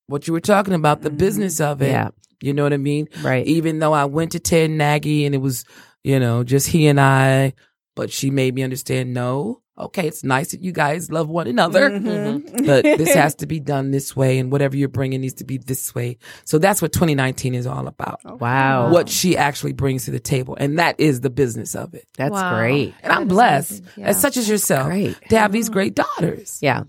[0.06, 1.64] what you were talking about, the business mm.
[1.64, 1.90] of it.
[1.90, 2.10] Yeah.
[2.42, 3.08] You know what I mean?
[3.22, 3.46] right?
[3.46, 5.64] Even though I went to Ted Nagy and it was,
[6.02, 7.54] you know, just he and I,
[7.96, 11.90] but she made me understand no, okay, it's nice that you guys love one another,
[11.90, 12.64] Mhm.
[12.66, 15.58] but this has to be done this way and whatever you're bringing needs to be
[15.58, 16.16] this way.
[16.44, 18.20] So that's what 2019 is all about.
[18.40, 20.56] wow, What she actually brings to the table.
[20.58, 22.06] And that is the business of it.
[22.16, 22.56] that's Wow.
[22.58, 22.94] great.
[23.02, 23.82] And I'm blessed.
[23.96, 24.06] Yeah.
[24.06, 25.16] as such as yourself, Great.
[25.30, 26.58] to have these great daughters.
[26.62, 26.84] Yeah,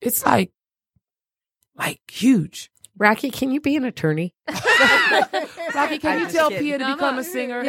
[0.00, 0.50] It's like,
[1.76, 2.70] like huge.
[2.98, 4.34] Rocky, can you be an attorney?
[4.48, 6.64] Rocky, can I'm you tell kidding.
[6.64, 7.20] Pia to No, become not.
[7.20, 7.62] a singer?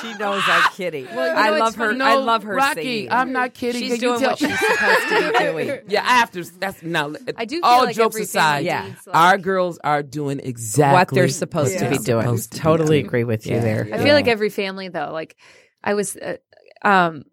[0.00, 1.06] She knows I'm kidding.
[1.14, 1.88] Well, you I know, love her.
[1.90, 3.12] funny- I love her Rocky, singing.
[3.12, 3.80] I'm not kidding.
[3.82, 4.30] She's Can doing you tell?
[4.30, 5.78] what she's supposed to be doing.
[5.88, 6.42] yeah, I have to.
[6.58, 7.12] That's now.
[7.36, 8.92] I do feel all like jokes aside, Yeah.
[9.06, 11.84] like- our girls are doing exactly What they're supposed Yeah.
[11.84, 12.22] to be doing.
[12.24, 13.06] supposed to totally doing.
[13.06, 13.60] agree with you Yeah.
[13.60, 13.88] there.
[13.92, 15.36] I feel like every family though, like
[15.84, 16.36] I was, uh,
[16.82, 17.24] um,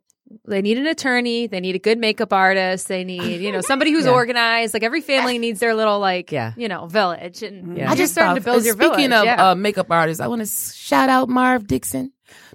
[0.47, 3.91] they need an attorney, they need a good makeup artist, they need you know somebody
[3.91, 4.11] who's Yeah.
[4.11, 4.73] organized.
[4.73, 6.53] Like every family needs their little like Yeah.
[6.57, 7.87] you know village, and Yeah.
[7.87, 8.93] you're just started to thought- build your village.
[8.93, 9.27] Speaking village.
[9.29, 9.49] of yeah.
[9.51, 12.11] uh, makeup artists, I want to shout out Marv Dixon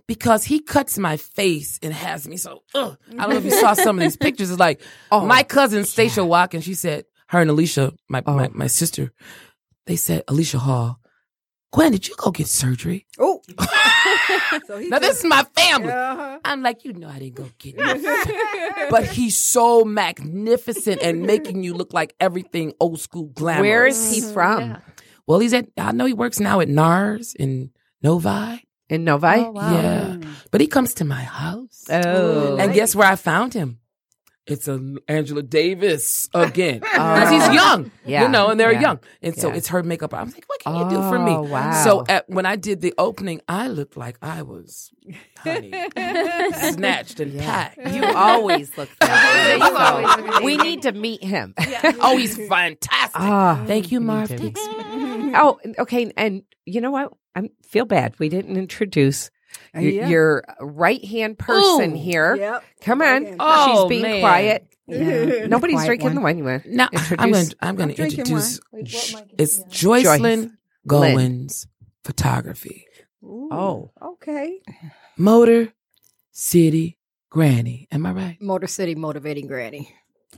[0.06, 2.62] because he cuts my face and has me so.
[2.74, 2.96] Ugh.
[3.12, 4.50] I don't know if you saw some of these pictures.
[4.50, 4.80] It's like
[5.10, 6.64] Oh, my cousin Stacia Watkins.
[6.64, 8.50] She said her and Alicia, my, my Oh.
[8.54, 9.12] my sister,
[9.86, 11.00] they said Alicia Hall.
[11.72, 13.04] Gwen, did you go get surgery?
[13.18, 13.40] Oh.
[14.66, 15.92] so he Now this is my family.
[15.92, 16.38] Uh-huh.
[16.44, 18.90] I'm like, you know, I didn't go get it.
[18.90, 23.62] but he's so magnificent and making you look like everything old school glamorous.
[23.62, 24.60] Where is he from?
[24.70, 24.78] Yeah.
[25.26, 25.68] Well, he's at.
[25.78, 27.70] I know he works now at NARS in
[28.02, 28.62] Novi.
[28.90, 29.26] In Novi?
[29.26, 29.72] Oh, wow.
[29.72, 30.16] Yeah,
[30.50, 31.84] but he comes to my house.
[31.90, 32.58] Oh.
[32.58, 33.78] and guess where I found him?
[34.46, 39.00] It's a Angela Davis again because he's young, Yeah, you know, and they're yeah, young,
[39.22, 39.54] and so yeah.
[39.54, 40.12] it's her makeup.
[40.12, 41.32] I was like, what can you do for me?
[41.32, 41.82] Oh, wow.
[41.84, 44.90] So at, when I did the opening, I looked like I was,
[45.38, 45.70] honey,
[46.72, 47.78] snatched and packed.
[47.92, 49.66] You always look that way.
[49.66, 51.54] You always look we need to meet him.
[52.00, 53.12] oh, he's fantastic.
[53.20, 54.30] Ah, Thank you, me Marv.
[55.36, 56.12] Oh, okay.
[56.16, 57.12] And you know what?
[57.34, 58.14] I feel bad.
[58.18, 59.30] We didn't introduce
[59.74, 60.08] Uh, your, yeah.
[60.08, 61.96] your right hand person Ooh.
[62.00, 62.36] here.
[62.36, 62.64] Yep.
[62.82, 63.36] Come on.
[63.40, 64.20] Oh, She's being man.
[64.20, 64.66] quiet.
[64.86, 65.46] Yeah.
[65.48, 66.14] Nobody's Quiet drinking one.
[66.16, 66.38] the wine.
[66.38, 67.46] You want Now I'm Introduce- going.
[67.48, 68.60] to I'm going to drinking introduce.
[68.72, 68.84] wine.
[68.86, 70.52] Sh- it's Joycelyn
[70.88, 71.66] Goins
[72.04, 72.86] Photography,
[73.24, 73.90] Ooh, Oh.
[74.02, 74.60] okay.
[75.16, 75.72] Motor
[76.32, 76.98] City
[77.30, 77.88] Granny.
[77.90, 78.42] Am I right?
[78.42, 79.90] Motor City motivating granny.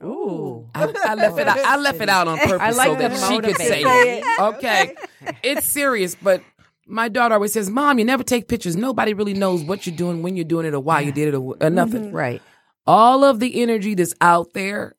[0.03, 0.69] Ooh.
[0.75, 1.49] I, I left it.
[1.49, 3.83] Out, I left it out on purpose I like so the that she could say
[3.83, 4.23] motivating.
[4.23, 4.25] it.
[4.41, 4.95] Okay,
[5.43, 6.43] it's serious, but
[6.87, 8.77] my daughter always says, "Mom, you never take pictures.
[8.77, 11.35] Nobody really knows what you're doing, when you're doing it, or why you did it,
[11.35, 12.17] or, or nothing." Mm-hmm.
[12.17, 12.43] Right.
[12.87, 14.95] All of the energy that's out there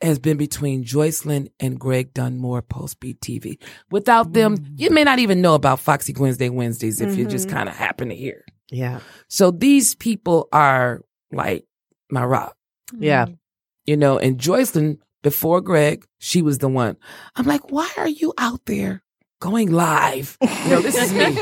[0.00, 3.58] has been between Joycelyn and Greg Dunmore Pulse Beat TV.
[3.90, 4.80] Without them, mm.
[4.80, 7.56] you may not even know about Foxy Wednesday Wednesdays if you just mm-hmm.
[7.56, 8.44] kind of happen to hear.
[8.70, 9.00] Yeah.
[9.28, 11.02] So these people are
[11.32, 11.66] like
[12.10, 12.56] my rock
[12.96, 13.26] Yeah.
[13.26, 13.38] Mm.
[13.86, 16.96] you know, and Joycelyn, before Greg, she was the one.
[17.36, 19.02] I'm like, why are you out there
[19.40, 20.38] going live?
[20.40, 21.34] You know, this is me.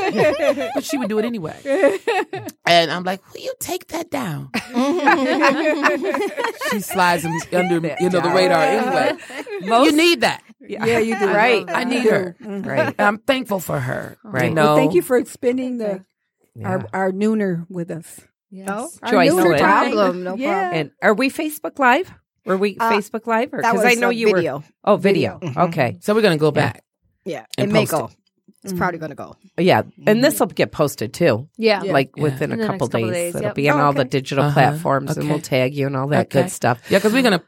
[0.73, 1.99] but she would do it anyway.
[2.65, 4.49] And I'm like, will you take that down?
[6.71, 9.17] she slides them under, you know, the radar anyway.
[9.85, 10.41] you need that.
[10.61, 11.27] Yeah, you do.
[11.27, 11.65] Right.
[11.69, 12.35] I need her.
[12.39, 12.95] Right.
[12.97, 14.17] And I'm thankful for her.
[14.23, 14.49] Right.
[14.49, 16.05] You know, Well, thank you for spending the
[16.55, 16.67] Yeah.
[16.69, 18.21] our our nooner with us.
[18.51, 18.97] Yes.
[19.03, 19.51] Our Joycelyn.
[19.51, 20.59] No problem, no yeah.
[20.59, 20.79] problem.
[20.79, 22.11] And are we Facebook Live?
[22.45, 23.51] Were we Uh, Facebook Live?
[23.51, 24.57] Because I know you video.
[24.59, 24.63] were.
[24.83, 25.37] Oh, video.
[25.39, 25.61] Video.
[25.65, 25.97] Okay.
[26.01, 26.83] so we're going to go back.
[27.25, 28.05] Yeah, And it may post go.
[28.05, 28.15] it.
[28.63, 29.35] It's probably going to go.
[29.57, 29.83] Yeah.
[30.05, 31.47] And this will get posted too.
[31.57, 31.81] Yeah.
[31.81, 32.23] Like Yeah.
[32.23, 33.11] within In a couple next couple days.
[33.13, 33.55] days, It'll yep.
[33.55, 34.53] be on Oh, all the digital Uh-huh.
[34.53, 36.41] platforms and we'll tag you and all that Okay.
[36.43, 36.81] good stuff.
[36.89, 37.45] Yeah, because we're going to,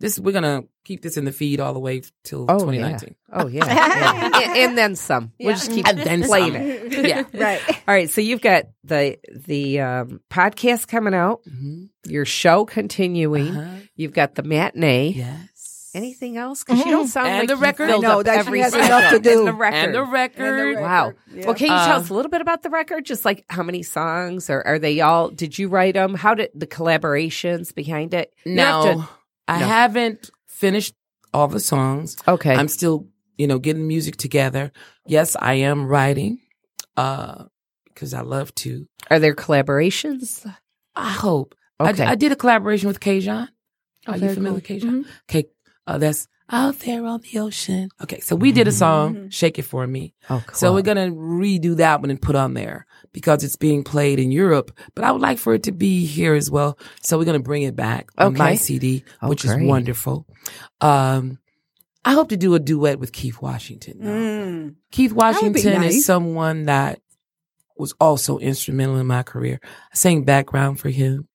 [0.00, 3.14] this, we're going to keep this in the feed all the way till Oh, 2019.
[3.32, 3.64] Oh, yeah.
[3.66, 4.30] yeah.
[4.42, 5.32] and, and then some.
[5.38, 6.62] We'll just keep And then playing some.
[6.62, 7.06] it.
[7.08, 7.24] Yeah.
[7.34, 7.60] Right.
[7.68, 8.08] All right.
[8.08, 11.88] So you've got the the um, podcast coming out, Mhm.
[12.06, 13.54] your show continuing.
[13.56, 13.80] Uh-huh.
[13.96, 15.08] You've got the matinee.
[15.16, 15.48] Yes.
[15.94, 16.64] Anything else?
[16.64, 17.88] Because you don't sound And like the you record.
[17.88, 19.38] filled I know, up that she every has enough to do.
[19.38, 19.76] And the record.
[19.76, 20.80] And the record.
[20.80, 21.12] Wow.
[21.32, 21.46] Yeah.
[21.46, 23.04] Well, can you tell Uh, us a little bit about the record?
[23.04, 25.30] Just like how many songs, or are they all?
[25.30, 26.14] Did you write them?
[26.14, 28.34] How did the collaborations behind it?
[28.44, 29.08] You have No, to-
[29.48, 29.66] I no.
[29.66, 30.94] haven't finished
[31.32, 32.16] all the songs.
[32.26, 32.54] okay.
[32.54, 33.06] I'm still,
[33.38, 34.72] you know, getting music together.
[35.06, 36.38] Yes, I am writing,
[36.96, 37.44] uh,
[37.86, 38.86] because I love to.
[39.10, 40.44] are there collaborations?
[40.96, 41.54] I hope.
[41.78, 42.04] I- Okay.
[42.04, 43.48] I, did a collaboration with Kajan.
[44.06, 44.76] Are you familiar cool.
[44.76, 45.04] with Kajan?
[45.28, 45.44] Okay,
[45.86, 47.88] uh, that's out there on the ocean.
[48.02, 50.54] Okay, so we did a song, "Shake It for Me." Oh, cool.
[50.56, 54.30] So we're gonna redo that one and put on there because it's being played in
[54.30, 54.70] Europe.
[54.94, 56.78] But I would like for it to be here as well.
[57.02, 58.56] So we're gonna bring it back on my Okay.
[58.56, 59.62] CD, Oh, which great.
[59.62, 60.26] is wonderful.
[60.82, 61.38] Um,
[62.04, 63.98] I hope to do a duet with Keith Washington.
[64.02, 64.74] Mm.
[64.92, 65.94] Keith Washington nice.
[65.94, 67.00] is someone that
[67.78, 69.58] was also instrumental in my career.
[69.64, 71.26] I sang background for him,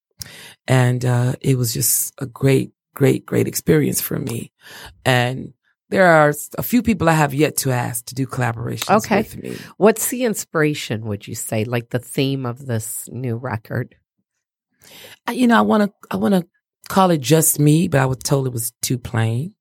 [0.67, 4.51] and uh, it was just a great, great, great experience for me.
[5.05, 5.53] And
[5.89, 9.17] there are a few people I have yet to ask to do collaborations Okay.
[9.23, 9.57] with me.
[9.77, 11.01] What's the inspiration?
[11.07, 13.95] Would you say, like the theme of this new record?
[15.27, 16.45] I- you know, I want to, I want to
[16.89, 19.53] call it just me, but I was told it was too plain.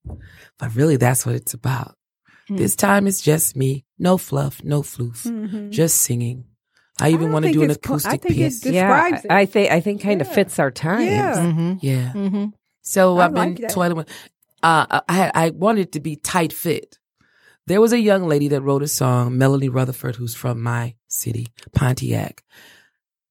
[0.59, 1.95] But really, that's what it's about.
[2.49, 2.57] Hmm.
[2.57, 5.71] This time it's just me, no fluff, no floof, Mhm.
[5.71, 6.45] just singing.
[7.01, 8.61] I I even don't want to do an it's po- I acoustic think it piece.
[8.61, 9.41] Describes yeah, it.
[9.43, 11.05] I think I think kind of fits our times.
[11.07, 11.35] Yeah.
[11.37, 11.73] Mm-hmm.
[11.81, 12.13] yeah.
[12.89, 13.01] Mm-hmm.
[13.01, 13.71] So I I've been like that.
[13.71, 14.09] toiling with.
[14.63, 16.99] Uh, I had, I wanted it to be tight fit.
[17.67, 21.49] There was a young lady that wrote a song, Melanie Rutherford, who's from my city,
[21.75, 22.43] Pontiac,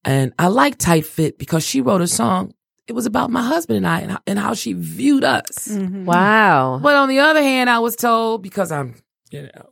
[0.04, 2.54] and I like tight fit because she wrote a song.
[2.86, 5.68] It was about my husband and I and how, and how she viewed us.
[5.68, 6.04] Mhm.
[6.06, 6.78] Wow.
[6.82, 8.94] But on the other hand, I was told because I'm,
[9.30, 9.70] you know,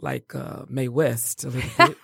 [0.00, 1.96] like uh, Mae West a little bit.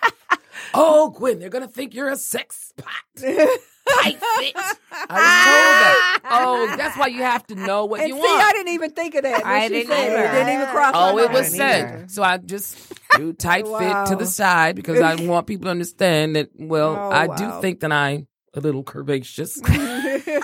[0.73, 2.93] Oh, Gwen, they're gonna think you're a sex pot.
[3.17, 4.53] Tight fit.
[4.91, 6.13] I was told that.
[6.29, 8.43] Oh, that's why you have to know what And you see, want.
[8.43, 9.43] I didn't even think of that.
[9.45, 10.11] when I she didn't said it.
[10.11, 10.25] either.
[10.27, 11.33] It didn't even cross Oh, my it mind.
[11.33, 11.83] was I said.
[11.91, 12.07] neither.
[12.09, 16.35] So I just do tight fit to the side because I want people to understand
[16.35, 17.35] that, well, Oh, I wow.
[17.37, 19.61] do think that I'm a little curvaceous.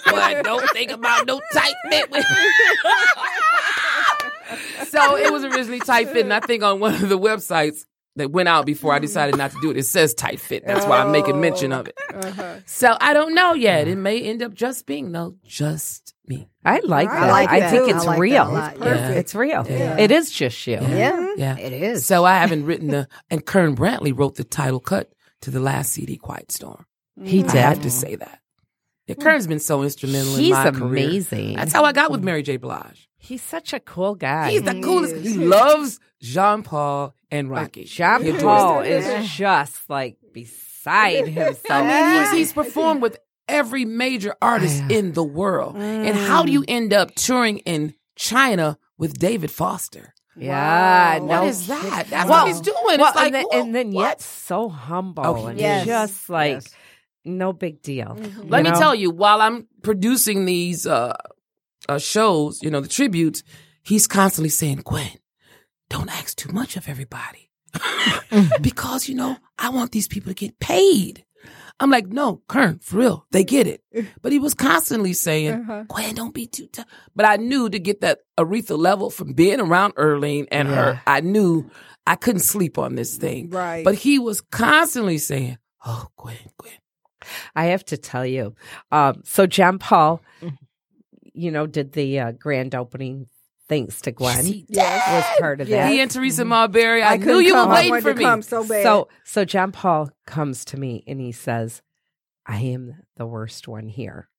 [0.05, 2.25] but don't think about no tight fit with
[4.87, 7.85] So it was originally tight fit, and I think on one of the websites
[8.15, 9.03] that went out before I mm-hmm.
[9.03, 10.65] decided not to do it, it says tight fit.
[10.65, 11.97] That's why I'm making mention of it.
[12.09, 12.27] Uh-huh.
[12.27, 12.55] uh-huh.
[12.65, 13.87] So I don't know yet.
[13.87, 14.03] It mm-hmm.
[14.03, 16.47] may end up just being no, just me.
[16.63, 17.31] I like I that.
[17.31, 18.43] like I that think it's I like real.
[18.43, 19.09] a lot, It's yeah.
[19.09, 19.65] It's real.
[19.67, 19.97] Yeah.
[19.97, 20.79] It is just you.
[20.79, 21.33] Yeah.
[21.37, 21.57] Yeah.
[21.57, 22.05] It is.
[22.05, 25.11] So I haven't written the, and Kern Brantley wrote the title cut
[25.41, 26.85] to the last CD, Quiet Storm.
[27.21, 27.57] He mm-hmm.
[27.57, 28.39] I have to say that.
[29.07, 31.09] Yeah, Kern's been so instrumental in He's my career.
[31.09, 31.57] He's amazing.
[31.57, 32.55] That's how I got with Mary J.
[32.55, 33.09] Blige.
[33.17, 34.51] He's such a cool guy.
[34.51, 35.15] He's the coolest.
[35.17, 37.83] He loves Jean Paul and Rocky.
[37.83, 41.65] John He adores Paul is just like beside himself.
[41.69, 43.17] I mean, he's, he's performed with
[43.49, 45.75] every major artist in the world.
[45.75, 50.13] And how do you end up touring in China with David Foster?
[50.35, 52.07] Yeah, What no is that?
[52.09, 52.75] That's Well- what he's doing.
[52.99, 55.85] Well, it's like, and then, whoa, and then yet so humble Oh, and yes.
[55.85, 56.67] just like Yes.
[57.25, 58.17] no big deal.
[58.45, 61.15] Let me tell you, while I'm producing these uh,
[61.89, 63.43] uh, shows, you know, the tributes,
[63.83, 65.09] he's constantly saying, Gwen,
[65.93, 67.49] don't ask too much of everybody.
[68.61, 71.23] because, you know, I want these people to get paid.
[71.79, 73.81] I'm like, no, Kern, for real, they get it.
[74.21, 75.83] But he was constantly saying, Uh-huh.
[75.87, 76.85] Gwen, don't be too tough.
[77.15, 81.21] But I knew to get that Aretha level from being around Erlene and her, I
[81.21, 81.69] knew
[82.07, 83.49] I couldn't sleep on this thing.
[83.49, 83.83] Right.
[83.83, 86.73] But he was constantly saying, oh, Gwen, Gwen.
[87.55, 88.55] I have to tell you.
[88.91, 90.21] Um, so John Paul,
[91.33, 93.27] you know, did the uh, grand opening
[93.69, 94.45] thanks to Gwen.
[94.45, 95.87] he was part of Yes.
[95.87, 95.93] that.
[95.93, 97.01] He and Teresa Marbury.
[97.01, 97.69] I, I knew you come.
[97.69, 98.23] were waiting for me.
[98.23, 98.83] come so bad.
[98.83, 101.81] So so John Paul comes to me and he says,
[102.45, 104.29] I am the worst one here.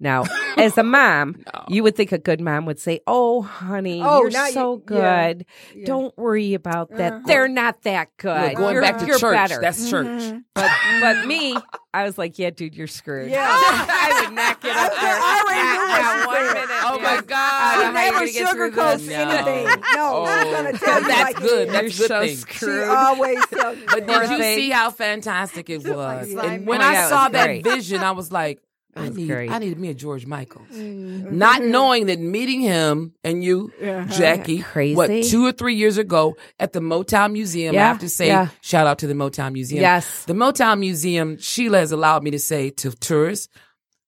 [0.00, 0.24] Now,
[0.56, 4.30] as a mom, you would think a good mom would say, "Oh, honey, Oh, you're
[4.30, 5.32] now so you- yeah.
[5.32, 5.46] good.
[5.74, 5.84] Yeah.
[5.86, 7.12] Don't worry about that.
[7.12, 7.22] Uh-huh.
[7.26, 8.48] They're not that good.
[8.50, 9.34] Look, going you're, back to you're church.
[9.34, 10.34] better." That's church.
[10.54, 10.70] but
[11.00, 11.56] but me,
[11.94, 13.30] I was like, "Yeah, dude, you're screwed.
[13.30, 13.46] Yeah.
[13.50, 15.00] I would not get up there.
[15.20, 17.02] I already knew Not- what not she one minute, Oh dude.
[17.02, 17.74] my God.
[17.74, 19.64] don't She know how you're never gonna get through sugarcoats anything.
[19.94, 20.52] No, she's Oh.
[20.52, 21.68] gonna tell you That's like it good.
[21.68, 22.28] That's a You're good so thing.
[22.30, 22.88] She screwed.
[22.88, 23.78] always tells.
[23.90, 26.32] But did you see how fantastic it was?
[26.32, 28.60] And when I saw that vision, I was like,
[28.96, 29.50] I need, great.
[29.50, 30.66] I needed me a George Michaels.
[30.72, 31.38] Mm-hmm.
[31.38, 34.06] Not knowing that meeting him and you, Uh-huh.
[34.12, 34.96] Jackie, Crazy.
[34.96, 37.76] what two or three years ago at the Motown Museum.
[37.76, 38.48] I have to say, yeah.
[38.60, 39.82] shout out to the Motown Museum.
[39.82, 40.24] Yes.
[40.24, 41.38] the Motown Museum.
[41.38, 43.48] Sheila has allowed me to say to tourists.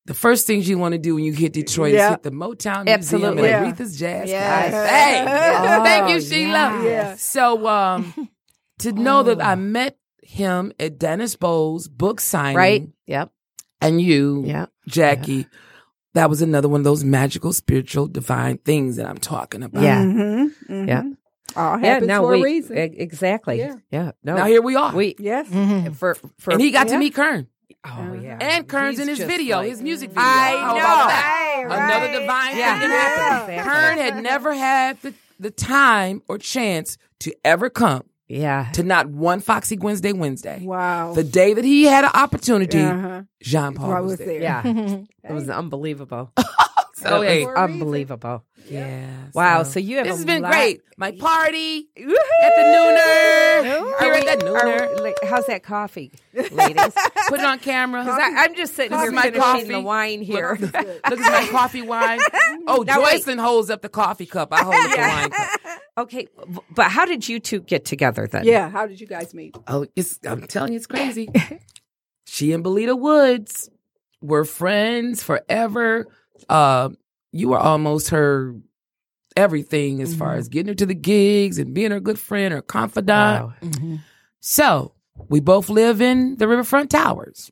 [0.06, 2.06] The first things you want to do when you hit Detroit Yeah.
[2.06, 3.42] is hit the Motown Absolutely.
[3.42, 3.64] Museum Yeah.
[3.68, 4.70] and Aretha's Jazz Yeah.
[4.70, 5.78] Cafe.
[5.80, 6.82] Oh, Thank you, Sheila.
[6.84, 7.14] Yeah.
[7.16, 8.28] So um,
[8.80, 12.88] to know that I met him at Dennis Bowles book signing, Right?
[13.06, 13.30] Yep.
[13.80, 14.66] And you, Yeah.
[14.86, 15.46] Jackie,
[16.14, 19.82] that was another one of those magical, spiritual, divine things that I'm talking about.
[19.82, 20.02] Yeah.
[20.02, 20.88] Mm-hmm, mm-hmm.
[20.88, 21.02] Yeah.
[21.56, 21.86] All Yeah.
[21.86, 22.76] happens No, for we a reason.
[22.76, 23.58] e- exactly.
[23.58, 23.74] Yeah.
[23.90, 24.12] Yeah.
[24.22, 24.36] No.
[24.36, 24.94] Now here we are.
[24.94, 25.48] we yes.
[25.98, 26.92] for for and he got yeah.
[26.94, 27.46] to meet Kern.
[27.84, 28.38] Oh yeah.
[28.40, 30.22] And Kern's in his video, like- his music video.
[30.24, 30.80] I How know.
[30.80, 31.64] about that?
[31.66, 32.20] Right, Another right.
[32.20, 32.80] divine Yeah.
[32.80, 33.54] thing that happened.
[33.54, 33.72] Exactly.
[33.72, 38.68] Kern had never had the, the time or chance to ever come Yeah.
[38.74, 40.60] to not one Foxy Wednesday Wednesday.
[40.62, 41.14] Wow.
[41.14, 43.22] The day that he had an opportunity, Uh-huh.
[43.42, 44.26] Jean Paul was, was there.
[44.28, 44.40] there.
[44.42, 44.96] Yeah.
[45.22, 46.32] It was unbelievable.
[47.00, 48.44] So, It oh, hey, was unbelievable.
[48.68, 49.06] yeah.
[49.34, 49.62] Wow.
[49.62, 50.82] So you have this a has been lot- great.
[50.98, 54.00] My party at the Nooner.
[54.00, 55.00] Here at the Nooner.
[55.00, 56.52] like, how's that coffee, ladies?
[57.28, 58.04] Put it on camera.
[58.04, 59.64] Because I'm just sitting This here is my finishing coffee.
[59.64, 60.58] the wine here.
[60.60, 62.20] Look, look at my coffee wine.
[62.66, 63.22] Oh, Now, wait.
[63.24, 64.52] Joycelyn holds up the coffee cup.
[64.52, 65.80] I hold up the wine cup.
[65.98, 66.28] okay,
[66.74, 68.44] but how did you two get together then?
[68.44, 68.68] Yeah.
[68.68, 69.56] How did you guys meet?
[69.66, 71.30] Oh, it's, I'm telling you, it's crazy.
[72.26, 73.70] she and Belita Woods
[74.20, 76.06] were friends forever.
[76.48, 76.90] Uh,
[77.32, 78.54] you were almost her
[79.36, 82.62] everything as far as getting her to the gigs and being her good friend, her
[82.62, 83.46] confidant.
[83.46, 83.98] Wow.
[84.40, 84.94] So
[85.28, 87.50] we both live in the Riverfront Towers.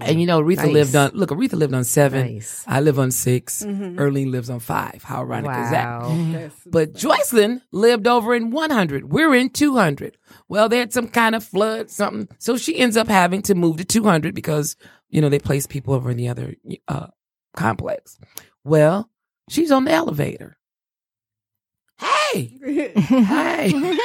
[0.00, 0.72] And you know, Aretha Nice.
[0.72, 2.34] lived on, look, Aretha lived on seven.
[2.34, 2.64] Nice.
[2.68, 3.96] I live on 6 Mhm.
[3.96, 5.02] Erlene lives on five.
[5.02, 5.84] How ironic is that?
[6.02, 6.14] Wow.
[6.30, 6.52] Yes.
[6.66, 9.10] But Joycelyn lived over in 100.
[9.10, 10.16] We're in 200.
[10.48, 12.28] Well, they had some kind of flood, something.
[12.38, 14.76] So she ends up having to move to 200 because,
[15.10, 16.54] you know, they place people over in the other
[16.86, 17.08] uh,
[17.56, 18.18] complex.
[18.64, 19.10] Well,
[19.48, 20.56] she's on the elevator.
[21.98, 22.58] Hey,
[22.94, 23.72] hey.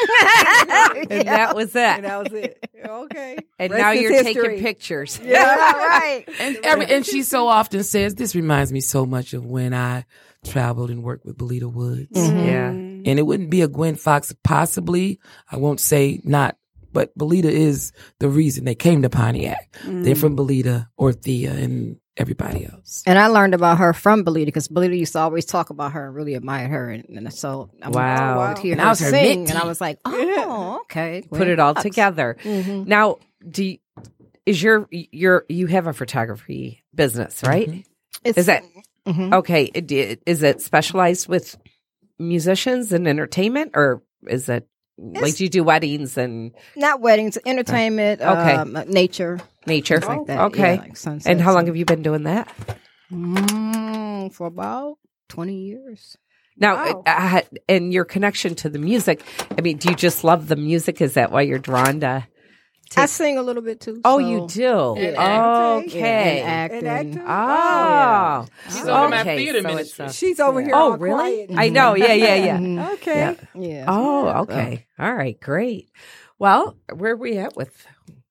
[1.09, 2.07] And that was And it.
[2.07, 2.69] that was it.
[2.85, 3.37] Okay.
[3.59, 4.33] And Rest now you're history.
[4.33, 5.19] taking pictures.
[5.23, 6.25] Yeah, right.
[6.39, 10.05] And every and she so often says, this reminds me so much of when I
[10.45, 12.11] traveled and worked with Belita Woods.
[12.11, 12.37] Mm-hmm.
[12.37, 12.47] Mm-hmm.
[12.47, 12.69] Yeah.
[13.11, 15.19] And it wouldn't be a Gwen Foxx, possibly.
[15.51, 16.57] I won't say not,
[16.93, 19.75] but Belita is the reason they came to Pontiac.
[19.83, 20.17] They're mm.
[20.17, 23.03] from Belita Ortheia and everybody else.
[23.05, 26.07] And I learned about her from Belita because Belita used to always talk about her
[26.07, 26.89] and really admired her.
[26.89, 28.49] And, and so I Wow.
[28.49, 31.23] would hear And her I was her sing, and I was like, oh, okay.
[31.29, 32.37] Put it all together.
[32.43, 32.87] Mhm.
[32.87, 33.17] Now,
[33.49, 33.77] do you,
[34.45, 37.85] is your your you have a photography business, right?
[38.23, 38.63] It's, Is it
[39.07, 39.33] Mhm.
[39.35, 39.65] okay?
[39.73, 41.55] it- it- Is it specialized with
[42.19, 47.37] musicians and entertainment, or is it like It's- do you do weddings and not weddings,
[47.45, 48.53] entertainment, Okay.
[48.55, 49.99] um, nature, nature?
[49.99, 50.39] like that.
[50.45, 50.75] Okay.
[50.75, 52.47] Yeah, like sunsets and how long have you been doing that?
[53.11, 54.97] Mm, for about
[55.29, 56.17] twenty years.
[56.59, 57.03] Now, Wow.
[57.05, 59.21] uh, and your connection to the music.
[59.57, 61.01] I mean, do you just love the music?
[61.01, 62.25] Is that why you're drawn to
[62.95, 63.99] I sing a little bit too.
[64.05, 64.95] Oh, so- you do.
[65.01, 65.79] Yeah.
[65.85, 66.41] Okay.
[66.41, 66.87] And acting.
[66.87, 67.23] acting?
[67.27, 70.05] Oh, She's over my theater so ministry.
[70.05, 70.71] a- She's over here.
[70.73, 71.45] Oh, all really?
[71.45, 71.59] quiet.
[71.59, 71.95] I know.
[71.95, 72.89] Yeah, yeah, yeah.
[72.93, 73.35] Okay.
[73.55, 73.85] Yeah.
[73.87, 74.85] Oh, okay.
[74.99, 75.89] All right, great.
[76.39, 77.85] Well, where are we at with?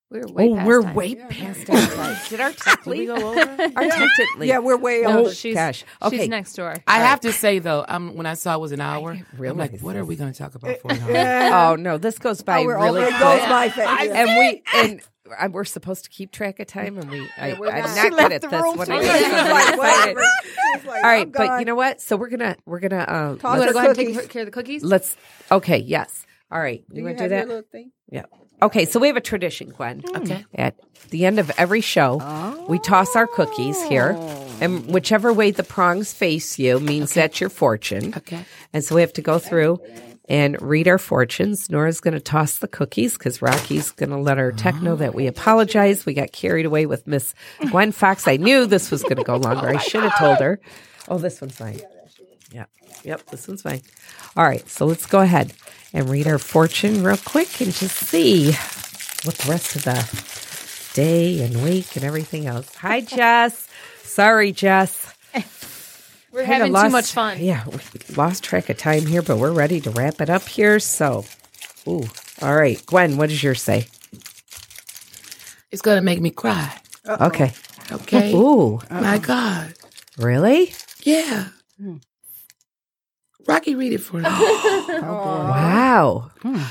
[0.09, 0.95] We're way oh, past we're time.
[0.95, 2.17] way past our time.
[2.29, 3.11] Did our tech leave?
[3.11, 4.49] Our tech didn't leave.
[4.49, 5.35] Yeah, we're way No, over.
[5.35, 5.85] she's, gosh.
[6.01, 6.19] Okay.
[6.19, 6.77] she's next door.
[6.87, 9.81] I have to say though, um, when I saw it was an hour, I'm like,
[9.81, 11.01] what are we going to talk about for an
[11.53, 11.73] hour?
[11.73, 13.19] Oh no, this goes by Oh, we're really quick.
[13.19, 14.07] Goes by fast.
[14.09, 15.01] And we and
[15.41, 17.97] uh, we're supposed to keep track of time, and we I, we're I'm not.
[17.97, 18.53] not She good at this.
[18.77, 20.17] When I She's get somebody like, excited.
[20.17, 22.01] like, All right, I'm but you know what?
[22.01, 24.29] So we're gonna we're gonna uh, Toss You let's, want to go ahead and take
[24.31, 24.85] care of the cookies?
[24.85, 25.17] let's
[25.51, 25.79] okay.
[25.79, 26.25] Yes.
[26.53, 26.85] All right.
[26.89, 27.65] Do You you want to do that?
[28.09, 28.23] Yeah.
[28.63, 30.01] Okay, so we have a tradition, Gwen.
[30.01, 30.17] Hmm.
[30.17, 30.45] Okay.
[30.55, 30.77] At
[31.11, 34.59] the end of every show, we toss our cookies here, oh.
[34.61, 38.15] and whichever way the prongs face you means that's your fortune.
[38.17, 38.45] Okay.
[38.73, 39.81] And so we have to go through
[40.29, 41.71] and read our fortunes.
[41.71, 45.15] Nora's going to toss the cookies because Rocky's going to let our tech know that
[45.15, 45.29] we oh.
[45.29, 46.07] apologize.
[46.07, 47.35] We got carried away with Miss
[47.71, 48.27] Gwen Foxx.
[48.27, 49.69] I knew this was going to go oh longer.
[49.69, 50.61] I should have told her.
[51.09, 51.81] Oh, this one's fine.
[52.53, 52.71] Yep.
[53.05, 53.27] Yep.
[53.27, 53.83] This one's fine.
[54.37, 54.67] All right.
[54.69, 55.53] So let's go ahead
[55.93, 58.53] and read our fortune real quick and just see
[59.25, 62.75] what the rest of the day and week and everything else.
[62.77, 63.69] Hi, Jess.
[64.03, 65.13] Sorry, Jess.
[66.33, 67.39] We're Kinda having too much fun.
[67.41, 67.79] Yeah, we
[68.15, 70.79] lost track of time here, but we're ready to wrap it up here.
[70.81, 71.25] So,
[71.89, 72.05] ooh,
[72.43, 73.87] all right, Gwen, what does yours say?
[75.71, 76.77] It's going to make me cry.
[77.09, 77.53] Okay.
[77.91, 78.35] Okay.
[78.35, 79.73] Ooh, My God.
[80.19, 80.75] really?
[81.05, 81.49] Yeah.
[81.81, 81.97] Hmm.
[83.49, 84.29] Rocky, read it for me.
[85.03, 86.31] Wow.
[86.43, 86.63] Hmm.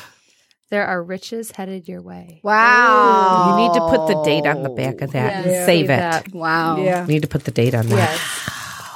[0.72, 2.42] There are riches headed your way.
[2.44, 3.56] Wow.
[3.58, 5.66] You need to put the date on the back of that and Yeah.
[5.66, 5.88] save it.
[5.88, 6.34] that.
[6.34, 6.78] Wow.
[6.78, 7.02] Yeah.
[7.02, 7.96] You need to put the date on that.
[7.96, 8.50] Yes.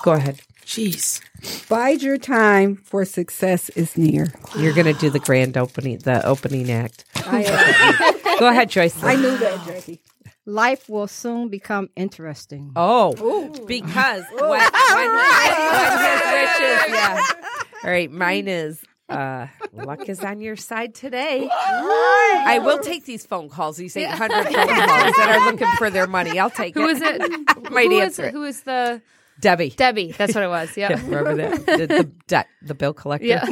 [0.03, 0.39] Go ahead.
[0.65, 1.21] Jeez.
[1.69, 4.27] Bide your time, for success is near.
[4.57, 7.05] You're going to do the grand opening, the opening act.
[7.15, 9.01] I, Go ahead, Joyce.
[9.03, 10.01] I knew that, Jackie.
[10.49, 12.71] Life will soon become interesting.
[12.75, 13.13] Oh,
[13.67, 14.39] because riches.
[16.89, 17.21] Yeah.
[17.83, 21.47] All right, mine is uh, luck is on your side today.
[21.51, 23.77] I will take these phone calls.
[23.77, 26.39] These 800 phone calls that are looking for their money.
[26.39, 26.97] I'll take Who it.
[26.97, 27.71] is it?
[27.71, 28.33] Might who, is, answer it.
[28.33, 29.01] who is the
[29.39, 29.69] Debbie.
[29.69, 30.11] Debbie?
[30.11, 30.75] That's what it was.
[30.75, 30.93] Yeah.
[30.93, 31.65] Remember that?
[31.65, 33.25] The, the, debt- the bill collector?
[33.27, 33.45] Yeah.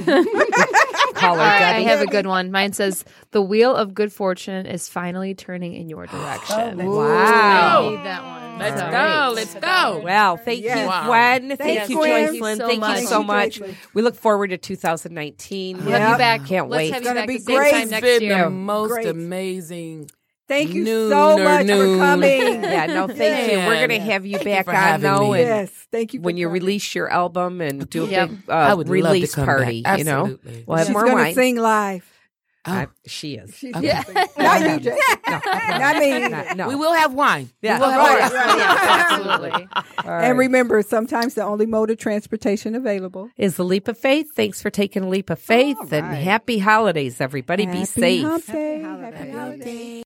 [1.17, 2.51] Call her I have a good one.
[2.51, 7.85] Mine says, "The wheel of good fortune is finally turning in your oh, direction." Wow.
[7.85, 8.37] I need that one.
[8.59, 9.31] Let's So- go.
[9.35, 9.99] Let's go.
[10.03, 10.37] Wow.
[10.37, 10.79] Thank Yes.
[10.79, 11.05] you, Wow.
[11.07, 11.47] Gwen.
[11.49, 12.33] Thank Thanks, you, Gwen.
[12.33, 12.57] Joycelyn.
[12.57, 13.01] Thank you so Thank much.
[13.01, 13.57] you so much.
[13.59, 15.85] you, We look forward to 2019.
[15.85, 16.45] We'll have you back.
[16.45, 16.93] Can't Let's wait.
[16.93, 17.71] have It's you gonna back be the same great.
[17.71, 18.43] time It's next been year.
[18.45, 19.07] the most Great.
[19.07, 20.09] amazing.
[20.47, 21.97] Thank you Noon so much noon.
[21.97, 22.63] for coming.
[22.63, 23.57] Yeah, no, thank you.
[23.59, 25.31] We're going to have you Thank back for on having though.
[25.33, 25.39] me.
[25.39, 26.19] And Yes, thank you.
[26.21, 26.61] For when you coming.
[26.61, 28.29] release your album and do a Yep.
[28.29, 29.57] big uh, I would love to release come back.
[29.57, 30.63] party, you know, Absolutely.
[30.65, 31.33] we'll have she's more gonna wine.
[31.35, 32.05] sing live.
[32.67, 32.89] I- oh.
[33.05, 33.55] she is.
[33.55, 34.01] She's Okay.
[34.13, 34.27] gonna.
[34.37, 35.31] Not you, Jackie.
[35.79, 36.27] Not me.
[36.27, 36.67] Not- no.
[36.67, 37.49] We will have wine.
[37.61, 37.79] Yeah.
[37.79, 38.57] We will have Right, wine.
[38.57, 39.67] Yeah, absolutely.
[40.05, 40.23] All right.
[40.29, 43.29] And remember, sometimes the only mode of transportation available.
[43.37, 44.27] is the leap of faith.
[44.35, 47.65] Thanks for taking a leap of faith and happy holidays, everybody.
[47.65, 48.25] Be Happy safe.
[48.25, 48.81] Hump Day.
[48.81, 49.13] holidays.
[49.15, 50.03] Happy holidays.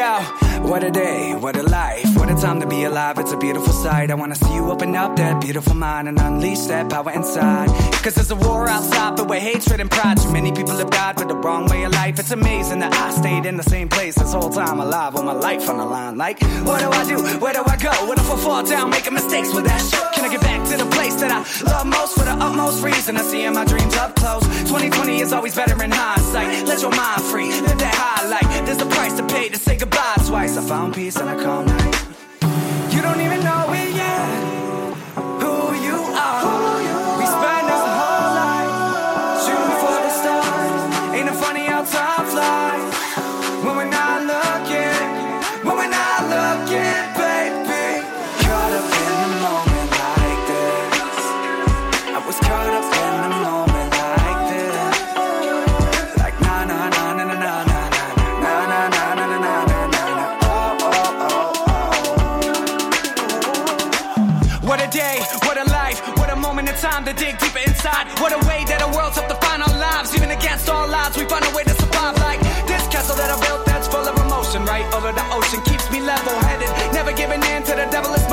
[0.00, 3.18] What a day, what a life, what a time to be alive.
[3.18, 4.10] It's a beautiful sight.
[4.10, 7.68] I wanna see you open up that beautiful mind and unleash that power inside.
[8.02, 10.16] Cause there's a war outside filled with hatred and pride.
[10.16, 12.18] Too many people have died with the wrong way of life.
[12.18, 15.34] It's amazing that I stayed in the same place this whole time alive with my
[15.34, 16.16] life on the line.
[16.16, 17.18] Like, what do I do?
[17.38, 17.92] Where do I go?
[18.06, 20.12] What if I fall down making mistakes with that shit?
[20.14, 21.40] Can I get back to the place that I
[21.70, 23.18] love most for the utmost reason?
[23.18, 24.44] I see in my dreams up close.
[24.64, 26.66] 2020 is always better in hindsight.
[26.66, 27.99] Let your mind free, live that
[28.30, 28.66] highlight.
[28.66, 30.56] There's a price to pay to say goodbye twice.
[30.56, 32.06] I found peace and a calm night.
[32.90, 33.69] You don't even know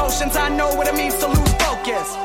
[0.08, 0.36] devil's motions.
[0.36, 2.16] I know what it means to lose focus.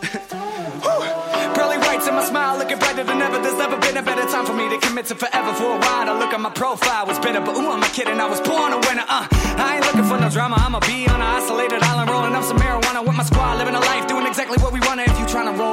[1.54, 3.38] Pearly whites in my smile, looking brighter than ever.
[3.38, 5.52] There's never been a better time time for me to commit to forever.
[5.54, 8.08] For a while, I look at my profile was bitter, but ooh, I'm a kid
[8.08, 9.04] and I was born a winner.
[9.06, 10.56] Uh, I ain't looking for no drama.
[10.58, 13.80] I'ma be on an isolated island, rolling up some marijuana with my squad, living a
[13.80, 15.02] life, doing exactly what we wanna.
[15.02, 15.69] If you tryna roll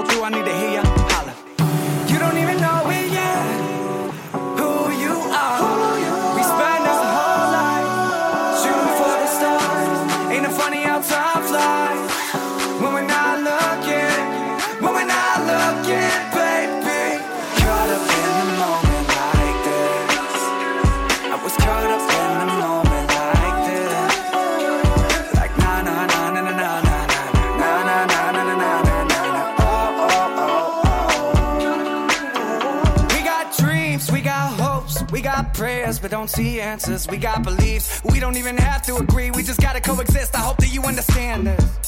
[36.18, 37.07] don't see answers.
[37.07, 39.30] We got beliefs, we don't even have to agree.
[39.30, 40.35] We just gotta coexist.
[40.35, 41.86] I hope that you understand this.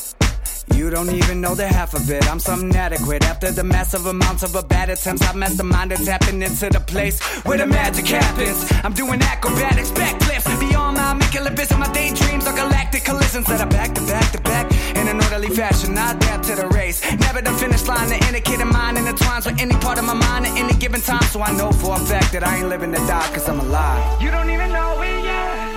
[0.74, 2.30] You don't even know the half of it.
[2.32, 3.24] I'm something adequate.
[3.26, 7.58] After the massive amounts of a bad attempts, I've masterminded tapping into the place where
[7.58, 8.66] the magic happens.
[8.84, 11.80] I'm doing acrobatics, backflips, beyond my immaculate vision.
[11.80, 15.50] My daydreams are galactic collisions that are back to back to back in an orderly
[15.50, 15.98] fashion.
[15.98, 17.02] I adapt to the race.
[17.20, 20.58] Never the finish line, the indicator mind intertwines with any part of my mind at
[20.58, 21.24] any given time.
[21.24, 24.22] So I know for a fact that I ain't living to die, cause I'm alive.
[24.22, 25.70] You don't even know it yet.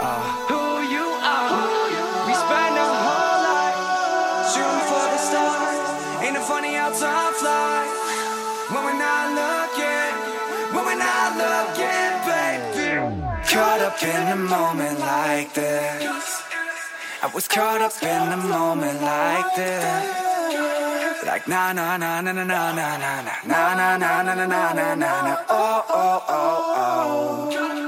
[0.00, 0.57] Uh,
[13.58, 16.42] Caught up in the moment like this.
[17.24, 21.24] I was caught up in the moment like this.
[21.26, 24.94] Like na na na na na na na na na na na na na na
[24.94, 27.87] na na oh oh oh oh